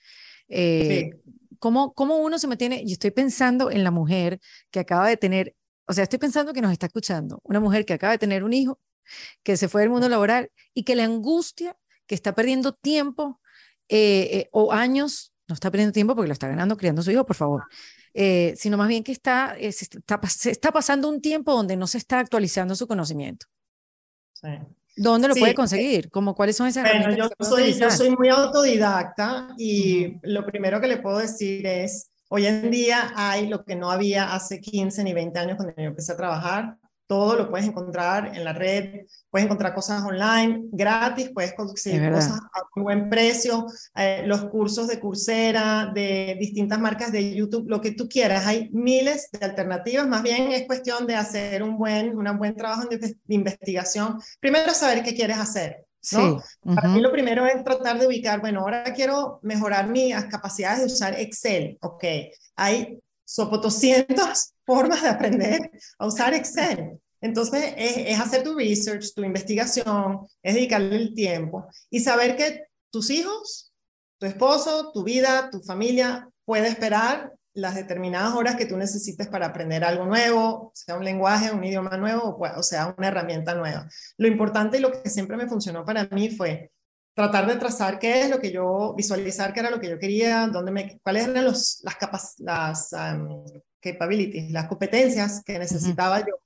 Eh, 0.49 1.11
sí. 1.13 1.33
¿cómo, 1.59 1.93
¿Cómo 1.95 2.19
uno 2.19 2.39
se 2.39 2.47
mantiene? 2.47 2.85
Yo 2.85 2.93
estoy 2.93 3.11
pensando 3.11 3.71
en 3.71 3.85
la 3.85 3.91
mujer 3.91 4.41
que 4.71 4.81
acaba 4.81 5.09
de 5.09 5.17
tener, 5.17 5.55
o 5.87 5.93
sea, 5.93 6.05
estoy 6.05 6.19
pensando 6.19 6.53
que 6.53 6.63
nos 6.63 6.73
está 6.73 6.87
escuchando, 6.87 7.41
una 7.45 7.61
mujer 7.61 7.85
que 7.85 7.95
acaba 7.95 8.13
de 8.13 8.19
tener 8.19 8.45
un 8.45 8.53
hijo, 8.53 8.81
que 9.43 9.57
se 9.57 9.69
fue 9.69 9.83
del 9.83 9.91
mundo 9.91 10.09
laboral 10.09 10.51
y 10.75 10.85
que 10.85 10.97
le 10.97 11.03
angustia 11.03 11.77
que 12.07 12.15
está 12.15 12.35
perdiendo 12.35 12.73
tiempo 12.73 13.41
eh, 13.89 14.29
eh, 14.33 14.49
o 14.53 14.73
años 14.73 15.33
no 15.49 15.55
está 15.55 15.71
perdiendo 15.71 15.93
tiempo 15.93 16.15
porque 16.15 16.29
lo 16.29 16.33
está 16.33 16.49
ganando 16.49 16.77
criando 16.77 17.01
a 17.01 17.05
su 17.05 17.11
hijo, 17.11 17.25
por 17.25 17.37
favor, 17.37 17.65
eh, 18.15 18.55
sino 18.57 18.77
más 18.77 18.89
bien 18.89 19.05
que 19.05 19.13
está, 19.13 19.57
eh, 19.59 19.73
se, 19.73 19.85
está, 19.85 20.21
se 20.29 20.51
está 20.51 20.73
pasando 20.73 21.09
un 21.09 21.21
tiempo 21.21 21.53
donde 21.53 21.77
no 21.77 21.87
se 21.87 21.99
está 21.99 22.19
actualizando 22.19 22.75
su 22.75 22.87
conocimiento. 22.87 23.47
Sí. 24.33 24.49
¿Dónde 24.97 25.29
lo 25.29 25.35
sí. 25.35 25.41
puede 25.41 25.55
conseguir? 25.55 26.11
¿Cómo, 26.11 26.35
¿Cuáles 26.35 26.57
son 26.57 26.69
esas 26.69 26.85
bueno, 26.85 27.15
yo 27.15 27.29
soy, 27.45 27.75
yo 27.75 27.91
soy 27.91 28.11
muy 28.17 28.29
autodidacta 28.31 29.49
y 29.59 30.07
uh 30.07 30.09
-huh. 30.09 30.21
lo 30.23 30.47
primero 30.47 30.81
que 30.81 30.89
le 30.89 30.97
puedo 30.97 31.19
decir 31.19 31.67
es, 31.67 32.11
hoy 32.29 32.47
en 32.47 32.71
día 32.71 33.13
hay 33.15 33.47
lo 33.47 33.65
que 33.65 33.77
no 33.77 33.91
había 33.91 34.35
hace 34.35 34.61
15 34.61 35.05
ni 35.05 35.13
20 35.13 35.39
años 35.39 35.57
cuando 35.57 35.75
yo 35.77 35.85
empecé 35.85 36.13
a 36.13 36.17
trabajar, 36.17 36.79
todo 37.07 37.37
lo 37.37 37.51
puedes 37.51 37.67
encontrar 37.67 38.37
en 38.37 38.45
la 38.45 38.53
red, 38.53 39.07
puedes 39.31 39.45
encontrar 39.45 39.75
cosas 39.75 40.03
online 40.03 40.65
gratis, 40.73 41.31
puedes 41.33 41.55
conseguir 41.55 42.11
cosas 42.11 42.41
a 42.53 42.63
muy 42.75 42.85
buen 42.85 43.09
precio, 43.09 43.67
eh, 43.95 44.23
los 44.27 44.47
cursos 44.47 44.89
de 44.89 44.99
Coursera, 44.99 45.91
de 45.95 46.37
distintas 46.39 46.79
marcas 46.79 47.13
de 47.13 47.35
YouTube, 47.35 47.69
lo 47.69 47.81
que 47.81 47.93
tú 47.93 48.09
quieras, 48.09 48.47
hay 48.47 48.71
miles 48.73 49.29
de 49.31 49.45
alternativas, 49.45 50.09
más 50.09 50.23
bien 50.23 50.53
es 50.53 50.67
cuestión 50.67 51.07
de 51.07 51.15
hacer 51.15 51.63
un 51.63 51.79
buen, 51.79 52.17
un 52.17 52.39
buen 52.39 52.57
trabajo 52.57 52.89
de, 52.89 53.17
investigación, 53.29 54.21
primero 54.41 54.75
saber 54.75 55.03
qué 55.03 55.15
quieres 55.15 55.39
hacer, 55.39 55.87
¿no? 56.13 56.19
Sí. 56.19 56.51
Uh 56.63 56.71
-huh. 56.71 56.75
Para 56.75 56.89
mí 56.89 57.01
lo 57.01 57.13
primero 57.13 57.47
es 57.47 57.63
tratar 57.63 57.99
de 57.99 58.07
ubicar, 58.07 58.41
bueno, 58.41 58.61
ahora 58.61 58.85
quiero 58.95 59.39
mejorar 59.43 59.89
mis 59.89 60.15
capacidades 60.25 60.81
de 60.81 60.87
usar 60.87 61.19
Excel, 61.21 61.79
ok, 61.81 62.05
hay 62.57 62.99
sopotoscientos 63.27 64.55
formas 64.65 65.03
de 65.03 65.09
aprender 65.09 65.71
a 65.99 66.07
usar 66.07 66.33
Excel. 66.33 66.99
Entonces, 67.21 67.75
es, 67.77 67.97
es, 67.99 68.21
hacer 68.21 68.43
tu 68.43 68.55
research, 68.55 69.13
tu 69.15 69.23
investigación, 69.23 70.27
es 70.43 70.55
dedicarle 70.55 70.97
el 70.97 71.15
tiempo 71.15 71.67
y 71.91 72.01
saber 72.01 72.37
que 72.37 72.65
tus 72.91 73.11
hijos, 73.11 73.73
tu 74.19 74.27
esposo, 74.27 74.93
tu 74.93 75.03
vida, 75.03 75.51
tu 75.51 75.61
familia 75.61 76.29
puede 76.45 76.69
esperar 76.69 77.33
las 77.57 77.75
determinadas 77.75 78.35
horas 78.35 78.57
que 78.57 78.67
tú 78.67 78.77
necesites 78.77 79.29
para 79.29 79.47
aprender 79.47 79.83
algo 79.83 80.05
nuevo, 80.05 80.73
sea 80.75 80.97
un 80.97 81.05
lenguaje, 81.05 81.51
un 81.51 81.65
idioma 81.65 81.97
nuevo 81.97 82.39
o 82.39 82.63
sea 82.63 82.95
una 82.97 83.09
herramienta 83.09 83.55
nueva. 83.55 83.89
Lo 84.19 84.29
importante 84.29 84.77
y 84.77 84.81
lo 84.81 84.93
que 84.93 85.09
siempre 85.09 85.39
me 85.39 85.49
funcionó 85.49 85.85
para 85.85 86.07
mí 86.09 86.29
fue 86.29 86.71
tratar 87.17 87.47
de 87.47 87.57
trazar 87.57 87.99
qué 87.99 88.21
es 88.21 88.31
lo 88.31 88.39
que 88.39 88.53
yo, 88.53 88.93
visualizar 88.95 89.55
qué 89.55 89.61
era 89.61 89.71
lo 89.71 89.81
que 89.81 89.89
yo 89.89 89.99
quería, 89.99 90.47
dónde 90.49 90.71
me, 90.71 91.01
cuáles 91.03 91.27
eran 91.27 91.47
los, 91.47 91.81
las, 91.83 91.97
capac, 91.97 92.21
las 92.39 92.93
um, 92.93 93.43
capabilities, 93.81 94.51
las 94.51 94.69
competencias 94.69 95.43
que 95.43 95.59
necesitaba 95.59 96.19
uh 96.19 96.21
-huh. 96.21 96.27
yo 96.29 96.46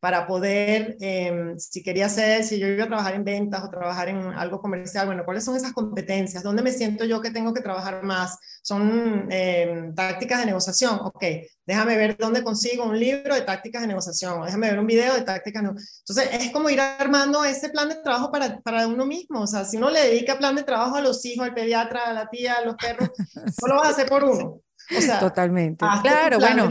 para 0.00 0.28
poder, 0.28 0.96
em, 1.00 1.58
si 1.58 1.82
quería 1.82 2.06
hacer, 2.06 2.44
si 2.44 2.58
yo 2.58 2.68
iba 2.68 2.84
a 2.84 2.86
trabajar 2.86 3.14
en 3.14 3.24
ventas 3.24 3.64
o 3.64 3.70
trabajar 3.70 4.08
en 4.08 4.18
algo 4.34 4.60
comercial, 4.60 5.06
bueno, 5.06 5.24
¿cuáles 5.24 5.44
son 5.44 5.56
esas 5.56 5.72
competencias? 5.72 6.44
¿Dónde 6.44 6.62
me 6.62 6.70
siento 6.70 7.04
yo 7.04 7.20
que 7.20 7.32
tengo 7.32 7.52
que 7.52 7.62
trabajar 7.62 8.04
más? 8.04 8.38
¿Son 8.62 9.26
em, 9.30 9.94
tácticas 9.94 10.40
de 10.40 10.46
negociación? 10.46 11.00
Ok, 11.02 11.24
déjame 11.66 11.96
ver 11.96 12.16
dónde 12.16 12.44
consigo 12.44 12.84
un 12.84 12.98
libro 12.98 13.34
de 13.34 13.40
tácticas 13.40 13.82
de 13.82 13.88
negociación, 13.88 14.40
o 14.40 14.44
déjame 14.44 14.70
ver 14.70 14.78
un 14.78 14.86
video 14.86 15.14
de 15.14 15.22
tácticas 15.22 15.62
de 15.62 15.68
negociación. 15.68 16.02
Entonces, 16.08 16.46
es 16.46 16.52
como 16.52 16.70
ir 16.70 16.80
armando 16.80 17.44
ese 17.44 17.68
plan 17.70 17.88
de 17.88 17.96
trabajo 17.96 18.30
para, 18.30 18.60
para 18.60 18.86
uno 18.86 19.04
mismo. 19.04 19.40
O 19.40 19.46
sea, 19.48 19.64
si 19.64 19.78
uno 19.78 19.90
le 19.90 20.00
dedica 20.00 20.38
plan 20.38 20.54
de 20.54 20.62
trabajo 20.62 20.94
a 20.94 21.00
los 21.00 21.24
hijos, 21.24 21.44
al 21.44 21.54
pediatra, 21.54 22.04
a 22.06 22.12
la 22.12 22.28
tía, 22.30 22.54
a 22.54 22.64
los 22.64 22.76
perros, 22.76 23.10
no 23.62 23.68
lo 23.68 23.76
vas 23.76 23.88
a 23.88 23.90
hacer 23.90 24.08
por 24.08 24.22
uno. 24.22 24.60
O 24.96 25.00
sea, 25.00 25.18
Totalmente. 25.18 25.84
Claro, 26.02 26.38
bueno 26.38 26.70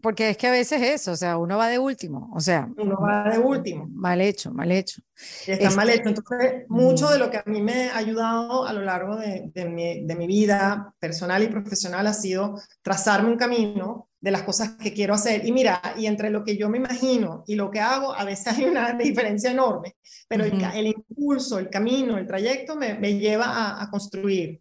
porque 0.00 0.30
es 0.30 0.36
que 0.36 0.46
a 0.46 0.50
veces 0.50 0.82
eso, 0.82 1.12
o 1.12 1.16
sea, 1.16 1.36
uno 1.38 1.56
va 1.56 1.68
de 1.68 1.78
último, 1.78 2.30
o 2.34 2.40
sea. 2.40 2.68
Uno 2.76 2.98
va 3.00 3.30
de 3.30 3.38
último. 3.38 3.88
Mal 3.90 4.20
hecho, 4.20 4.52
mal 4.52 4.70
hecho. 4.70 5.00
está 5.46 5.70
mal 5.70 5.88
este, 5.88 6.00
hecho. 6.00 6.08
Entonces, 6.10 6.64
mucho 6.68 7.08
de 7.08 7.18
lo 7.18 7.30
que 7.30 7.38
a 7.38 7.44
mí 7.46 7.62
me 7.62 7.90
ha 7.90 7.96
ayudado 7.96 8.66
a 8.66 8.72
lo 8.72 8.82
largo 8.82 9.16
de, 9.16 9.50
de, 9.54 9.64
mi, 9.68 10.06
de, 10.06 10.14
mi, 10.16 10.26
vida 10.26 10.94
personal 10.98 11.42
y 11.42 11.48
profesional 11.48 12.06
ha 12.06 12.12
sido 12.12 12.60
trazarme 12.82 13.30
un 13.30 13.36
camino 13.36 14.08
de 14.20 14.30
las 14.30 14.42
cosas 14.42 14.76
que 14.76 14.92
quiero 14.92 15.14
hacer. 15.14 15.46
Y 15.46 15.52
mira, 15.52 15.80
y 15.96 16.06
entre 16.06 16.30
lo 16.30 16.44
que 16.44 16.56
yo 16.56 16.68
me 16.68 16.78
imagino 16.78 17.44
y 17.46 17.54
lo 17.54 17.70
que 17.70 17.80
hago, 17.80 18.12
a 18.12 18.24
veces 18.24 18.46
hay 18.58 18.64
una 18.64 18.92
diferencia 18.92 19.50
enorme, 19.50 19.96
pero 20.28 20.44
el, 20.44 20.62
el, 20.74 20.86
impulso, 20.86 21.58
el 21.58 21.70
camino, 21.70 22.18
el 22.18 22.26
trayecto 22.26 22.76
me, 22.76 22.94
me 22.94 23.18
lleva 23.18 23.46
a, 23.46 23.82
a 23.82 23.90
construir. 23.90 24.60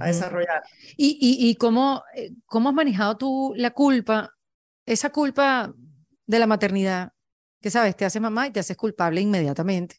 A 0.00 0.06
desarrollar. 0.06 0.64
¿Y, 0.96 1.16
y, 1.20 1.48
y 1.48 1.54
cómo, 1.54 2.02
eh, 2.16 2.32
cómo 2.44 2.70
has 2.70 2.74
manejado 2.74 3.16
tú 3.16 3.52
la 3.56 3.70
culpa 3.70 4.35
esa 4.86 5.10
culpa 5.10 5.74
de 6.26 6.38
la 6.38 6.46
maternidad, 6.46 7.12
que 7.60 7.70
sabes, 7.70 7.96
te 7.96 8.04
hace 8.04 8.20
mamá 8.20 8.46
y 8.46 8.52
te 8.52 8.60
haces 8.60 8.76
culpable 8.76 9.20
inmediatamente. 9.20 9.96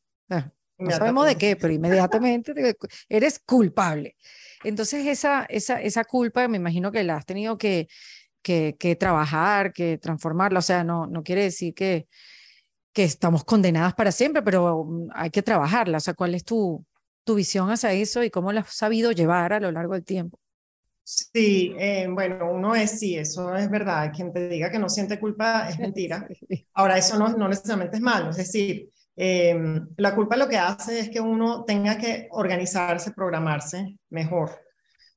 No 0.80 0.92
sabemos 0.92 1.26
de 1.26 1.36
qué, 1.36 1.56
pero 1.56 1.74
inmediatamente 1.74 2.54
eres 3.10 3.40
culpable. 3.40 4.16
Entonces 4.64 5.08
esa, 5.08 5.46
esa, 5.50 5.82
esa 5.82 6.04
culpa 6.04 6.48
me 6.48 6.58
imagino 6.58 6.92
que 6.92 7.04
la 7.04 7.18
has 7.18 7.26
tenido 7.26 7.58
que, 7.58 7.88
que, 8.42 8.76
que 8.78 8.96
trabajar, 8.96 9.74
que 9.74 9.98
transformarla. 9.98 10.60
O 10.60 10.64
sea, 10.64 10.84
no, 10.84 11.08
no 11.08 11.24
quiere 11.24 11.44
decir 11.44 11.74
que, 11.74 12.08
que 12.94 13.04
estamos 13.04 13.44
condenadas 13.44 13.94
para 13.96 14.12
siempre, 14.12 14.42
pero 14.42 14.86
mm, 14.86 15.10
hay 15.14 15.30
que 15.32 15.42
trabajarla. 15.42 15.98
O 15.98 16.02
sea, 16.02 16.14
¿cuál 16.14 16.36
es 16.36 16.44
tu, 16.44 16.86
tu 17.24 17.36
visión 17.36 17.70
hacia 17.72 17.92
eso 17.94 18.24
y 18.24 18.30
cómo 18.30 18.52
la 18.52 18.62
has 18.62 18.76
sabido 18.76 19.12
llevar 19.12 19.54
a 19.54 19.60
lo 19.60 19.72
largo 19.72 19.94
del 19.94 20.06
tiempo? 20.06 20.40
Sí, 21.10 21.74
eh, 21.80 22.06
bueno, 22.10 22.52
uno 22.52 22.76
es, 22.76 23.00
sí, 23.00 23.16
eso 23.16 23.56
es 23.56 23.70
verdad. 23.70 24.12
Quien 24.14 24.34
te 24.34 24.50
diga 24.50 24.70
que 24.70 24.78
no 24.78 24.90
siente 24.90 25.18
culpa 25.18 25.70
es 25.70 25.80
mentira. 25.80 26.28
Ahora, 26.74 26.98
eso 26.98 27.18
no, 27.18 27.30
no 27.30 27.48
necesariamente 27.48 27.96
es 27.96 28.02
malo. 28.02 28.32
Es 28.32 28.36
decir, 28.36 28.90
em, 29.16 29.88
la 29.96 30.14
culpa 30.14 30.36
lo 30.36 30.50
que 30.50 30.58
hace 30.58 31.00
es 31.00 31.10
que 31.10 31.22
uno 31.22 31.64
tenga 31.64 31.98
que 31.98 32.28
organizarse, 32.32 33.14
programarse 33.14 33.96
mejor. 34.10 34.52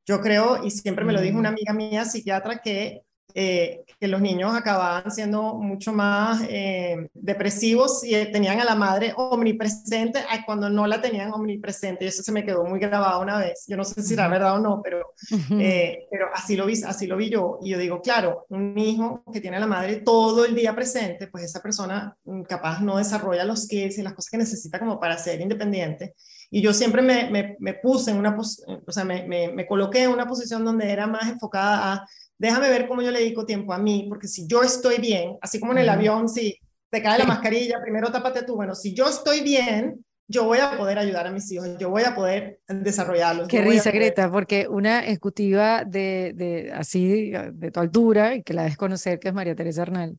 Yo 0.06 0.20
creo, 0.20 0.64
y 0.64 0.70
siempre 0.70 1.04
me 1.04 1.12
lo 1.12 1.20
dijo 1.20 1.38
una 1.38 1.50
mm. 1.50 1.54
amiga 1.54 1.72
mía 1.72 2.04
psiquiatra, 2.04 2.60
que 2.62 3.02
eh, 3.34 3.84
que 3.98 4.08
los 4.08 4.20
niños 4.20 4.54
acababan 4.54 5.10
siendo 5.10 5.54
mucho 5.54 5.92
más 5.92 6.42
eh, 6.48 7.08
depresivos 7.14 8.02
y 8.04 8.12
tenían 8.32 8.60
a 8.60 8.64
la 8.64 8.74
madre 8.74 9.12
omnipresente 9.16 10.20
cuando 10.46 10.70
no 10.70 10.86
la 10.86 11.00
tenían 11.00 11.32
omnipresente. 11.32 12.04
Y 12.04 12.08
eso 12.08 12.22
se 12.22 12.32
me 12.32 12.44
quedó 12.44 12.64
muy 12.64 12.80
grabado 12.80 13.20
una 13.20 13.38
vez. 13.38 13.64
Yo 13.66 13.76
no 13.76 13.84
sé 13.84 14.02
si 14.02 14.14
era 14.14 14.28
verdad 14.28 14.56
o 14.56 14.60
no, 14.60 14.80
pero, 14.82 15.12
eh, 15.58 16.06
pero 16.10 16.28
así, 16.34 16.56
lo 16.56 16.66
vi, 16.66 16.82
así 16.82 17.06
lo 17.06 17.16
vi 17.16 17.30
yo. 17.30 17.58
Y 17.62 17.70
yo 17.70 17.78
digo, 17.78 18.00
claro, 18.00 18.46
un 18.48 18.78
hijo 18.78 19.22
que 19.32 19.40
tiene 19.40 19.58
a 19.58 19.60
la 19.60 19.66
madre 19.66 19.96
todo 19.96 20.44
el 20.44 20.54
día 20.54 20.74
presente, 20.74 21.26
pues 21.26 21.44
esa 21.44 21.60
persona 21.60 22.16
mm, 22.24 22.42
capaz 22.42 22.80
no 22.80 22.96
desarrolla 22.96 23.44
los 23.44 23.64
skills 23.64 23.98
y 23.98 24.02
las 24.02 24.14
cosas 24.14 24.30
que 24.30 24.38
necesita 24.38 24.78
como 24.78 24.98
para 24.98 25.18
ser 25.18 25.40
independiente. 25.40 26.14
Y 26.50 26.62
yo 26.62 26.72
siempre 26.72 27.00
me, 27.00 27.30
me, 27.30 27.56
me 27.60 27.74
puse 27.74 28.10
en 28.10 28.16
una, 28.16 28.36
o 28.36 28.92
sea, 28.92 29.04
me, 29.04 29.22
me, 29.26 29.66
coloqué 29.66 30.02
en 30.02 30.10
una 30.10 30.26
posición 30.26 30.64
donde 30.64 30.90
era 30.90 31.06
más 31.06 31.28
enfocada 31.28 31.92
a 31.92 32.06
déjame 32.40 32.70
ver 32.70 32.88
cómo 32.88 33.02
yo 33.02 33.10
le 33.10 33.20
dedico 33.20 33.44
tiempo 33.44 33.72
a 33.74 33.78
mí, 33.78 34.06
porque 34.08 34.26
si 34.26 34.46
yo 34.46 34.62
estoy 34.62 34.98
bien, 34.98 35.36
así 35.42 35.60
como 35.60 35.72
en 35.72 35.78
el 35.78 35.88
avión, 35.90 36.26
si 36.26 36.58
te 36.88 37.02
cae 37.02 37.18
la 37.18 37.26
mascarilla, 37.26 37.80
primero 37.82 38.10
tápate 38.10 38.42
tú, 38.44 38.56
bueno, 38.56 38.74
si 38.74 38.94
yo 38.94 39.08
estoy 39.08 39.42
bien, 39.42 40.02
yo 40.26 40.44
voy 40.44 40.58
a 40.58 40.78
poder 40.78 40.98
ayudar 40.98 41.26
a 41.26 41.32
mis 41.32 41.52
hijos, 41.52 41.76
yo 41.78 41.90
voy 41.90 42.02
a 42.04 42.14
poder 42.14 42.60
desarrollarlos. 42.66 43.46
Qué 43.46 43.60
risa, 43.60 43.90
Greta, 43.90 44.30
porque 44.30 44.66
una 44.68 45.04
ejecutiva 45.04 45.84
de, 45.84 46.32
de, 46.34 46.72
así, 46.72 47.30
de 47.30 47.70
tu 47.70 47.80
altura, 47.80 48.36
y 48.36 48.42
que 48.42 48.54
la 48.54 48.62
desconocer, 48.62 49.20
que 49.20 49.28
es 49.28 49.34
María 49.34 49.54
Teresa 49.54 49.82
Arnal, 49.82 50.18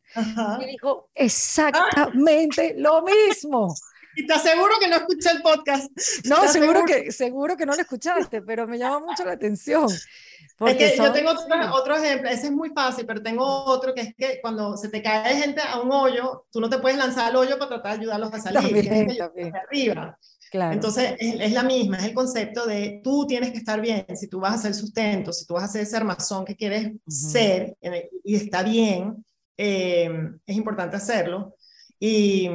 me 0.60 0.68
dijo 0.68 1.10
exactamente 1.16 2.76
lo 2.78 3.02
mismo. 3.02 3.74
Y 4.14 4.28
te 4.28 4.34
aseguro 4.34 4.74
que 4.78 4.90
no 4.90 4.98
escuché 4.98 5.32
el 5.32 5.42
podcast. 5.42 5.90
No, 6.26 6.46
seguro 6.50 6.84
que, 6.86 7.14
seguro 7.14 7.56
que 7.56 7.66
no 7.66 7.74
lo 7.74 7.82
escuchaste, 7.82 8.42
pero 8.42 8.68
me 8.68 8.78
llama 8.78 9.00
mucho 9.00 9.24
la 9.24 9.32
atención. 9.32 9.88
Es 10.68 10.78
que 10.78 10.98
yo 10.98 11.12
tengo 11.12 11.32
otro, 11.74 11.96
ejemplo, 11.96 12.30
ese 12.30 12.48
es 12.48 12.52
muy 12.52 12.70
fácil, 12.70 13.06
pero 13.06 13.22
tengo 13.22 13.44
otro 13.46 13.94
que 13.94 14.02
es 14.02 14.16
que 14.16 14.40
cuando 14.42 14.78
se 14.78 14.90
te 14.90 15.02
cae 15.02 15.36
gente 15.36 15.62
a 15.62 15.80
un 15.80 15.92
hoyo, 15.92 16.46
tú 16.52 16.60
no 16.62 16.70
te 16.70 16.78
puedes 16.78 16.98
lanzar 16.98 17.30
al 17.30 17.36
hoyo 17.36 17.58
para 17.58 17.70
tratar 17.70 17.94
de 17.94 18.02
ayudarlos 18.02 18.34
a 18.34 18.40
salir, 18.40 18.62
también, 18.62 19.08
tienes 19.34 19.54
arriba. 19.54 20.18
Claro. 20.52 20.74
Entonces 20.74 21.16
es, 21.18 21.52
la 21.54 21.64
misma, 21.64 21.98
es 21.98 22.04
el 22.04 22.14
concepto 22.14 22.66
de 22.66 23.00
tú 23.04 23.26
tienes 23.26 23.52
que 23.52 23.58
estar 23.58 23.80
bien, 23.80 24.06
si 24.16 24.28
tú 24.28 24.40
vas 24.40 24.52
a 24.52 24.56
hacer 24.56 24.74
sustento, 24.74 25.32
si 25.32 25.46
tú 25.46 25.54
vas 25.54 25.64
a 25.64 25.68
ser 25.70 25.82
ese 25.84 25.96
armazón 25.96 26.44
que 26.44 26.58
quieres 26.58 26.92
ser 27.08 27.78
y 28.24 28.36
está 28.36 28.62
bien, 28.62 29.24
eh, 29.58 30.12
es 30.46 30.56
importante 30.58 30.98
hacerlo. 30.98 31.56
Y, 32.00 32.50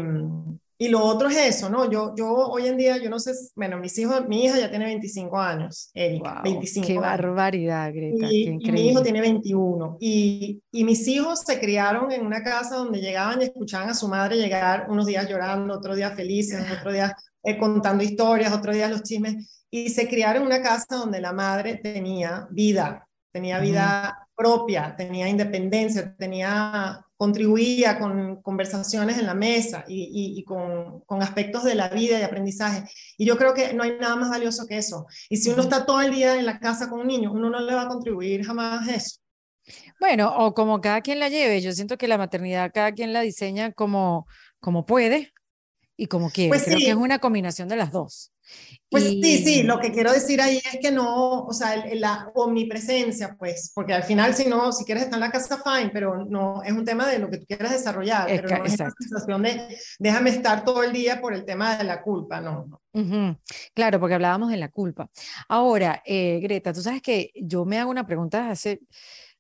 y 0.79 0.89
lo 0.89 1.03
otro 1.03 1.29
es 1.29 1.37
eso, 1.37 1.71
¿no? 1.71 1.91
Yo, 1.91 2.15
yo 2.15 2.29
hoy 2.29 2.67
en 2.67 2.77
día, 2.77 2.99
yo 2.99 3.09
no 3.09 3.19
sé, 3.19 3.33
bueno, 3.55 3.79
mis 3.79 3.97
hijos, 3.99 4.29
mi 4.29 4.45
hija 4.45 4.59
ya 4.59 4.69
tiene 4.69 4.85
25 4.85 5.39
años, 5.39 5.91
Erika, 5.95 6.43
25 6.45 6.87
Qué 6.87 6.99
barbaridad, 6.99 7.91
Greta. 7.95 8.27
Y, 8.31 8.51
mi 8.71 8.89
hijo 8.91 9.03
tiene 9.03 9.23
21. 9.23 9.97
Y, 10.01 10.61
y 10.71 10.85
mis 10.85 11.09
hijos 11.09 11.41
se 11.47 11.59
criaron 11.59 12.13
en 12.13 12.27
una 12.27 12.43
casa 12.43 12.77
donde 12.77 13.01
llegaban 13.01 13.41
y 13.41 13.45
escuchaban 13.45 13.89
a 13.89 13.95
su 13.95 14.07
madre 14.07 14.37
llegar 14.37 14.87
unos 14.91 15.07
días 15.07 15.27
llorando, 15.29 15.75
otros 15.75 15.97
días 15.97 16.15
felices, 16.15 16.63
otros 16.71 16.93
días 16.93 17.13
eh, 17.43 17.57
contando 17.57 18.05
historias, 18.05 18.53
otros 18.53 18.75
días 18.75 18.91
los 18.91 19.03
chismes. 19.03 19.65
Y 19.71 19.89
se 19.89 20.07
criaron 20.09 20.43
en 20.43 20.49
una 20.49 20.63
casa 20.63 20.97
donde 20.97 21.21
la 21.21 21.33
madre 21.33 21.77
tenía 21.77 22.47
vida, 22.51 23.06
tenía 23.37 23.61
vida 23.61 24.29
propia, 24.35 24.97
tenía 24.97 25.29
independencia, 25.29 26.17
tenía 26.17 27.05
contribuía 27.19 27.99
con 27.99 28.41
conversaciones 28.41 29.19
en 29.19 29.27
la 29.27 29.35
mesa 29.35 29.85
y, 29.87 30.43
con, 30.45 31.01
con, 31.01 31.23
aspectos 31.23 31.65
de 31.65 31.75
la 31.75 31.89
vida 31.91 32.19
y 32.19 32.23
aprendizaje. 32.23 32.85
Y 33.19 33.27
yo 33.27 33.37
creo 33.37 33.53
que 33.53 33.75
no 33.75 33.83
hay 33.83 33.99
nada 34.01 34.17
más 34.17 34.31
valioso 34.31 34.67
que 34.67 34.79
eso. 34.79 35.07
Y 35.29 35.37
si 35.37 35.51
uno 35.51 35.63
está 35.63 35.85
todo 35.85 36.01
el 36.01 36.15
día 36.15 36.39
en 36.39 36.47
la 36.47 36.59
casa 36.59 36.89
con 36.89 37.01
un 37.01 37.09
niño, 37.09 37.31
uno 37.31 37.51
no 37.51 37.61
le 37.61 37.75
va 37.75 37.83
a 37.83 37.89
contribuir 37.89 38.43
jamás 38.43 38.89
eso. 38.89 39.21
Bueno, 40.01 40.35
o 40.35 40.55
como 40.55 40.81
cada 40.81 41.03
quien 41.03 41.21
la 41.21 41.29
lleve. 41.29 41.61
Yo 41.61 41.73
siento 41.73 41.99
que 41.99 42.09
la 42.09 42.17
maternidad 42.17 42.71
cada 42.73 42.93
quien 42.93 43.13
la 43.13 43.21
diseña 43.21 43.73
como, 43.73 44.27
como 44.61 44.87
puede 44.87 45.35
y 45.95 46.07
como 46.07 46.31
quiere. 46.31 46.49
Pues 46.49 46.65
creo 46.65 46.79
que 46.79 46.89
es 46.89 46.97
una 46.97 47.19
combinación 47.19 47.69
de 47.69 47.77
las 47.77 47.93
dos. 47.93 48.33
Pues 48.89 49.05
sí, 49.05 49.39
sí, 49.45 49.63
lo 49.65 49.81
que 49.81 49.91
quiero 49.91 50.13
decir 50.13 50.41
ahí 50.41 50.59
es 50.59 50.79
que 50.81 50.93
no, 50.93 51.43
o 51.45 51.53
sea, 51.53 51.85
la 51.95 52.31
omnipresencia, 52.35 53.37
pues, 53.37 53.73
porque 53.75 53.93
al 53.93 54.05
final 54.05 54.35
si 54.35 54.49
no, 54.49 54.71
si 54.73 54.85
quieres 54.85 55.05
estar 55.05 55.17
en 55.17 55.21
la 55.21 55.33
casa, 55.33 55.61
fine, 55.63 55.91
pero 55.93 56.25
no, 56.25 56.63
es 56.63 56.73
un 56.73 56.85
tema 56.85 57.09
de 57.09 57.19
lo 57.19 57.29
que 57.29 57.39
tú 57.39 57.47
quieras 57.47 57.73
desarrollar, 57.73 58.27
pero 58.29 58.49
no 58.49 58.65
es 58.65 58.79
la 58.79 58.91
sensación 58.97 59.43
de 59.43 59.77
déjame 59.99 60.31
estar 60.31 60.65
todo 60.65 60.85
el 60.85 60.93
día 60.93 61.21
por 61.21 61.35
el 61.35 61.45
tema 61.45 61.77
de 61.77 61.85
la 61.85 62.01
culpa, 62.01 62.41
no. 62.41 62.81
Claro, 63.75 64.01
porque 64.01 64.15
hablábamos 64.15 64.51
de 64.51 64.57
la 64.57 64.71
culpa. 64.71 65.11
Ahora, 65.49 66.03
eh, 66.07 66.39
Greta, 66.41 66.73
tú 66.73 66.81
sabes 66.81 67.03
que 67.03 67.33
yo 67.35 67.65
me 67.65 67.79
hago 67.79 67.91
una 67.91 68.07
pregunta 68.07 68.51
hace 68.51 68.81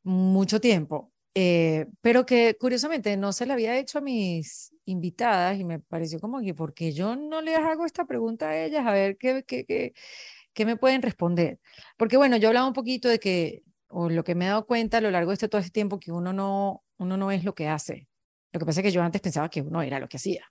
mucho 0.03 0.61
tiempo, 0.61 1.13
eh, 1.35 1.87
pero 2.01 2.27
que 2.27 2.57
curiosamente 2.59 3.17
no 3.17 3.33
se 3.33 3.47
la 3.47 3.55
había 3.55 3.79
hecho 3.79 3.99
a 3.99 4.03
mis 4.03 4.73
invitadas 4.87 5.59
y 5.59 5.65
me 5.65 5.79
pareció 5.81 6.21
como 6.21 6.41
que, 6.41 6.55
¿por 6.55 6.75
qué 6.75 6.93
yo 6.93 7.17
no 7.17 7.43
les 7.43 7.59
hago 7.59 7.87
esta 7.87 8.07
pregunta 8.07 8.51
a 8.51 8.65
ellas? 8.65 8.87
A 8.87 8.93
ver 8.93 9.19
qué, 9.19 9.45
qué, 9.47 9.65
qué, 9.67 9.95
qué 10.55 10.67
me 10.67 10.77
pueden 10.77 11.03
responder. 11.03 11.61
Porque 11.97 12.17
bueno, 12.17 12.37
yo 12.39 12.49
hablaba 12.49 12.67
un 12.67 12.73
poquito 12.75 13.09
de 13.09 13.19
que, 13.19 13.63
o 13.89 14.09
lo 14.11 14.25
que 14.25 14.35
me 14.35 14.47
he 14.47 14.49
dado 14.49 14.67
cuenta 14.67 14.99
a 14.99 15.01
lo 15.01 15.11
largo 15.11 15.31
de 15.31 15.35
este 15.35 15.49
todo 15.49 15.61
este 15.61 15.71
tiempo, 15.73 16.01
que 16.01 16.13
uno 16.13 16.33
no, 16.33 16.85
uno 16.99 17.17
no 17.17 17.31
es 17.31 17.45
lo 17.45 17.55
que 17.55 17.69
hace. 17.69 18.09
Lo 18.53 18.61
que 18.61 18.67
pasa 18.67 18.81
es 18.81 18.85
que 18.85 18.93
yo 18.93 19.03
antes 19.03 19.21
pensaba 19.21 19.51
que 19.51 19.61
uno 19.61 19.83
era 19.83 20.01
lo 20.01 20.09
que 20.09 20.17
hacía 20.17 20.45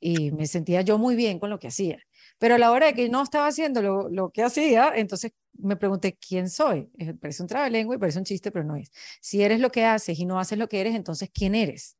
y 0.00 0.30
me 0.32 0.46
sentía 0.46 0.82
yo 0.82 0.98
muy 0.98 1.16
bien 1.16 1.38
con 1.38 1.50
lo 1.50 1.58
que 1.58 1.68
hacía. 1.68 1.98
Pero 2.38 2.56
a 2.56 2.58
la 2.58 2.70
hora 2.70 2.86
de 2.86 2.94
que 2.94 3.08
no 3.08 3.22
estaba 3.22 3.46
haciendo 3.46 3.80
lo, 3.82 4.08
lo 4.10 4.30
que 4.30 4.42
hacía, 4.42 4.92
entonces 4.94 5.32
me 5.54 5.76
pregunté, 5.76 6.18
¿quién 6.18 6.50
soy? 6.50 6.90
Parece 7.20 7.42
un 7.42 7.48
trabalengua 7.48 7.96
y 7.96 7.98
parece 7.98 8.18
un 8.18 8.24
chiste, 8.24 8.50
pero 8.52 8.64
no 8.64 8.76
es. 8.76 8.90
Si 9.22 9.42
eres 9.42 9.60
lo 9.60 9.70
que 9.70 9.84
haces 9.84 10.18
y 10.18 10.26
no 10.26 10.38
haces 10.38 10.58
lo 10.58 10.68
que 10.68 10.80
eres, 10.80 10.94
entonces, 10.94 11.30
¿quién 11.32 11.54
eres? 11.54 11.96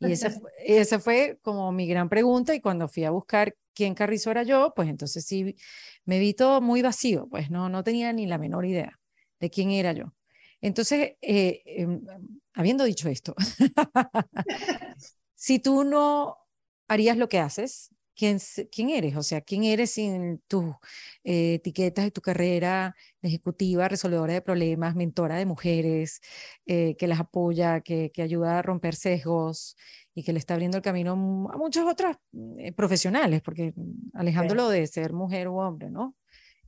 Y 0.00 0.12
esa, 0.12 0.32
esa 0.64 0.98
fue 0.98 1.38
como 1.42 1.72
mi 1.72 1.86
gran 1.86 2.08
pregunta 2.08 2.54
y 2.54 2.60
cuando 2.60 2.88
fui 2.88 3.04
a 3.04 3.10
buscar 3.10 3.54
quién 3.74 3.94
Carrizo 3.94 4.30
era 4.30 4.42
yo, 4.42 4.72
pues 4.74 4.88
entonces 4.88 5.24
sí 5.26 5.56
me 6.04 6.18
vi 6.18 6.34
todo 6.34 6.60
muy 6.60 6.82
vacío, 6.82 7.28
pues 7.30 7.50
no, 7.50 7.68
no 7.68 7.84
tenía 7.84 8.12
ni 8.12 8.26
la 8.26 8.38
menor 8.38 8.64
idea 8.64 8.98
de 9.40 9.50
quién 9.50 9.70
era 9.70 9.92
yo. 9.92 10.14
Entonces, 10.60 11.12
eh, 11.20 11.62
em, 11.64 12.02
habiendo 12.54 12.84
dicho 12.84 13.08
esto, 13.08 13.34
si 15.34 15.58
tú 15.58 15.84
no 15.84 16.38
harías 16.88 17.16
lo 17.16 17.28
que 17.28 17.38
haces, 17.38 17.90
¿quién, 18.20 18.38
quién 18.70 18.90
eres? 18.90 19.16
O 19.16 19.22
sea, 19.22 19.40
¿quién 19.40 19.64
eres 19.64 19.92
sin 19.92 20.40
tus 20.46 20.74
eh, 21.24 21.54
etiquetas 21.54 22.04
de 22.04 22.10
tu 22.10 22.20
carrera 22.20 22.94
de 23.22 23.28
ejecutiva, 23.28 23.88
resolvedora 23.88 24.34
de 24.34 24.42
problemas, 24.42 24.94
mentora 24.94 25.36
de 25.36 25.46
mujeres, 25.46 26.20
eh, 26.66 26.96
que 26.98 27.06
las 27.08 27.20
apoya, 27.20 27.80
que, 27.80 28.10
que, 28.12 28.22
ayuda 28.22 28.58
a 28.58 28.62
romper 28.62 28.94
sesgos 28.94 29.76
y 30.14 30.22
que 30.22 30.34
le 30.34 30.38
está 30.38 30.54
abriendo 30.54 30.76
el 30.76 30.82
camino 30.82 31.12
a 31.52 31.56
muchos 31.56 31.86
otros 31.90 32.16
eh, 32.58 32.72
profesionales, 32.72 33.40
porque 33.42 33.72
alejándolo 34.12 34.68
de 34.68 34.86
ser 34.86 35.14
mujer 35.14 35.48
u 35.48 35.58
hombre, 35.58 35.90
¿no? 35.90 36.14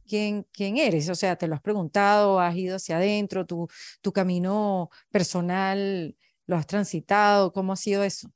¿Quién, 0.07 0.47
¿Quién 0.53 0.79
eres? 0.79 1.09
O 1.11 1.15
sea, 1.15 1.37
te 1.37 1.49
lo 1.49 1.55
has 1.55 1.61
preguntado, 1.61 2.41
has 2.41 2.57
ido 2.57 2.77
hacia 2.77 2.97
adentro, 2.97 3.47
tu, 3.47 3.69
tu 4.01 4.13
camino 4.13 4.91
personal 5.11 6.17
lo 6.47 6.57
has 6.57 6.67
transitado, 6.67 7.53
¿cómo 7.53 7.73
ha 7.75 7.77
sido 7.77 8.05
eso? 8.05 8.31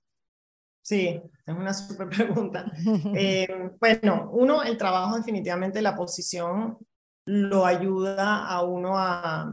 Sí, 0.87 1.21
es 1.45 1.53
una 1.53 1.75
súper 1.75 2.09
pregunta. 2.09 2.71
Eh, 3.13 3.49
bueno, 3.81 4.31
uno, 4.33 4.63
el 4.63 4.77
trabajo 4.77 5.17
definitivamente, 5.17 5.83
la 5.83 5.97
posición 5.97 6.79
lo 7.25 7.67
ayuda 7.67 8.47
a 8.47 8.63
uno 8.63 8.97
a, 8.97 9.53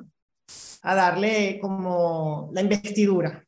a 0.84 0.96
darle 0.96 1.58
como 1.60 2.52
la 2.54 2.62
investidura. 2.62 3.44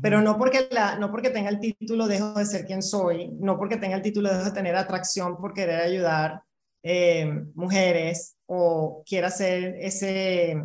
Pero 0.00 0.20
no 0.20 0.38
porque, 0.38 0.68
la, 0.70 1.00
no 1.00 1.10
porque 1.10 1.30
tenga 1.30 1.48
el 1.48 1.58
título 1.58 2.06
dejo 2.06 2.34
de 2.34 2.46
ser 2.46 2.64
quien 2.64 2.80
soy, 2.80 3.32
no 3.40 3.58
porque 3.58 3.76
tenga 3.76 3.96
el 3.96 4.02
título 4.02 4.28
dejo 4.28 4.44
de 4.44 4.52
tener 4.52 4.76
atracción 4.76 5.36
por 5.36 5.52
querer 5.52 5.80
ayudar 5.80 6.42
eh, 6.84 7.28
mujeres 7.56 8.36
o 8.46 9.02
quiera 9.04 9.26
hacer 9.26 9.74
ese, 9.80 10.62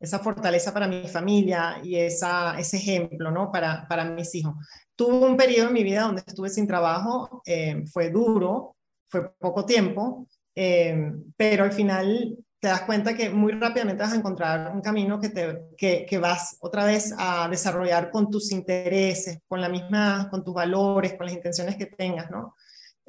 esa 0.00 0.18
fortaleza 0.18 0.72
para 0.72 0.86
mi 0.86 1.08
familia 1.08 1.80
y 1.82 1.96
esa, 1.96 2.58
ese 2.58 2.76
ejemplo 2.76 3.30
¿no? 3.30 3.50
para, 3.50 3.86
para 3.88 4.04
mis 4.04 4.34
hijos. 4.34 4.54
Tuve 4.94 5.26
un 5.26 5.36
periodo 5.36 5.68
en 5.68 5.74
mi 5.74 5.84
vida 5.84 6.02
donde 6.02 6.22
estuve 6.26 6.48
sin 6.50 6.66
trabajo, 6.66 7.42
eh, 7.44 7.84
fue 7.92 8.10
duro, 8.10 8.76
fue 9.06 9.32
poco 9.38 9.64
tiempo, 9.64 10.28
eh, 10.54 11.12
pero 11.36 11.64
al 11.64 11.72
final 11.72 12.36
te 12.60 12.68
das 12.68 12.82
cuenta 12.82 13.14
que 13.14 13.30
muy 13.30 13.52
rápidamente 13.52 14.02
vas 14.02 14.12
a 14.12 14.16
encontrar 14.16 14.72
un 14.74 14.80
camino 14.80 15.20
que, 15.20 15.28
te, 15.28 15.60
que, 15.76 16.04
que, 16.08 16.18
vas 16.18 16.56
otra 16.60 16.84
vez 16.84 17.14
a 17.16 17.48
desarrollar 17.48 18.10
con 18.10 18.30
tus 18.30 18.50
intereses, 18.50 19.38
con 19.46 19.60
la 19.60 19.68
misma, 19.68 20.28
con 20.30 20.42
tus 20.42 20.54
valores, 20.54 21.14
con 21.14 21.26
las 21.26 21.36
intenciones 21.36 21.76
que 21.76 21.86
tengas, 21.86 22.30
¿no? 22.30 22.56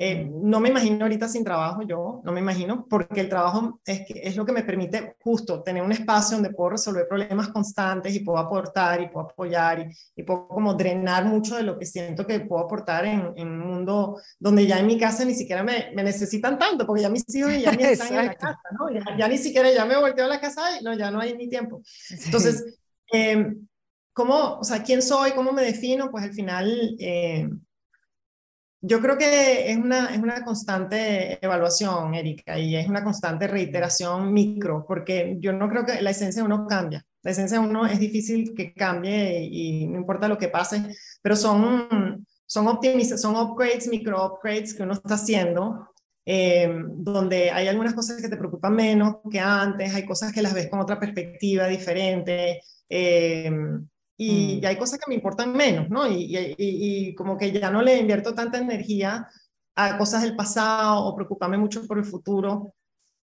Eh, 0.01 0.31
no 0.31 0.61
me 0.61 0.69
imagino 0.69 1.03
ahorita 1.03 1.27
sin 1.27 1.43
trabajo 1.43 1.81
yo, 1.81 2.21
no 2.23 2.31
me 2.31 2.39
imagino, 2.39 2.87
porque 2.89 3.19
el 3.19 3.27
trabajo 3.27 3.81
es, 3.85 4.05
que, 4.05 4.21
es 4.23 4.37
lo 4.37 4.45
que 4.45 4.53
me 4.53 4.63
permite 4.63 5.17
justo 5.19 5.61
tener 5.61 5.83
un 5.83 5.91
espacio 5.91 6.37
donde 6.37 6.51
puedo 6.53 6.69
resolver 6.69 7.05
problemas 7.05 7.49
constantes 7.49 8.15
y 8.15 8.21
puedo 8.21 8.37
aportar 8.37 9.01
y 9.01 9.09
puedo 9.09 9.25
apoyar 9.29 9.81
y, 9.81 9.93
y 10.15 10.23
puedo 10.23 10.47
como 10.47 10.73
drenar 10.73 11.25
mucho 11.25 11.57
de 11.57 11.63
lo 11.63 11.77
que 11.77 11.85
siento 11.85 12.25
que 12.25 12.39
puedo 12.39 12.63
aportar 12.63 13.05
en, 13.07 13.33
en, 13.35 13.49
un 13.49 13.59
mundo 13.59 14.21
donde 14.39 14.65
ya 14.65 14.79
en 14.79 14.87
mi 14.87 14.97
casa 14.97 15.25
ni 15.25 15.33
siquiera 15.33 15.63
me, 15.63 15.91
me 15.93 16.01
necesitan 16.01 16.57
tanto, 16.57 16.87
porque 16.87 17.01
ya 17.01 17.09
mis 17.09 17.25
hijos 17.35 17.51
ya 17.61 17.73
ni 17.73 17.83
están 17.83 18.07
en 18.07 18.25
la 18.27 18.35
casa, 18.35 18.61
¿no? 18.79 18.89
Ya, 18.89 19.17
ya, 19.17 19.27
ni 19.27 19.37
siquiera 19.37 19.69
ya 19.69 19.83
me 19.83 19.97
volteo 19.97 20.23
a 20.23 20.29
la 20.29 20.39
casa 20.39 20.79
y 20.79 20.81
no, 20.81 20.93
ya 20.93 21.11
no 21.11 21.19
hay 21.19 21.35
ni 21.35 21.49
tiempo. 21.49 21.81
Entonces, 22.23 22.79
eh, 23.11 23.53
¿cómo, 24.13 24.59
o 24.59 24.63
sea, 24.63 24.81
quién 24.81 25.01
soy, 25.01 25.31
cómo 25.31 25.51
me 25.51 25.63
defino? 25.63 26.09
Pues 26.09 26.23
al 26.23 26.33
final... 26.33 26.95
Eh, 26.99 27.49
yo 28.81 29.01
creo 29.01 29.17
que 29.17 29.71
es 29.71 29.77
una, 29.77 30.13
es 30.13 30.19
una 30.19 30.43
constante 30.43 31.43
evaluación, 31.43 32.13
Erika, 32.15 32.57
y 32.57 32.75
es 32.75 32.87
una 32.87 33.03
constante 33.03 33.47
reiteración 33.47 34.31
micro, 34.33 34.85
porque 34.87 35.35
yo 35.39 35.51
no 35.51 35.69
creo 35.69 35.85
que 35.85 36.01
la 36.01 36.11
esencia 36.11 36.41
de 36.41 36.45
uno 36.45 36.65
cambia. 36.65 37.05
La 37.21 37.31
esencia 37.31 37.59
de 37.59 37.67
uno 37.67 37.85
es 37.85 37.99
difícil 37.99 38.53
que 38.55 38.73
cambie 38.73 39.43
y, 39.43 39.87
no 39.87 39.97
importa 39.97 40.29
lo 40.29 40.37
que 40.37 40.47
pase, 40.47 40.95
pero 41.21 41.35
son, 41.35 42.25
son, 42.45 42.79
son 43.17 43.35
upgrades, 43.35 43.87
micro 43.89 44.25
upgrades 44.25 44.73
que 44.73 44.83
uno 44.83 44.93
está 44.93 45.15
haciendo, 45.15 45.89
eh, 46.25 46.71
donde 46.95 47.51
hay 47.51 47.67
algunas 47.67 47.93
cosas 47.93 48.21
que 48.21 48.29
te 48.29 48.37
preocupan 48.37 48.75
menos 48.75 49.17
que 49.29 49.39
antes, 49.39 49.93
hay 49.93 50.05
cosas 50.05 50.31
que 50.31 50.41
las 50.41 50.53
ves 50.53 50.69
con 50.69 50.79
otra 50.79 50.99
perspectiva 50.99 51.67
diferente. 51.67 52.61
Eh, 52.87 53.51
y, 54.21 54.59
mm. 54.61 54.65
hay 54.65 54.77
cosas 54.77 54.99
que 54.99 55.05
me 55.07 55.15
importan 55.15 55.53
menos, 55.53 55.89
¿no? 55.89 56.05
Y, 56.05 56.35
y, 56.35 56.55
y, 56.57 57.15
como 57.15 57.37
que 57.37 57.53
ya 57.53 57.71
no 57.71 57.81
le 57.81 57.97
invierto 57.97 58.35
tanta 58.35 58.57
energía 58.57 59.25
a 59.75 59.97
cosas 59.97 60.23
del 60.23 60.35
pasado 60.35 61.05
o 61.05 61.15
preocuparme 61.15 61.57
mucho 61.57 61.87
por 61.87 61.97
el 61.97 62.03
futuro. 62.03 62.73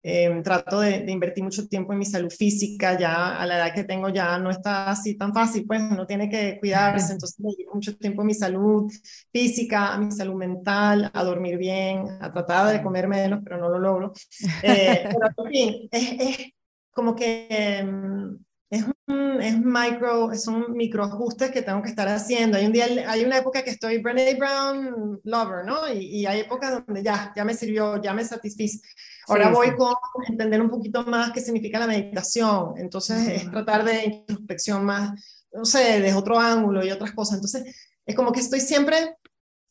Eh, 0.04 0.41
trato 0.44 0.82
de, 0.82 1.00
de, 1.00 1.12
invertir 1.12 1.44
mucho 1.44 1.68
tiempo 1.68 1.94
en 1.94 2.00
mi 2.00 2.06
salud 2.06 2.30
física, 2.30 3.00
ya 3.00 3.38
a 3.38 3.46
la 3.48 3.56
edad 3.56 3.74
que 3.74 3.86
tengo 3.86 4.10
ya 4.10 4.38
no 4.38 4.52
está 4.52 4.91
así 4.91 5.18
tan 5.18 5.34
fácil, 5.34 5.66
pues 5.66 5.82
uno 5.82 6.06
tiene 6.06 6.30
que 6.30 6.60
cuidarse, 6.60 7.14
entonces 7.14 7.38
dedico 7.39 7.74
mucho 7.74 7.96
tiempo 7.98 8.22
a 8.22 8.26
mi 8.26 8.34
salud 8.34 8.91
física, 9.32 9.94
a 9.94 9.98
mi 9.98 10.12
salud 10.12 10.36
mental, 10.36 11.10
a 11.14 11.24
dormir 11.24 11.58
bien, 11.58 12.06
a 12.20 12.32
tratar 12.32 12.74
de 12.74 12.84
comer 12.84 13.08
menos, 13.08 13.39
pero 13.44 13.58
no 13.58 13.70
lo 13.70 13.80
logro. 13.80 14.14
Eh, 14.62 15.10
pero 15.10 15.48
en 15.48 15.52
fin, 15.52 15.89
es, 15.91 16.12
es 16.20 16.52
como 16.91 17.16
que... 17.16 17.88
Es 18.74 18.84
un, 19.08 19.40
es 19.40 19.60
micro, 19.60 20.32
es 20.32 20.48
un 20.48 20.74
microajustes 20.74 21.52
que 21.52 21.62
tengo 21.62 21.84
que 21.84 21.90
estar 21.90 22.08
haciendo. 22.08 22.58
Hay 22.58 22.66
un 22.66 22.72
día, 22.72 22.88
hay 23.08 23.24
una 23.24 23.38
época 23.38 23.64
que 23.64 23.70
estoy 23.70 24.00
Brené 24.00 24.34
Brown 24.34 25.22
lover, 25.24 25.64
¿no? 25.64 25.88
Y, 25.94 26.22
y, 26.22 26.26
hay 26.26 26.40
épocas 26.40 26.84
donde 26.84 27.04
ya, 27.04 27.32
ya 27.36 27.46
me 27.46 27.54
sirvió, 27.54 28.02
ya 28.02 28.16
me 28.16 28.26
satisfice. 28.26 28.82
Ahora 29.28 29.50
voy 29.50 29.76
con 29.76 29.94
entender 30.28 30.60
un 30.60 30.72
poquito 30.72 31.04
más 31.04 31.32
qué 31.32 31.40
significa 31.40 31.78
la 31.78 31.86
meditación. 31.86 32.74
Entonces 32.78 33.28
es 33.28 33.52
tratar 33.52 33.86
de 33.86 34.06
introspección 34.06 34.84
más, 34.84 35.48
no 35.54 35.66
sé, 35.66 36.00
desde 36.00 36.18
otro 36.18 36.40
ángulo 36.40 36.84
y 36.84 36.90
otras 36.90 37.12
cosas. 37.12 37.36
Entonces 37.36 37.76
es 38.08 38.16
como 38.16 38.32
que 38.32 38.40
estoy 38.40 38.60
siempre 38.60 39.18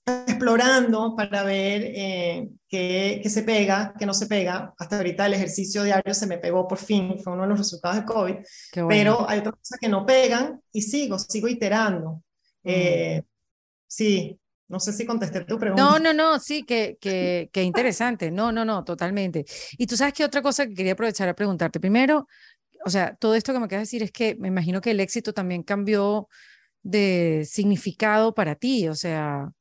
explorando 0.06 1.14
para 1.16 1.44
ver 1.44 1.82
eh, 1.94 2.48
qué, 2.68 3.20
qué, 3.22 3.30
se 3.30 3.42
pega, 3.42 3.94
qué 3.98 4.06
no 4.06 4.14
se 4.14 4.26
pega. 4.26 4.74
Hasta 4.78 4.96
ahorita 4.96 5.26
el 5.26 5.34
ejercicio 5.34 5.84
diario 5.84 6.14
se 6.14 6.26
me 6.26 6.38
pegó 6.38 6.66
por 6.66 6.78
fin, 6.78 7.18
fue 7.18 7.32
uno 7.32 7.42
de 7.42 7.48
los 7.48 7.58
resultados 7.58 7.98
de 7.98 8.04
COVID, 8.04 8.34
bueno. 8.34 8.88
pero 8.88 9.28
hay 9.28 9.38
otras 9.40 9.54
cosas 9.56 9.78
que 9.80 9.88
no 9.88 10.04
pegan 10.04 10.60
y 10.72 10.82
sigo, 10.82 11.18
sigo 11.18 11.48
iterando. 11.48 12.22
Mm. 12.62 12.70
Eh, 12.70 13.22
sí, 13.86 14.38
no 14.68 14.80
sé 14.80 14.92
si 14.92 15.06
contesté 15.06 15.44
tu 15.44 15.58
pregunta. 15.58 15.82
No, 15.82 15.98
no, 15.98 16.12
no, 16.12 16.40
sí, 16.40 16.64
que, 16.64 16.96
que, 17.00 17.50
que 17.52 17.62
interesante. 17.62 18.30
No, 18.30 18.50
no, 18.50 18.64
no, 18.64 18.82
totalmente. 18.84 19.44
Y 19.72 19.86
tú 19.86 19.96
sabes 19.96 20.14
que 20.14 20.24
otra 20.24 20.42
cosa 20.42 20.66
que 20.66 20.74
quería 20.74 20.92
aprovechar 20.92 21.28
a 21.28 21.34
preguntarte. 21.34 21.78
Primero, 21.78 22.26
o 22.84 22.90
sea, 22.90 23.14
todo 23.14 23.34
esto 23.34 23.52
que 23.52 23.58
me 23.58 23.66
acabas 23.66 23.82
de 23.82 23.98
decir 23.98 24.02
es 24.02 24.10
que 24.10 24.34
me 24.36 24.48
imagino 24.48 24.80
que 24.80 24.90
el 24.90 25.00
éxito 25.00 25.32
también 25.32 25.62
cambió 25.62 26.28
de 26.82 27.46
significado 27.48 28.34
para 28.34 28.56
ti, 28.56 28.88
o 28.88 28.94
sea, 28.94 29.52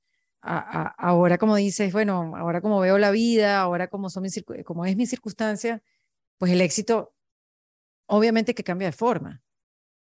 a, 0.41 0.57
a, 0.57 0.87
ahora 0.97 1.37
como 1.37 1.55
dices, 1.55 1.91
bueno, 1.93 2.33
ahora 2.35 2.61
como 2.61 2.79
veo 2.79 2.97
la 2.97 3.11
vida, 3.11 3.59
ahora 3.59 3.87
como, 3.87 4.09
son 4.09 4.23
mis, 4.23 4.43
como 4.65 4.85
es 4.85 4.95
mi 4.95 5.05
circunstancia, 5.05 5.81
pues 6.37 6.51
el 6.51 6.61
éxito 6.61 7.13
obviamente 8.07 8.53
que 8.53 8.63
cambia 8.63 8.87
de 8.87 8.93
forma. 8.93 9.41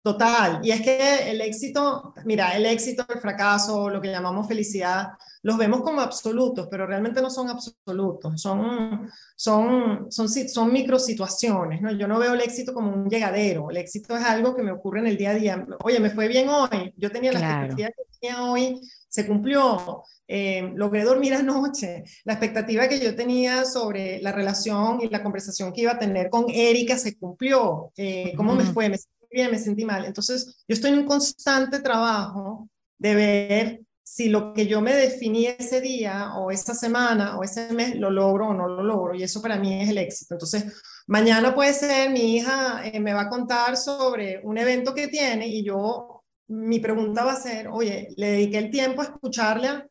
Total, 0.07 0.61
y 0.63 0.71
es 0.71 0.83
que 0.83 1.33
el 1.33 1.41
éxito, 1.41 2.15
mira, 2.25 2.57
el 2.57 2.65
éxito, 2.65 3.05
el 3.13 3.19
fracaso, 3.19 3.91
lo 3.91 4.01
que 4.01 4.09
llamamos 4.09 4.47
felicidad, 4.47 5.09
los 5.43 5.57
vemos 5.59 5.81
como 5.81 6.01
absolutos, 6.01 6.69
pero 6.71 6.87
realmente 6.87 7.21
no 7.21 7.29
son 7.29 7.49
absolutos, 7.51 8.41
son, 8.41 9.11
son, 9.35 10.07
son, 10.09 10.29
son 10.29 10.73
micro 10.73 11.01
situaciones, 11.01 11.83
¿no? 11.83 11.91
Yo 11.91 12.07
no 12.07 12.21
veo 12.21 12.35
el 12.35 12.41
éxito 12.41 12.73
como 12.73 12.93
un 12.93 13.11
llegadero, 13.11 13.69
el 13.69 13.79
éxito 13.79 14.17
es 14.17 14.25
algo 14.25 14.55
que 14.55 14.63
me 14.63 14.71
ocurre 14.71 15.01
en 15.01 15.09
el 15.09 15.17
día 15.17 15.31
a 15.31 15.35
día. 15.35 15.67
Oye, 15.83 15.99
me 15.99 16.11
fue 16.11 16.29
bien 16.29 16.49
hoy, 16.51 16.95
yo 16.97 17.11
tenía 17.11 17.33
la 17.33 17.41
claro. 17.41 17.67
expectativa 17.67 17.89
que 17.89 18.19
tenía 18.21 18.45
hoy, 18.45 18.81
se 19.17 19.27
cumplió, 19.27 20.03
eh, 20.29 20.73
logré 20.75 21.03
dormir 21.03 21.33
anoche, 21.33 22.05
la 22.25 22.35
expectativa 22.35 22.87
que 22.87 23.01
yo 23.01 23.17
tenía 23.17 23.65
sobre 23.65 24.21
la 24.21 24.31
relación 24.31 25.01
y 25.01 25.09
la 25.09 25.23
conversación 25.23 25.73
que 25.73 25.81
iba 25.81 25.93
a 25.93 25.99
tener 25.99 26.29
con 26.29 26.51
Erika 26.51 26.99
se 26.99 27.17
cumplió, 27.17 27.93
eh, 27.97 28.35
¿cómo 28.37 28.53
mm. 28.53 28.59
me 28.59 28.65
fue? 28.65 28.91
Me 28.91 28.99
sentí 28.99 29.27
bien, 29.31 29.51
me 29.51 29.59
sentí 29.59 29.87
mal. 29.87 30.05
Entonces, 30.05 30.63
yo 30.69 30.75
estoy 30.75 30.91
en 30.93 30.99
un 30.99 31.07
constante 31.07 31.81
trabajo 31.81 32.69
de 32.99 33.15
ver 33.15 33.81
si 34.03 34.29
lo 34.29 34.53
que 34.53 34.67
yo 34.67 34.83
me 34.83 34.95
definí 34.95 35.47
ese 35.47 35.81
día 35.81 36.35
o 36.37 36.51
esa 36.51 36.75
semana 36.75 37.39
o 37.39 37.43
ese 37.43 37.73
mes 37.73 37.97
lo 37.97 38.11
logro 38.11 38.49
o 38.49 38.55
no 38.55 38.69
lo 38.69 38.83
logro. 38.83 39.15
Y 39.15 39.23
eso 39.23 39.41
para 39.41 39.59
mí 39.59 39.81
es 39.83 39.89
el 39.89 39.97
éxito. 39.97 40.35
Entonces, 40.35 40.79
mañana 41.07 41.55
puede 41.55 41.73
ser, 41.73 42.11
mi 42.11 42.37
hija 42.37 42.87
eh, 42.87 43.01
me 43.01 43.15
va 43.15 43.23
a 43.23 43.29
contar 43.31 43.79
sobre 43.79 44.43
un 44.45 44.59
evento 44.59 44.93
que 44.93 45.09
tiene 45.09 45.49
y 45.49 45.65
yo 45.65 46.16
mi 46.49 46.79
pregunta 46.81 47.25
va 47.25 47.33
a 47.33 47.41
ser, 47.41 47.69
oye, 47.69 48.09
le 48.17 48.33
dediqué 48.33 48.59
el 48.59 48.71
tiempo 48.71 49.03
a 49.03 49.07
escucharle 49.07 49.85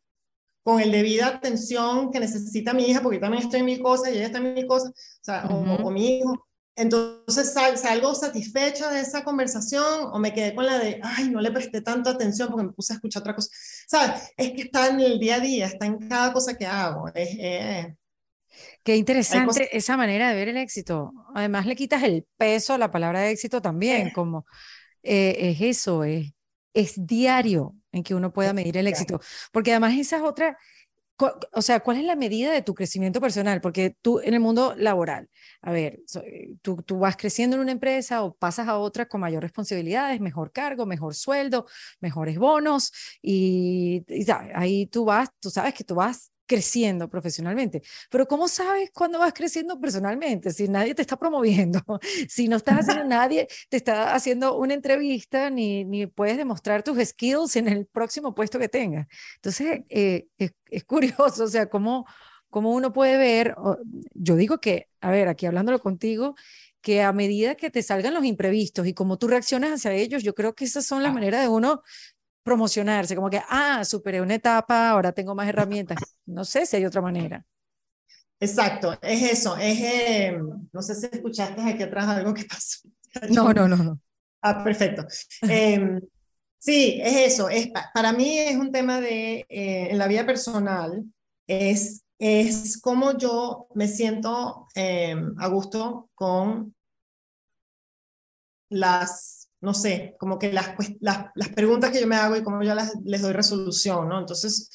con 0.64 0.80
el 0.82 0.92
debida 0.92 1.28
atención 1.28 2.12
que 2.12 2.20
necesita 2.20 2.74
mi 2.74 2.86
hija, 2.86 3.02
porque 3.02 3.18
yo 3.18 3.22
también 3.22 3.44
estoy 3.44 3.60
en 3.60 3.68
mi 3.68 3.80
cosa 3.80 4.10
y 4.10 4.18
ella 4.18 4.26
está 4.28 4.40
en 4.40 4.54
mi 4.56 4.66
cosa, 4.66 4.90
o, 4.90 4.94
sea, 5.22 5.46
uh 5.46 5.50
-huh. 5.50 5.82
o, 5.84 5.88
o, 5.88 5.92
mi 5.92 6.18
hijo. 6.18 6.48
Entonces 6.76 7.54
sal, 7.54 7.78
salgo 7.78 8.14
satisfecha 8.16 8.90
de 8.92 9.02
esa 9.02 9.24
conversación 9.24 10.10
o 10.12 10.20
me 10.20 10.34
quedé 10.34 10.54
con 10.54 10.66
la 10.66 10.78
de, 10.78 11.00
ay, 11.04 11.30
no 11.30 11.40
le 11.40 11.52
presté 11.52 11.82
tanta 11.82 12.10
atención 12.10 12.50
porque 12.50 12.66
me 12.66 12.74
puse 12.74 12.94
a 12.94 12.96
escuchar 12.96 13.22
otra 13.22 13.36
cosa. 13.36 13.50
¿Sabes? 13.88 14.34
Es 14.36 14.52
que 14.52 14.64
está 14.64 14.88
en 14.88 15.00
el 15.00 15.20
día 15.20 15.36
a 15.36 15.40
día, 15.40 15.68
está 15.68 15.86
en 15.86 16.10
cada 16.10 16.34
cosa 16.34 16.58
que 16.58 16.66
hago. 16.66 17.08
Es, 17.14 17.30
eh, 17.40 17.96
Qué 18.84 18.96
interesante 18.96 19.76
esa 19.76 19.98
manera 19.98 20.30
de 20.30 20.36
ver 20.36 20.50
el 20.50 20.58
éxito. 20.58 21.14
Además 21.34 21.66
le 21.66 21.76
quitas 21.76 22.04
el 22.04 22.26
peso 22.38 22.74
a 22.74 22.78
la 22.78 22.92
palabra 22.92 23.22
de 23.22 23.32
éxito 23.32 23.62
también, 23.62 24.08
eh. 24.08 24.12
como 24.14 24.46
eh, 25.04 25.36
es 25.40 25.62
eso, 25.62 26.04
es 26.04 26.35
es 26.76 27.08
diario. 27.08 27.74
en 27.92 28.04
que 28.04 28.14
uno 28.14 28.34
pueda 28.34 28.52
medir 28.52 28.76
el 28.78 28.88
éxito. 28.88 29.22
Porque 29.54 29.72
además 29.72 29.94
esa 29.98 30.18
es 30.18 30.22
otra, 30.22 30.58
o 31.54 31.62
sea, 31.62 31.80
¿cuál 31.80 31.98
es 31.98 32.04
la 32.04 32.18
medida 32.18 32.52
de 32.52 32.62
tu 32.62 32.74
crecimiento 32.76 33.22
personal? 33.22 33.62
Porque 33.62 33.96
tú 34.02 34.20
en 34.20 34.34
el 34.34 34.42
mundo 34.42 34.76
laboral, 34.78 35.30
a 35.62 35.72
ver, 35.72 36.02
tú, 36.62 36.76
tú, 36.84 37.00
vas 37.00 37.16
creciendo 37.16 37.56
en 37.56 37.62
una 37.62 37.72
empresa 37.72 38.24
o 38.24 38.34
pasas 38.36 38.68
a 38.68 38.78
otra 38.78 39.08
con 39.08 39.22
mayor 39.22 39.42
responsabilidades, 39.42 40.20
mejor 40.20 40.52
cargo, 40.52 40.86
mejor 40.86 41.16
sueldo, 41.16 41.68
mejores 42.02 42.38
bonos 42.38 42.92
y, 43.22 44.04
y 44.10 44.26
ahí 44.54 44.88
tú 44.88 45.06
vas, 45.06 45.30
tú 45.40 45.50
sabes 45.50 45.74
que 45.74 45.86
tú 45.86 45.96
vas 45.96 46.32
creciendo 46.46 47.10
profesionalmente. 47.10 47.82
Pero 48.10 48.28
¿cómo 48.28 48.48
sabes 48.48 48.92
cuándo 48.92 49.20
vas 49.20 49.34
creciendo 49.34 49.80
personalmente? 49.80 50.52
Si 50.52 50.68
nadie 50.68 50.96
te 50.96 51.02
está 51.02 51.18
promoviendo, 51.18 51.82
si 52.30 52.48
no 52.48 52.58
estás 52.58 52.80
haciendo, 52.80 53.06
nadie 53.10 53.48
te 53.70 53.78
está 53.78 54.14
haciendo 54.16 54.58
una 54.58 54.74
entrevista, 54.74 55.50
ni, 55.50 55.86
ni 55.86 56.08
puedes 56.08 56.38
demostrar 56.38 56.84
tus 56.84 56.98
skills 57.04 57.56
en 57.56 57.68
el 57.68 57.86
próximo 57.86 58.34
puesto 58.36 58.60
que 58.60 58.70
tengas. 58.70 59.08
Entonces, 59.36 59.82
eh, 59.90 60.28
es, 60.38 60.54
es, 60.70 60.84
curioso, 60.86 61.44
o 61.44 61.48
sea, 61.48 61.70
cómo, 61.70 62.06
cómo 62.50 62.72
uno 62.72 62.94
puede 62.94 63.18
ver, 63.18 63.56
yo 64.14 64.36
digo 64.36 64.60
que, 64.60 64.88
a 65.02 65.12
ver, 65.12 65.28
aquí 65.28 65.46
hablándolo 65.46 65.80
contigo, 65.80 66.36
que 66.86 67.02
a 67.02 67.12
medida 67.14 67.56
que 67.56 67.72
te 67.72 67.82
salgan 67.82 68.14
los 68.14 68.26
imprevistos 68.26 68.86
y 68.86 68.94
cómo 68.94 69.18
tú 69.18 69.28
reaccionas 69.28 69.72
hacia 69.72 69.94
ellos, 69.94 70.22
yo 70.22 70.36
creo 70.36 70.54
que 70.54 70.66
esas 70.66 70.86
son 70.86 71.02
las 71.02 71.16
maneras 71.16 71.42
de 71.42 71.48
uno 71.48 71.82
promocionarse, 72.46 73.16
como 73.16 73.30
que, 73.30 73.42
ah, 73.50 73.84
superé 73.84 74.22
una 74.22 74.36
etapa, 74.36 74.92
ahora 74.92 75.12
tengo 75.12 75.34
más 75.34 75.50
herramientas. 75.50 75.98
No 76.28 76.46
sé 76.46 76.68
si 76.68 76.78
hay 76.78 76.86
otra 76.86 77.02
manera. 77.02 77.44
Exacto, 78.40 78.94
es 79.02 79.32
eso, 79.32 79.58
es, 79.58 79.80
eh, 79.82 80.38
no 80.72 80.82
sé 80.82 80.94
si 80.94 81.08
escuchaste 81.12 81.62
aquí 81.62 81.82
atrás 81.84 82.08
algo 82.08 82.34
que 82.34 82.46
pasó. 82.46 82.88
No, 83.30 83.54
no, 83.54 83.68
no, 83.68 83.78
no. 83.78 84.00
Ah, 84.42 84.62
perfecto. 84.62 85.06
Em, 85.42 86.02
sí, 86.58 87.00
es 87.02 87.34
eso, 87.34 87.50
es, 87.50 87.70
para 87.94 88.12
mí 88.12 88.38
es 88.38 88.58
un 88.58 88.72
tema 88.72 89.00
de, 89.00 89.46
eh, 89.50 89.88
en 89.90 89.98
la 89.98 90.08
vida 90.08 90.26
personal, 90.26 91.04
es, 91.48 92.04
es 92.20 92.80
cómo 92.82 93.18
yo 93.18 93.68
me 93.74 93.88
siento 93.88 94.68
em, 94.76 95.34
a 95.40 95.48
gusto 95.48 96.10
con 96.14 96.76
las 98.70 99.45
no 99.62 99.74
sé, 99.74 100.16
como 100.20 100.38
que 100.38 100.54
las, 100.54 100.72
las, 101.00 101.26
las, 101.34 101.50
preguntas 101.50 101.92
que 101.92 102.02
yo 102.02 102.08
me 102.08 102.16
hago 102.16 102.36
y 102.36 102.44
cómo 102.44 102.62
yo 102.64 102.76
las, 102.76 102.94
les 103.04 103.22
doy 103.22 103.34
resolución, 103.34 104.08
¿no? 104.08 104.20
Entonces, 104.20 104.70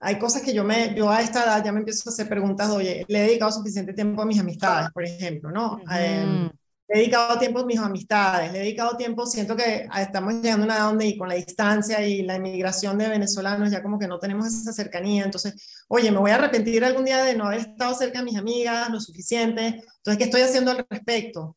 hay 0.00 0.18
cosas 0.18 0.42
que 0.42 0.52
yo, 0.52 0.62
me, 0.64 0.94
yo 0.94 1.10
a 1.10 1.22
esta 1.22 1.44
edad 1.44 1.64
ya 1.64 1.72
me 1.72 1.78
empiezo 1.78 2.08
a 2.08 2.12
hacer 2.12 2.28
preguntas, 2.28 2.70
oye, 2.70 3.04
le 3.08 3.18
he 3.18 3.28
dedicado 3.28 3.52
suficiente 3.52 3.92
tiempo 3.92 4.22
a 4.22 4.26
mis 4.26 4.38
amistades, 4.38 4.90
por 4.90 5.04
ejemplo, 5.04 5.50
¿no? 5.50 5.80
Em, 5.90 6.50
le 6.88 6.94
he 6.94 6.98
dedicado 6.98 7.38
tiempo 7.38 7.60
a 7.60 7.66
mis 7.66 7.78
amistades, 7.78 8.52
le 8.52 8.58
he 8.58 8.62
dedicado 8.62 8.96
tiempo, 8.96 9.26
siento 9.26 9.56
que 9.56 9.88
estamos 9.98 10.34
llegando 10.34 10.64
a 10.64 10.66
una 10.66 10.76
edad 10.76 10.84
donde 10.84 11.06
y 11.06 11.16
con 11.16 11.28
la 11.28 11.34
distancia 11.34 12.06
y 12.06 12.22
la 12.22 12.36
inmigración 12.36 12.98
de 12.98 13.08
venezolanos 13.08 13.70
ya 13.70 13.82
como 13.82 13.98
que 13.98 14.06
no 14.06 14.18
tenemos 14.18 14.46
esa 14.46 14.72
cercanía, 14.72 15.24
entonces, 15.24 15.54
oye, 15.88 16.12
me 16.12 16.18
voy 16.18 16.30
a 16.30 16.36
arrepentir 16.36 16.84
algún 16.84 17.06
día 17.06 17.24
de 17.24 17.34
no 17.34 17.46
haber 17.46 17.60
estado 17.60 17.94
cerca 17.94 18.18
de 18.18 18.26
mis 18.26 18.36
amigas 18.36 18.90
lo 18.90 19.00
suficiente, 19.00 19.82
entonces, 19.96 20.18
¿qué 20.18 20.24
estoy 20.24 20.42
haciendo 20.42 20.72
al 20.72 20.86
respecto? 20.88 21.56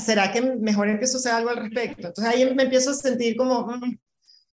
¿Será 0.00 0.32
que 0.32 0.40
mejor 0.42 0.88
empiezo 0.88 1.16
a 1.16 1.20
hacer 1.20 1.32
algo 1.32 1.50
al 1.50 1.56
respecto? 1.56 2.08
Entonces 2.08 2.34
ahí 2.34 2.54
me 2.54 2.64
empiezo 2.64 2.90
a 2.90 2.94
sentir 2.94 3.36
como, 3.36 3.66
mm, 3.66 3.98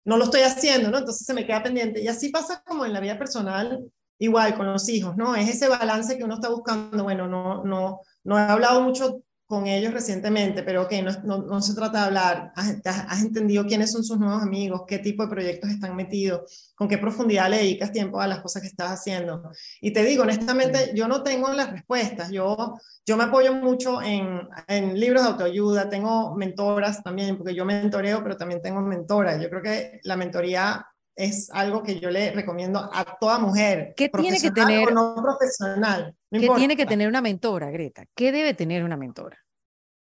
no 0.06 0.18
lo 0.18 0.26
estoy 0.26 0.42
haciendo, 0.42 0.92
¿no? 0.92 1.00
Entonces 1.00 1.26
se 1.26 1.34
me 1.34 1.46
queda 1.46 1.64
pendiente. 1.64 2.02
Y 2.02 2.08
así 2.08 2.30
pasa 2.30 2.64
como 2.66 2.86
en 2.86 2.94
la 2.94 3.00
vida 3.00 3.18
personal, 3.18 3.80
igual 4.20 4.56
con 4.56 4.68
los 4.68 4.88
hijos, 4.90 5.16
¿no? 5.18 5.36
Es 5.36 5.50
ese 5.50 5.68
balance 5.68 6.18
que 6.18 6.24
uno 6.24 6.36
está 6.36 6.50
buscando. 6.50 7.04
Bueno, 7.04 7.28
no, 7.28 7.64
no, 7.64 8.02
no 8.24 8.38
he 8.38 8.42
hablado 8.42 8.82
mucho 8.82 9.24
con 9.52 9.68
ellos 9.68 9.94
recientemente, 9.94 10.64
pero 10.64 10.88
que 10.88 11.02
no, 11.02 11.12
no, 11.26 11.40
no, 11.40 11.62
se 11.62 11.76
trata 11.76 12.00
de 12.00 12.06
hablar, 12.06 12.54
has, 12.56 12.78
has, 12.86 13.22
entendido 13.22 13.66
quiénes 13.66 13.92
son 13.92 14.02
sus 14.02 14.18
nuevos 14.18 14.42
amigos, 14.42 14.84
qué 14.88 15.00
tipo 15.00 15.24
de 15.24 15.30
proyectos 15.30 15.70
están 15.70 15.94
metidos, 15.94 16.72
con 16.74 16.88
qué 16.88 16.98
profundidad 16.98 17.50
le 17.50 17.58
dedicas 17.58 17.92
tiempo 17.92 18.22
a 18.22 18.28
las 18.28 18.40
cosas 18.40 18.62
que 18.62 18.70
estás 18.70 18.92
haciendo. 18.92 19.52
Y 19.82 19.92
te 19.92 20.06
digo, 20.06 20.24
honestamente, 20.24 20.94
yo 20.96 21.06
no 21.10 21.22
tengo 21.22 21.52
las 21.52 21.70
respuestas, 21.70 22.32
yo, 22.32 22.76
yo 23.06 23.18
me 23.18 23.26
apoyo 23.26 23.54
mucho 23.54 24.02
en, 24.02 24.40
en 24.70 24.98
libros 24.98 25.24
de 25.24 25.30
autoayuda, 25.32 25.90
tengo 25.90 26.34
mentoras 26.38 27.04
también, 27.04 27.36
porque 27.38 27.54
yo 27.54 27.66
mentoreo, 27.66 28.24
pero 28.24 28.38
también 28.38 28.62
tengo 28.62 28.80
mentoras. 28.80 29.42
Yo 29.42 29.50
creo 29.50 29.62
que 29.62 30.00
la 30.04 30.16
mentoría 30.16 30.88
es 31.16 31.50
algo 31.52 31.84
que 31.84 32.00
yo 32.00 32.10
le 32.10 32.32
recomiendo 32.32 32.80
a 32.80 33.18
toda 33.20 33.40
mujer. 33.40 33.94
¿Qué 33.96 34.10
tiene 34.10 34.40
que 34.40 34.52
tener? 34.52 34.88
O 34.88 34.92
no 34.92 35.16
profesional. 35.22 36.16
¿Qué 36.32 36.50
tiene 36.56 36.76
que 36.78 36.86
tener 36.86 37.08
una 37.08 37.22
mentora, 37.22 37.70
Greta? 37.72 38.06
¿Qué 38.16 38.32
debe 38.32 38.54
tener 38.54 38.84
una 38.84 38.98
mentora? 38.98 39.38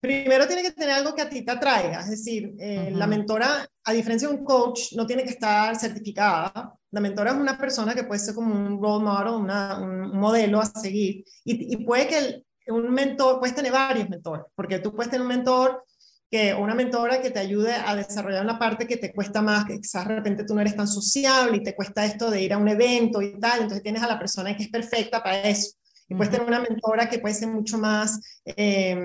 Primero 0.01 0.47
tiene 0.47 0.62
que 0.62 0.72
tener 0.72 0.94
algo 0.94 1.14
que 1.14 1.22
a 1.22 1.28
ti 1.28 1.44
te 1.44 1.51
atraiga, 1.51 2.01
es 2.01 2.11
decir, 2.11 2.55
eh, 2.61 2.90
la 2.92 3.07
mentora, 3.07 3.66
a 3.82 3.92
diferencia 3.92 4.28
de 4.28 4.34
un 4.34 4.44
coach, 4.44 4.92
no 4.94 5.07
tiene 5.07 5.24
que 5.24 5.30
estar 5.30 5.74
certificada. 5.74 6.74
La 6.90 7.01
mentora 7.01 7.32
es 7.32 7.36
una 7.36 7.59
persona 7.59 7.94
que 7.94 8.05
puede 8.05 8.20
ser 8.20 8.34
como 8.34 8.55
un 8.55 8.80
role 8.80 9.05
model, 9.05 9.34
una, 9.34 9.78
un 9.80 10.16
modelo 10.16 10.61
a 10.61 10.66
seguir. 10.66 11.24
Y, 11.44 11.74
y 11.74 11.84
puede 11.84 12.07
que 12.07 12.42
un 12.68 12.92
mentor, 12.92 13.38
puedes 13.38 13.57
tener 13.57 13.72
varios 13.72 14.09
mentores, 14.09 14.44
porque 14.55 14.78
tú 14.78 14.94
puedes 14.94 15.11
tener 15.11 15.22
un 15.22 15.28
mentor 15.28 15.84
que 16.30 16.54
una 16.54 16.74
mentora 16.74 17.20
que 17.22 17.30
te 17.30 17.38
ayude 17.38 17.74
a 17.74 17.94
desarrollar 17.94 18.42
una 18.44 18.58
parte 18.58 18.86
que 18.86 18.96
te 18.96 19.12
cuesta 19.12 19.42
más, 19.42 19.64
que 19.64 19.80
quizás 19.80 20.08
de 20.08 20.16
repente 20.16 20.44
tú 20.44 20.54
no 20.54 20.60
eres 20.60 20.76
tan 20.76 20.88
sociable 20.88 21.58
y 21.58 21.62
te 21.62 21.74
cuesta 21.74 22.04
esto 22.04 22.30
de 22.30 22.42
ir 22.42 22.52
a 22.52 22.58
un 22.58 22.68
evento 22.68 23.22
y 23.22 23.38
tal, 23.38 23.62
entonces 23.62 23.82
tienes 23.82 24.02
a 24.02 24.08
la 24.08 24.18
persona 24.18 24.56
que 24.56 24.64
es 24.64 24.70
perfecta 24.70 25.22
para 25.22 25.42
eso. 25.42 25.75
Y 26.09 26.14
puedes 26.14 26.30
tener 26.30 26.46
una 26.46 26.61
mentora 26.61 27.09
que 27.09 27.18
puede 27.18 27.34
ser 27.34 27.48
mucho 27.48 27.78
más 27.78 28.20
eh, 28.44 28.96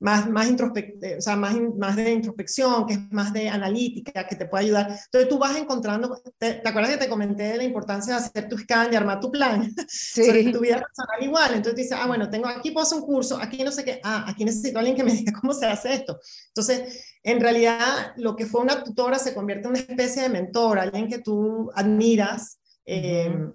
más, 0.00 0.28
más, 0.30 0.48
eh, 0.48 1.16
o 1.18 1.20
sea, 1.20 1.36
más, 1.36 1.54
más 1.76 1.94
de 1.94 2.10
introspección, 2.10 2.86
que 2.86 2.94
es 2.94 3.12
más 3.12 3.32
de 3.34 3.50
analítica, 3.50 4.26
que 4.26 4.34
te 4.34 4.46
puede 4.46 4.64
ayudar. 4.64 4.86
Entonces 4.88 5.28
tú 5.28 5.38
vas 5.38 5.56
encontrando, 5.56 6.20
¿te, 6.38 6.62
acuerdas 6.64 6.92
que 6.92 6.96
te 6.96 7.08
comenté 7.08 7.42
de 7.44 7.56
la 7.58 7.64
importancia 7.64 8.14
de 8.14 8.20
hacer 8.20 8.48
tu 8.48 8.56
scan 8.56 8.92
y 8.92 8.96
armar 8.96 9.20
tu 9.20 9.30
plan? 9.30 9.70
Sí. 9.90 10.24
Sobre 10.24 10.52
tu 10.52 10.60
vida 10.60 10.80
personal 10.80 11.22
igual. 11.22 11.54
Entonces 11.54 11.76
dices, 11.76 11.98
ah, 12.00 12.06
bueno, 12.06 12.30
tengo 12.30 12.46
aquí 12.48 12.70
puedo 12.70 12.86
hacer 12.86 12.98
un 12.98 13.04
curso, 13.04 13.38
aquí 13.40 13.62
no 13.62 13.70
sé 13.70 13.84
qué, 13.84 14.00
ah, 14.02 14.24
aquí 14.26 14.44
necesito 14.44 14.78
a 14.78 14.80
alguien 14.80 14.96
que 14.96 15.04
me 15.04 15.12
diga 15.12 15.32
cómo 15.38 15.52
se 15.52 15.66
hace 15.66 15.92
esto. 15.92 16.18
Entonces, 16.48 17.18
en 17.22 17.40
realidad, 17.40 18.12
lo 18.16 18.34
que 18.34 18.46
fue 18.46 18.62
una 18.62 18.82
tutora 18.82 19.18
se 19.18 19.34
convierte 19.34 19.66
en 19.66 19.70
una 19.70 19.80
especie 19.80 20.22
de 20.22 20.28
mentor, 20.30 20.78
alguien 20.78 21.08
que 21.08 21.18
tú 21.18 21.70
admiras. 21.74 22.60
Eh, 22.86 23.52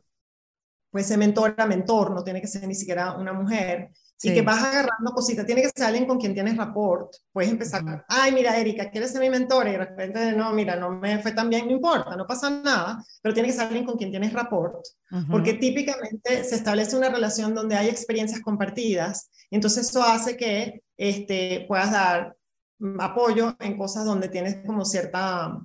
puede 0.95 1.07
ser 1.07 1.17
mentora, 1.17 1.65
mentor, 1.65 2.11
no 2.11 2.23
tiene 2.23 2.39
que 2.39 2.47
ser 2.47 2.65
ni 2.65 2.73
siquiera 2.73 3.17
una 3.17 3.33
mujer, 3.33 3.89
y 4.23 4.33
que 4.33 4.41
vas 4.41 4.63
agarrando 4.63 5.11
cositas. 5.13 5.45
Tiene 5.45 5.61
que 5.61 5.69
ser 5.75 5.87
alguien 5.87 6.05
con 6.05 6.17
quien 6.17 6.33
tienes 6.33 6.55
rapport. 6.55 7.13
Puedes 7.33 7.51
empezar, 7.51 8.05
ay, 8.07 8.31
mira, 8.31 8.57
Erika, 8.57 8.89
¿quieres 8.89 9.11
ser 9.11 9.19
mi 9.19 9.29
mentora? 9.29 9.67
Y 9.67 9.73
de 9.73 9.79
repente, 9.79 10.31
no, 10.31 10.53
mira, 10.53 10.77
no 10.77 10.91
me 10.91 11.19
fue 11.19 11.33
tan 11.33 11.49
bien, 11.49 11.65
no 11.65 11.73
importa, 11.73 12.15
no 12.15 12.25
pasa 12.25 12.49
nada, 12.49 13.03
pero 13.21 13.33
tiene 13.33 13.49
que 13.49 13.55
ser 13.55 13.63
alguien 13.63 13.83
con 13.83 13.97
quien 13.97 14.09
tienes 14.09 14.31
rapport, 14.31 14.85
porque 15.29 15.55
típicamente 15.55 16.45
se 16.45 16.55
establece 16.55 16.95
una 16.95 17.09
relación 17.09 17.53
donde 17.53 17.75
hay 17.75 17.89
experiencias 17.89 18.39
compartidas, 18.39 19.29
y 19.49 19.55
entonces 19.55 19.89
eso 19.89 20.01
hace 20.01 20.37
que 20.37 20.81
este, 20.95 21.65
puedas 21.67 21.91
dar 21.91 22.37
mm, 22.79 23.01
apoyo 23.01 23.53
en 23.59 23.77
cosas 23.77 24.05
donde 24.05 24.29
tienes 24.29 24.65
como 24.65 24.85
cierta 24.85 25.59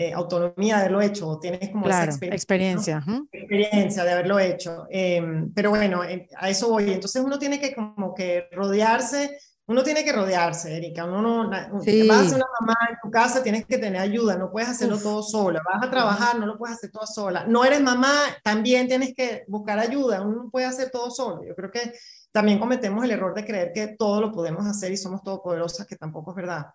eh, 0.00 0.12
autonomía 0.12 0.76
de 0.76 0.80
haberlo 0.82 1.00
hecho, 1.00 1.40
tienes 1.40 1.70
como 1.70 1.88
esa 1.88 2.04
experiencia, 2.04 3.04
experiencia, 3.32 4.04
de 4.04 4.12
haberlo 4.12 4.38
hecho. 4.38 4.86
Em, 4.90 5.52
pero 5.52 5.70
bueno, 5.70 6.02
a 6.02 6.48
eso 6.48 6.68
voy. 6.68 6.92
Entonces 6.92 7.20
uno 7.20 7.36
tiene 7.36 7.58
que 7.58 7.74
como 7.74 8.14
que 8.14 8.48
rodearse, 8.52 9.40
uno 9.66 9.82
tiene 9.82 10.04
que 10.04 10.12
rodearse, 10.12 10.76
Erika. 10.76 11.04
Uno 11.04 11.20
no, 11.20 11.50
vas 11.50 11.72
a 11.72 11.82
ser 11.82 12.36
una 12.36 12.46
mamá 12.60 12.76
en 12.90 12.96
tu 13.02 13.10
casa, 13.10 13.42
tienes 13.42 13.66
que 13.66 13.76
tener 13.76 14.00
ayuda, 14.00 14.36
no 14.36 14.52
puedes 14.52 14.68
hacerlo 14.68 14.98
todo 14.98 15.20
sola. 15.20 15.60
Vas 15.64 15.84
a 15.84 15.90
trabajar, 15.90 16.38
no 16.38 16.46
lo 16.46 16.56
puedes 16.56 16.76
hacer 16.76 16.92
todo 16.92 17.04
sola. 17.04 17.44
No 17.48 17.64
eres 17.64 17.80
mamá, 17.80 18.14
también 18.44 18.86
tienes 18.86 19.12
que 19.16 19.46
buscar 19.48 19.80
ayuda, 19.80 20.22
uno 20.22 20.44
no 20.44 20.50
puede 20.50 20.66
hacer 20.66 20.90
todo 20.90 21.10
solo. 21.10 21.42
Yo 21.44 21.56
creo 21.56 21.72
que 21.72 21.92
también 22.30 22.60
cometemos 22.60 23.04
el 23.04 23.10
error 23.10 23.34
de 23.34 23.44
creer 23.44 23.72
que 23.74 23.96
todo 23.98 24.20
lo 24.20 24.30
podemos 24.30 24.64
hacer 24.64 24.92
y 24.92 24.96
somos 24.96 25.24
todopoderosas, 25.24 25.88
que 25.88 25.96
tampoco 25.96 26.30
es 26.30 26.36
verdad. 26.36 26.66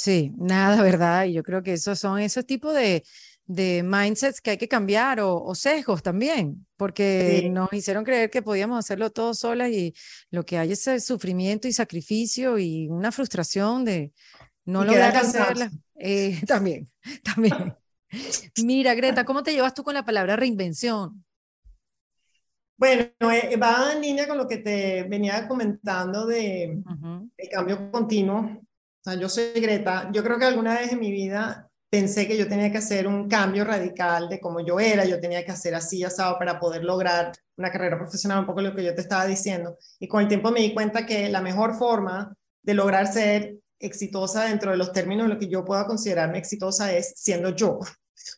Sí, 0.00 0.32
nada, 0.38 0.82
¿verdad? 0.82 1.26
Y 1.26 1.34
yo 1.34 1.42
creo 1.42 1.62
que 1.62 1.74
esos 1.74 1.98
son 1.98 2.20
esos 2.20 2.46
tipos 2.46 2.72
de, 2.74 3.04
de 3.44 3.82
mindsets 3.82 4.40
que 4.40 4.52
hay 4.52 4.56
que 4.56 4.66
cambiar 4.66 5.20
o, 5.20 5.54
sesgos 5.54 6.02
también, 6.02 6.66
porque 6.78 7.50
nos 7.52 7.70
hicieron 7.70 8.02
creer 8.02 8.30
que 8.30 8.40
podíamos 8.40 8.78
hacerlo 8.78 9.10
todos 9.10 9.40
solas 9.40 9.68
y 9.68 9.92
lo 10.30 10.46
que 10.46 10.56
hay 10.56 10.72
es 10.72 10.86
el 10.86 11.02
sufrimiento 11.02 11.68
y 11.68 11.74
sacrificio 11.74 12.58
y 12.58 12.88
una 12.88 13.12
frustración 13.12 13.84
de 13.84 14.14
no 14.64 14.84
lograr 14.84 15.14
hacerla. 15.14 15.70
Eh, 15.96 16.40
también, 16.46 16.88
también. 17.22 17.76
Mira, 18.64 18.94
Greta, 18.94 19.26
¿cómo 19.26 19.42
te 19.42 19.52
llevas 19.52 19.74
tú 19.74 19.84
con 19.84 19.92
la 19.92 20.06
palabra 20.06 20.34
reinvención? 20.34 21.22
Bueno, 22.78 23.10
eh, 23.20 23.54
va 23.62 23.92
en 23.92 24.00
línea 24.00 24.26
con 24.26 24.38
lo 24.38 24.48
que 24.48 24.56
te 24.56 25.02
venía 25.02 25.46
comentando 25.46 26.24
de 26.24 26.82
el 27.36 27.48
cambio 27.50 27.90
continuo 27.90 28.62
o 29.00 29.10
sea, 29.10 29.14
yo 29.14 29.28
soy 29.28 29.52
Greta. 29.54 30.10
Yo 30.12 30.22
creo 30.22 30.38
que 30.38 30.44
alguna 30.44 30.78
vez 30.78 30.92
en 30.92 31.00
mi 31.00 31.10
vida 31.10 31.70
pensé 31.88 32.28
que 32.28 32.36
yo 32.36 32.46
tenía 32.48 32.70
que 32.70 32.78
hacer 32.78 33.06
un 33.06 33.28
cambio 33.28 33.64
radical 33.64 34.28
de 34.28 34.38
cómo 34.40 34.60
yo 34.60 34.78
era, 34.78 35.04
yo 35.04 35.20
tenía 35.20 35.44
que 35.44 35.50
hacer 35.50 35.74
así, 35.74 36.04
asado, 36.04 36.38
para 36.38 36.60
poder 36.60 36.84
lograr 36.84 37.32
una 37.56 37.72
carrera 37.72 37.98
profesional, 37.98 38.40
un 38.40 38.46
poco 38.46 38.60
lo 38.60 38.74
que 38.74 38.84
yo 38.84 38.94
te 38.94 39.00
estaba 39.00 39.26
diciendo. 39.26 39.76
Y 39.98 40.06
con 40.06 40.22
el 40.22 40.28
tiempo 40.28 40.50
me 40.50 40.60
di 40.60 40.74
cuenta 40.74 41.06
que 41.06 41.28
la 41.30 41.40
mejor 41.40 41.74
forma 41.78 42.34
de 42.62 42.74
lograr 42.74 43.06
ser 43.06 43.56
exitosa 43.78 44.44
dentro 44.44 44.70
de 44.70 44.76
los 44.76 44.92
términos 44.92 45.26
de 45.26 45.34
lo 45.34 45.40
que 45.40 45.48
yo 45.48 45.64
pueda 45.64 45.86
considerarme 45.86 46.38
exitosa 46.38 46.92
es 46.92 47.14
siendo 47.16 47.50
yo. 47.56 47.80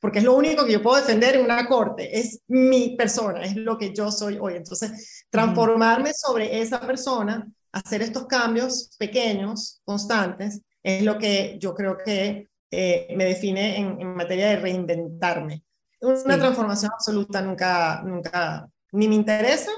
porque 0.01 0.19
es 0.21 0.25
lo 0.25 0.35
único 0.35 0.65
que 0.65 0.73
yo 0.73 0.83
puedo 0.83 0.97
defender 0.97 1.37
en 1.37 1.45
una 1.45 1.67
corte, 1.67 2.19
es 2.19 2.41
mi 2.49 2.97
persona, 2.97 3.43
es 3.43 3.57
lo 3.57 3.77
que 3.79 3.93
yo 3.93 4.11
soy 4.11 4.39
hoy. 4.41 4.55
Entonces, 4.55 5.25
transformarme 5.31 6.13
sobre 6.15 6.61
esa 6.61 6.81
persona, 6.81 7.47
hacer 7.73 8.03
estos 8.03 8.27
cambios 8.27 8.95
pequeños, 8.99 9.81
constantes, 9.85 10.61
es 10.83 11.03
lo 11.03 11.19
que 11.19 11.57
yo 11.61 11.75
creo 11.75 11.97
que 11.97 12.49
eh, 12.71 13.09
me 13.17 13.25
define 13.25 13.79
en, 13.79 14.15
materia 14.15 14.49
de 14.49 14.57
reinventarme. 14.57 15.65
Una 16.01 16.39
transformación 16.39 16.91
absoluta 16.93 17.41
nunca, 17.41 18.03
nunca, 18.03 18.69
ni 18.93 19.09
me 19.09 19.15
interesa, 19.15 19.71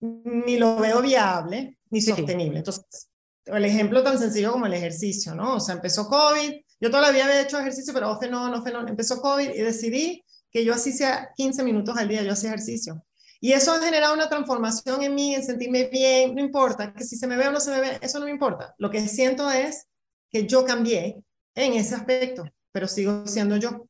ni 0.00 0.56
lo 0.56 0.76
veo 0.76 1.02
viable, 1.02 1.78
ni 1.90 2.00
sostenible. 2.00 2.58
Entonces, 2.58 3.08
el 3.44 3.64
ejemplo 3.64 4.02
tan 4.02 4.18
sencillo 4.18 4.52
como 4.52 4.66
el 4.66 4.74
ejercicio, 4.74 5.34
¿no? 5.34 5.56
O 5.56 5.60
sea, 5.60 5.74
empezó 5.74 6.08
COVID, 6.08 6.52
yo 6.80 6.90
todavía 6.90 7.24
había 7.24 7.42
hecho 7.42 7.58
ejercicio, 7.58 7.92
pero 7.94 8.18
no, 8.30 8.48
no, 8.48 8.62
no, 8.62 8.88
empezó 8.88 9.20
COVID 9.20 9.50
y 9.50 9.60
decidí 9.60 10.24
que 10.50 10.64
yo 10.64 10.74
así 10.74 10.92
sea 10.92 11.30
15 11.36 11.62
minutos 11.62 11.96
al 11.96 12.08
día, 12.08 12.22
yo 12.22 12.32
hacía 12.32 12.50
ejercicio. 12.50 13.04
Y 13.40 13.52
eso 13.52 13.72
ha 13.72 13.80
generado 13.80 14.14
una 14.14 14.28
transformación 14.28 15.02
en 15.02 15.14
mí, 15.14 15.34
en 15.34 15.44
sentirme 15.44 15.88
bien, 15.88 16.34
no 16.34 16.40
importa, 16.40 16.92
que 16.92 17.04
si 17.04 17.16
se 17.16 17.26
me 17.26 17.36
ve 17.36 17.48
o 17.48 17.52
no 17.52 17.60
se 17.60 17.70
me 17.70 17.80
ve, 17.80 17.98
eso 18.00 18.18
no 18.18 18.24
me 18.24 18.30
importa. 18.30 18.74
Lo 18.78 18.90
que 18.90 19.06
siento 19.08 19.50
es 19.50 19.86
que 20.30 20.46
yo 20.46 20.64
cambié 20.64 21.22
en 21.54 21.72
ese 21.74 21.94
aspecto, 21.94 22.44
pero 22.72 22.88
sigo 22.88 23.26
siendo 23.26 23.56
yo. 23.56 23.86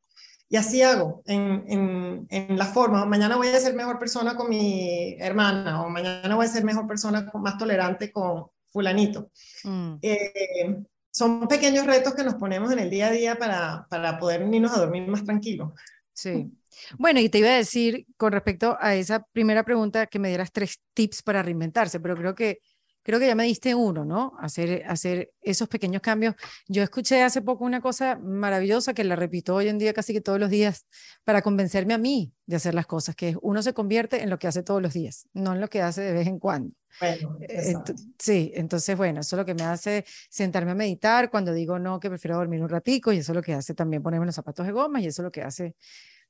Y 0.49 0.57
así 0.57 0.83
hago 0.83 1.23
en, 1.27 1.65
en, 1.67 2.27
en, 2.31 2.57
la 2.57 2.67
forma. 2.67 3.05
Mañana 3.05 3.37
voy 3.37 3.49
a 3.49 3.59
ser 3.59 3.75
mejor 3.75 3.99
persona 3.99 4.37
con 4.37 4.49
mi 4.49 5.17
hermana 5.19 5.83
o 5.83 5.89
mañana 5.89 6.37
voy 6.37 6.47
a 6.47 6.49
ser 6.49 6.63
mejor 6.63 6.87
persona, 6.87 7.27
con, 7.27 7.43
más 7.43 7.59
tolerante 7.59 8.13
con 8.13 8.47
fulanito. 8.67 9.31
Mm. 9.65 9.95
Eh, 10.03 10.85
son 11.11 11.49
pequeños 11.49 11.87
retos 11.87 12.15
que 12.15 12.23
nos 12.23 12.35
ponemos 12.35 12.71
en 12.71 12.79
el 12.79 12.91
día 12.91 13.09
a 13.09 13.11
día 13.11 13.39
para, 13.39 13.87
para 13.89 14.19
poder 14.19 14.43
irnos 14.43 14.73
a 14.73 14.81
dormir 14.81 15.09
más 15.09 15.25
tranquilos. 15.25 15.73
Sí. 16.13 16.53
Bueno, 16.99 17.21
y 17.21 17.29
te 17.29 17.39
iba 17.39 17.49
a 17.49 17.57
decir 17.57 18.07
con 18.17 18.33
respecto 18.33 18.77
a 18.81 18.95
esa 18.95 19.25
primera 19.33 19.65
pregunta 19.65 20.07
que 20.07 20.19
me 20.19 20.29
dieras 20.29 20.53
tres 20.53 20.81
tips 20.95 21.23
para 21.23 21.43
reinventarse, 21.43 22.01
pero 22.01 22.17
creo 22.17 22.35
que 22.35 22.61
creo 23.07 23.21
que 23.21 23.29
ya 23.29 23.37
me 23.37 23.45
diste 23.45 23.73
uno, 23.73 24.05
¿no? 24.05 24.33
Hacer, 24.41 24.83
hacer 24.89 25.31
esos 25.41 25.69
pequeños 25.69 26.03
cambios. 26.03 26.35
Yo 26.67 26.83
escuché 26.83 27.23
hace 27.23 27.41
poco 27.41 27.65
una 27.65 27.81
cosa 27.81 28.19
maravillosa 28.21 28.95
que 28.95 29.05
la 29.05 29.15
repito 29.15 29.55
hoy 29.55 29.69
en 29.69 29.79
día 29.79 29.93
casi 29.93 30.13
que 30.13 30.21
todos 30.21 30.41
los 30.41 30.51
días 30.51 30.87
para 31.23 31.41
convencerme 31.41 31.95
a 31.95 31.99
mí 31.99 32.33
de 32.47 32.57
hacer 32.57 32.75
las 32.75 32.87
cosas, 32.87 33.15
que 33.15 33.37
uno 33.43 33.63
se 33.63 33.75
convierte 33.75 34.25
en 34.25 34.29
lo 34.29 34.41
que 34.41 34.49
hace 34.49 34.65
todos 34.65 34.83
los 34.83 34.93
días, 34.93 35.29
no 35.35 35.53
en 35.53 35.61
lo 35.61 35.69
que 35.69 35.83
hace 35.83 36.01
de 36.01 36.13
vez 36.15 36.27
en 36.27 36.41
cuando. 36.41 36.75
Bueno, 37.01 37.39
eh, 37.43 37.75
sí, 38.19 38.51
entonces, 38.57 38.97
bueno, 38.97 39.21
eso 39.21 39.37
es 39.37 39.39
lo 39.39 39.47
que 39.47 39.55
me 39.55 39.63
hace 39.63 40.05
sentarme 40.29 40.73
a 40.73 40.75
meditar 40.75 41.31
cuando 41.31 41.53
digo 41.53 41.79
no, 41.79 42.01
que 42.01 42.09
prefiero 42.09 42.39
dormir 42.39 42.61
un 42.61 42.69
ratico 42.69 43.13
y 43.13 43.19
eso 43.19 43.31
es 43.31 43.37
lo 43.37 43.43
que 43.43 43.55
hace 43.55 43.75
también 43.75 44.03
ponerme 44.03 44.27
los 44.27 44.35
zapatos 44.35 44.67
de 44.67 44.73
goma 44.73 45.01
y 45.01 45.07
eso 45.07 45.23
es 45.23 45.25
lo 45.25 45.31
que 45.31 45.43
hace 45.43 45.77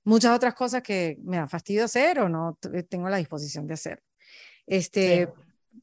muchas 0.06 0.34
otras 0.34 0.54
cosas 0.54 0.82
que 0.82 1.18
me 1.24 1.36
da 1.36 1.48
fastidio 1.48 1.84
hacer 1.84 2.20
o 2.20 2.28
no 2.28 2.58
tengo 2.88 3.08
la 3.08 3.16
disposición 3.16 3.66
de 3.66 3.74
hacer. 3.74 4.02
Este, 4.64 5.28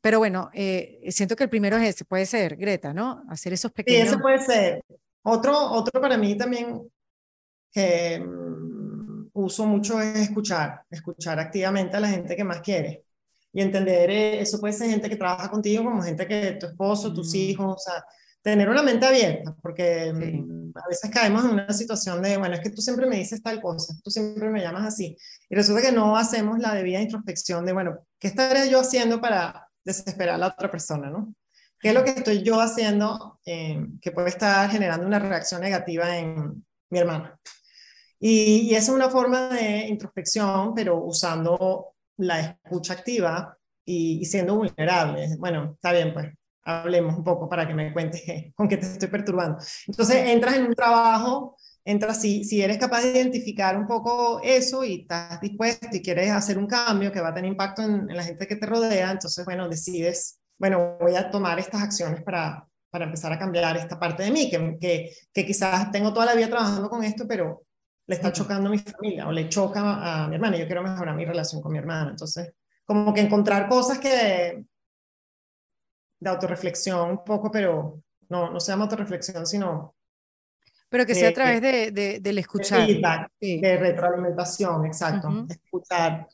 pero 0.02 0.20
bueno, 0.20 0.50
eh, 0.54 1.02
siento 1.10 1.36
que 1.36 1.44
el 1.44 1.50
primero 1.50 1.78
es 1.78 1.90
ese, 1.90 2.06
puede 2.06 2.26
ser, 2.26 2.56
Greta, 2.56 2.94
¿no? 2.94 3.24
Hacer 3.30 3.54
esos 3.54 3.72
pequeños... 3.72 4.02
Sí, 4.02 4.08
eso 4.08 4.20
puede 4.20 4.40
ser. 4.40 4.84
Otro, 5.24 5.72
otro 5.72 6.02
para 6.02 6.18
mí 6.18 6.38
también 6.38 6.90
que 7.70 8.20
mm, 8.20 9.30
uso 9.34 9.66
mucho 9.66 10.00
es 10.00 10.16
escuchar, 10.16 10.84
escuchar 10.90 11.40
activamente 11.40 11.98
a 11.98 12.00
la 12.00 12.08
gente 12.08 12.36
que 12.36 12.44
más 12.46 12.62
quiere. 12.62 13.04
Y 13.52 13.62
entender, 13.62 14.10
eh, 14.10 14.42
eso 14.42 14.60
puede 14.60 14.74
ser 14.74 14.90
gente 14.90 15.10
que 15.10 15.18
trabaja 15.18 15.50
contigo 15.52 15.84
como 15.84 16.02
gente 16.02 16.26
que 16.26 16.54
tu 16.54 16.68
esposo, 16.68 17.14
tus 17.14 17.36
hijos, 17.36 17.76
o 17.76 17.78
sea, 17.78 18.06
tener 18.44 18.70
una 18.70 18.84
mente 18.84 19.06
abierta, 19.06 19.56
porque 19.62 20.12
mm, 20.14 20.78
a 20.78 20.88
veces 20.90 21.10
caemos 21.10 21.46
en 21.46 21.52
una 21.52 21.72
situación 21.72 22.22
de, 22.22 22.38
bueno, 22.38 22.56
es 22.56 22.62
que 22.62 22.70
tú 22.70 22.82
siempre 22.82 23.08
me 23.08 23.16
dices 23.16 23.42
tal 23.42 23.62
cosa, 23.62 23.96
tú 24.04 24.12
siempre 24.12 24.50
me 24.50 24.62
llamas 24.62 24.86
así, 24.86 25.18
y 25.50 25.56
resulta 25.56 25.82
que 25.82 25.94
no 25.94 26.18
hacemos 26.18 26.60
la 26.60 26.76
debida 26.76 27.02
introspección 27.02 27.66
de, 27.66 27.72
bueno, 27.74 28.00
¿qué 28.20 28.28
estaré 28.28 28.70
yo 28.70 28.82
haciendo 28.82 29.22
para 29.22 29.70
desesperar 29.86 30.36
a 30.36 30.38
la 30.38 30.48
otra 30.48 30.70
persona, 30.70 31.10
¿no? 31.10 31.34
¿Qué 31.80 31.90
es 31.90 31.96
lo 31.96 32.04
que 32.04 32.12
estoy 32.12 32.44
yo 32.44 32.62
haciendo 32.62 33.40
eh, 33.46 33.86
que 34.02 34.12
puede 34.12 34.30
estar 34.30 34.70
generando 34.70 35.08
una 35.08 35.20
reacción 35.20 35.62
negativa 35.62 36.18
en 36.18 36.66
mi 36.90 37.00
hermana? 37.00 37.38
Y, 38.20 38.70
y 38.70 38.76
esa 38.76 38.92
es 38.92 38.96
una 38.96 39.10
forma 39.10 39.50
de 39.50 39.88
introspección, 39.88 40.74
pero 40.74 41.04
usando 41.04 41.96
la 42.18 42.40
escucha 42.40 42.94
activa 42.94 43.58
y, 43.86 44.20
y, 44.22 44.26
siendo 44.26 44.56
vulnerable. 44.56 45.28
Bueno, 45.38 45.74
está 45.74 45.92
bien, 45.92 46.14
pues 46.14 46.34
hablemos 46.64 47.18
un 47.18 47.24
poco 47.24 47.50
para 47.50 47.68
que 47.68 47.74
me 47.74 47.92
cuentes 47.94 48.24
con 48.56 48.68
qué 48.68 48.78
te 48.78 48.86
estoy 48.86 49.10
perturbando. 49.10 49.58
Entonces, 49.88 50.30
entras 50.30 50.56
en 50.56 50.66
un 50.66 50.76
trabajo, 50.76 51.58
entras, 51.84 52.22
si, 52.22 52.44
si 52.44 52.62
eres 52.62 52.78
capaz 52.78 53.02
de 53.02 53.12
identificar 53.12 53.78
un 53.78 53.88
poco 53.88 54.40
eso 54.44 54.84
y 54.84 55.02
estás 55.02 55.42
dispuesto 55.42 55.96
y 55.96 56.02
quieres 56.02 56.32
hacer 56.32 56.58
un 56.58 56.68
cambio 56.68 57.12
que 57.12 57.22
va 57.22 57.30
a 57.30 57.34
tener 57.34 57.52
impacto 57.52 57.82
en, 57.82 58.08
la 58.08 58.24
gente 58.24 58.48
que 58.48 58.56
te 58.56 58.66
rodea, 58.66 59.12
entonces, 59.12 59.44
bueno, 59.46 59.68
decides, 59.68 60.40
bueno, 60.58 60.98
voy 61.00 61.16
a 61.16 61.30
tomar 61.30 61.60
estas 61.60 61.82
acciones 61.82 62.22
para, 62.24 62.68
para 62.90 63.06
empezar 63.06 63.34
a 63.34 63.40
cambiar 63.40 63.76
esta 63.78 64.00
parte 64.00 64.24
de 64.24 64.32
mí, 64.32 64.50
que, 64.50 64.78
que, 64.80 65.12
que 65.34 65.46
quizás 65.46 65.92
tengo 65.92 66.14
toda 66.14 66.28
la 66.28 66.36
vida 66.36 66.48
trabajando 66.48 66.90
con 66.90 67.04
esto, 67.04 67.26
pero 67.28 67.64
le 68.06 68.16
está 68.16 68.32
chocando 68.32 68.68
a 68.68 68.72
mi 68.72 68.80
familia 68.80 69.28
o 69.28 69.32
le 69.32 69.50
choca 69.50 70.24
a 70.24 70.28
mi 70.28 70.36
hermana. 70.36 70.58
Yo 70.58 70.66
quiero 70.66 70.84
mejorar 70.84 71.16
mi 71.16 71.26
relación 71.26 71.62
con 71.62 71.72
mi 71.72 71.78
hermana. 71.78 72.12
Entonces, 72.12 72.54
como 72.86 73.14
que 73.14 73.22
encontrar 73.22 73.70
cosas 73.70 74.00
que 74.00 74.66
de 76.24 76.30
autorreflexión 76.30 77.12
un 77.12 77.24
poco, 77.24 77.52
pero 77.52 78.02
no, 78.30 78.50
no 78.50 78.60
se 78.60 78.72
llama 78.72 78.86
autorreflexión, 78.86 79.46
sino... 79.46 79.96
Pero 80.90 81.06
que 81.06 81.16
sea 81.16 81.30
a 81.30 81.34
través 81.34 81.62
de, 81.62 81.92
de, 81.92 82.20
del 82.20 82.38
escuchar. 82.38 82.88
De, 82.88 83.32
de 83.40 83.78
retroalimentación, 83.78 84.86
exacto. 84.86 85.48
Escuchar. 85.50 86.28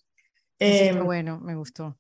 Eh, 0.60 0.92
bueno, 1.02 1.40
me 1.40 1.56
gustó. 1.56 1.98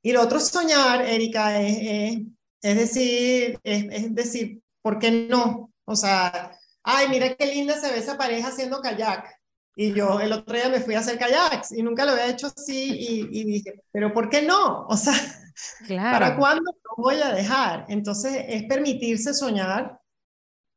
Y 0.00 0.12
lo 0.12 0.22
otro 0.22 0.40
soñar, 0.40 1.02
Erika, 1.02 1.60
es, 1.60 2.22
es, 2.62 2.76
decir, 2.76 3.60
es, 3.62 3.84
es, 3.90 4.14
decir, 4.14 4.62
¿por 4.80 4.98
qué 4.98 5.10
no? 5.28 5.70
O 5.84 5.94
sea, 5.94 6.58
ay, 6.82 7.08
mira 7.10 7.34
qué 7.34 7.44
linda 7.44 7.78
se 7.78 7.90
ve 7.92 7.98
esa 7.98 8.16
pareja 8.16 8.48
haciendo 8.48 8.80
kayak. 8.80 9.39
Y 9.82 9.94
yo 9.94 10.20
el 10.20 10.30
otro 10.30 10.54
día 10.54 10.68
me 10.68 10.80
fui 10.80 10.94
a 10.94 10.98
hacer 10.98 11.18
kayaks 11.18 11.72
y 11.72 11.82
nunca 11.82 12.04
lo 12.04 12.12
había 12.12 12.28
hecho 12.28 12.48
así 12.48 12.90
y, 12.98 13.40
y 13.40 13.44
dije, 13.44 13.82
pero 13.90 14.12
¿por 14.12 14.28
qué 14.28 14.42
no? 14.42 14.84
O 14.86 14.94
sea, 14.94 15.14
¿Para 15.88 16.36
cuándo 16.36 16.70
lo 16.70 17.02
voy 17.02 17.16
a 17.16 17.32
dejar? 17.32 17.86
Entonces, 17.88 18.44
es 18.46 18.64
permitirse 18.64 19.32
soñar, 19.32 19.98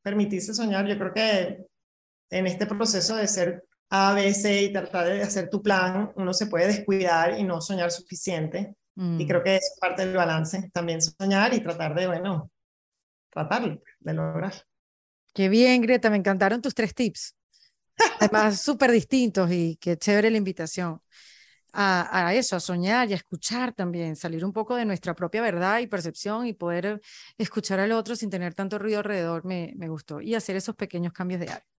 permitirse 0.01 0.53
soñar. 0.53 0.87
Yo 0.87 0.97
creo 0.97 1.13
que 1.13 1.65
en 2.29 2.47
este 2.47 2.65
proceso 2.65 3.17
de 3.17 3.27
ser 3.27 3.65
A, 3.89 4.13
B, 4.13 4.33
C 4.33 4.63
y 4.63 4.71
tratar 4.71 5.07
de 5.07 5.21
hacer 5.21 5.49
tu 5.49 5.61
plan, 5.61 6.13
uno 6.15 6.33
se 6.33 6.47
puede 6.47 6.67
descuidar 6.67 7.37
y 7.37 7.43
no 7.43 7.59
soñar 7.59 7.91
suficiente. 7.91 8.75
Y 8.95 9.01
mm. 9.01 9.27
creo 9.27 9.43
que 9.43 9.57
es 9.57 9.75
parte 9.81 10.05
del 10.05 10.15
balance, 10.15 10.69
también 10.73 11.01
soñar 11.01 11.53
y 11.53 11.59
tratar 11.59 11.93
de, 11.93 12.07
bueno, 12.07 12.49
tratarlo, 13.29 13.81
de 13.99 14.13
lograr. 14.13 14.53
Qué 15.33 15.49
bien, 15.49 15.81
Greta, 15.81 16.09
me 16.09 16.15
encantaron 16.15 16.61
tus 16.61 16.73
tres 16.73 16.95
tips. 16.95 17.35
Además, 18.19 18.61
súper 18.61 18.91
distintos 18.91 19.51
y 19.51 19.77
qué 19.81 19.97
chévere 19.97 20.31
la 20.31 20.37
invitación 20.37 21.01
a, 21.73 22.33
eso, 22.35 22.55
a 22.55 22.59
soñar 22.59 23.09
y 23.09 23.13
a 23.13 23.15
escuchar 23.15 23.73
también, 23.73 24.15
salir 24.15 24.45
un 24.45 24.53
poco 24.53 24.75
de 24.75 24.85
nuestra 24.85 25.15
propia 25.15 25.41
verdad 25.41 25.79
y 25.79 25.87
percepción 25.87 26.45
y 26.45 26.53
poder 26.53 27.01
escuchar 27.37 27.79
al 27.79 27.91
otro 27.91 28.15
sin 28.15 28.29
tener 28.29 28.53
tanto 28.53 28.77
ruido 28.77 28.99
alrededor, 28.99 29.43
me, 29.45 29.73
me 29.75 29.89
gustó. 29.89 30.21
Y 30.21 30.35
hacer 30.35 30.55
esos 30.55 30.75
pequeños 30.75 31.13
cambios 31.13 31.39
de 31.39 31.49
hábito. 31.49 31.73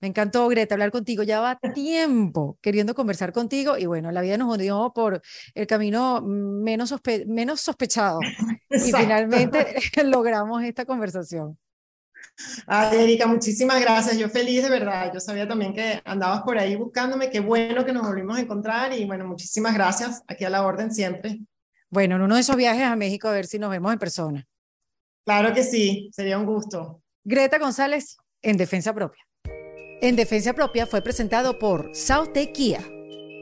Me 0.00 0.08
encantó, 0.08 0.46
Greta, 0.48 0.74
hablar 0.74 0.90
contigo. 0.90 1.22
Ya 1.22 1.40
va 1.40 1.58
tiempo 1.74 2.58
queriendo 2.60 2.94
conversar 2.94 3.32
contigo 3.32 3.78
y 3.78 3.86
bueno, 3.86 4.12
la 4.12 4.20
vida 4.20 4.36
nos 4.36 4.58
dio 4.58 4.92
por 4.94 5.22
el 5.54 5.66
camino 5.66 6.20
menos, 6.22 6.94
menos 7.26 7.60
sospechado 7.60 8.20
y 8.70 8.92
finalmente 8.92 9.74
logramos 10.04 10.62
esta 10.64 10.84
conversación. 10.84 11.58
Ay, 12.66 12.98
Erika, 12.98 13.26
muchísimas 13.26 13.80
gracias. 13.80 14.18
Yo 14.18 14.28
feliz 14.28 14.62
de 14.62 14.68
verdad. 14.68 15.10
Yo 15.12 15.20
sabía 15.20 15.48
también 15.48 15.72
que 15.72 16.00
andabas 16.04 16.42
por 16.42 16.58
ahí 16.58 16.76
buscándome. 16.76 17.30
Qué 17.30 17.40
bueno 17.40 17.84
que 17.84 17.92
nos 17.92 18.06
volvimos 18.06 18.36
a 18.36 18.40
encontrar 18.40 18.92
y 18.92 19.04
bueno, 19.04 19.26
muchísimas 19.26 19.74
gracias. 19.74 20.22
Aquí 20.26 20.44
a 20.44 20.50
la 20.50 20.64
orden 20.64 20.92
siempre. 20.92 21.40
Bueno, 21.90 22.16
en 22.16 22.22
uno 22.22 22.34
de 22.34 22.40
esos 22.40 22.56
viajes 22.56 22.82
a 22.82 22.96
México 22.96 23.28
a 23.28 23.32
ver 23.32 23.46
si 23.46 23.58
nos 23.58 23.70
vemos 23.70 23.92
en 23.92 23.98
persona. 23.98 24.46
Claro 25.24 25.54
que 25.54 25.64
sí, 25.64 26.10
sería 26.12 26.38
un 26.38 26.46
gusto. 26.46 27.02
Greta 27.24 27.58
González, 27.58 28.16
en 28.42 28.56
Defensa 28.56 28.94
Propia. 28.94 29.24
En 30.00 30.14
Defensa 30.14 30.52
Propia 30.52 30.86
fue 30.86 31.02
presentado 31.02 31.58
por 31.58 31.90
Saute 31.94 32.52
Kia 32.52 32.80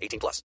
18 0.00 0.18
plus. 0.18 0.42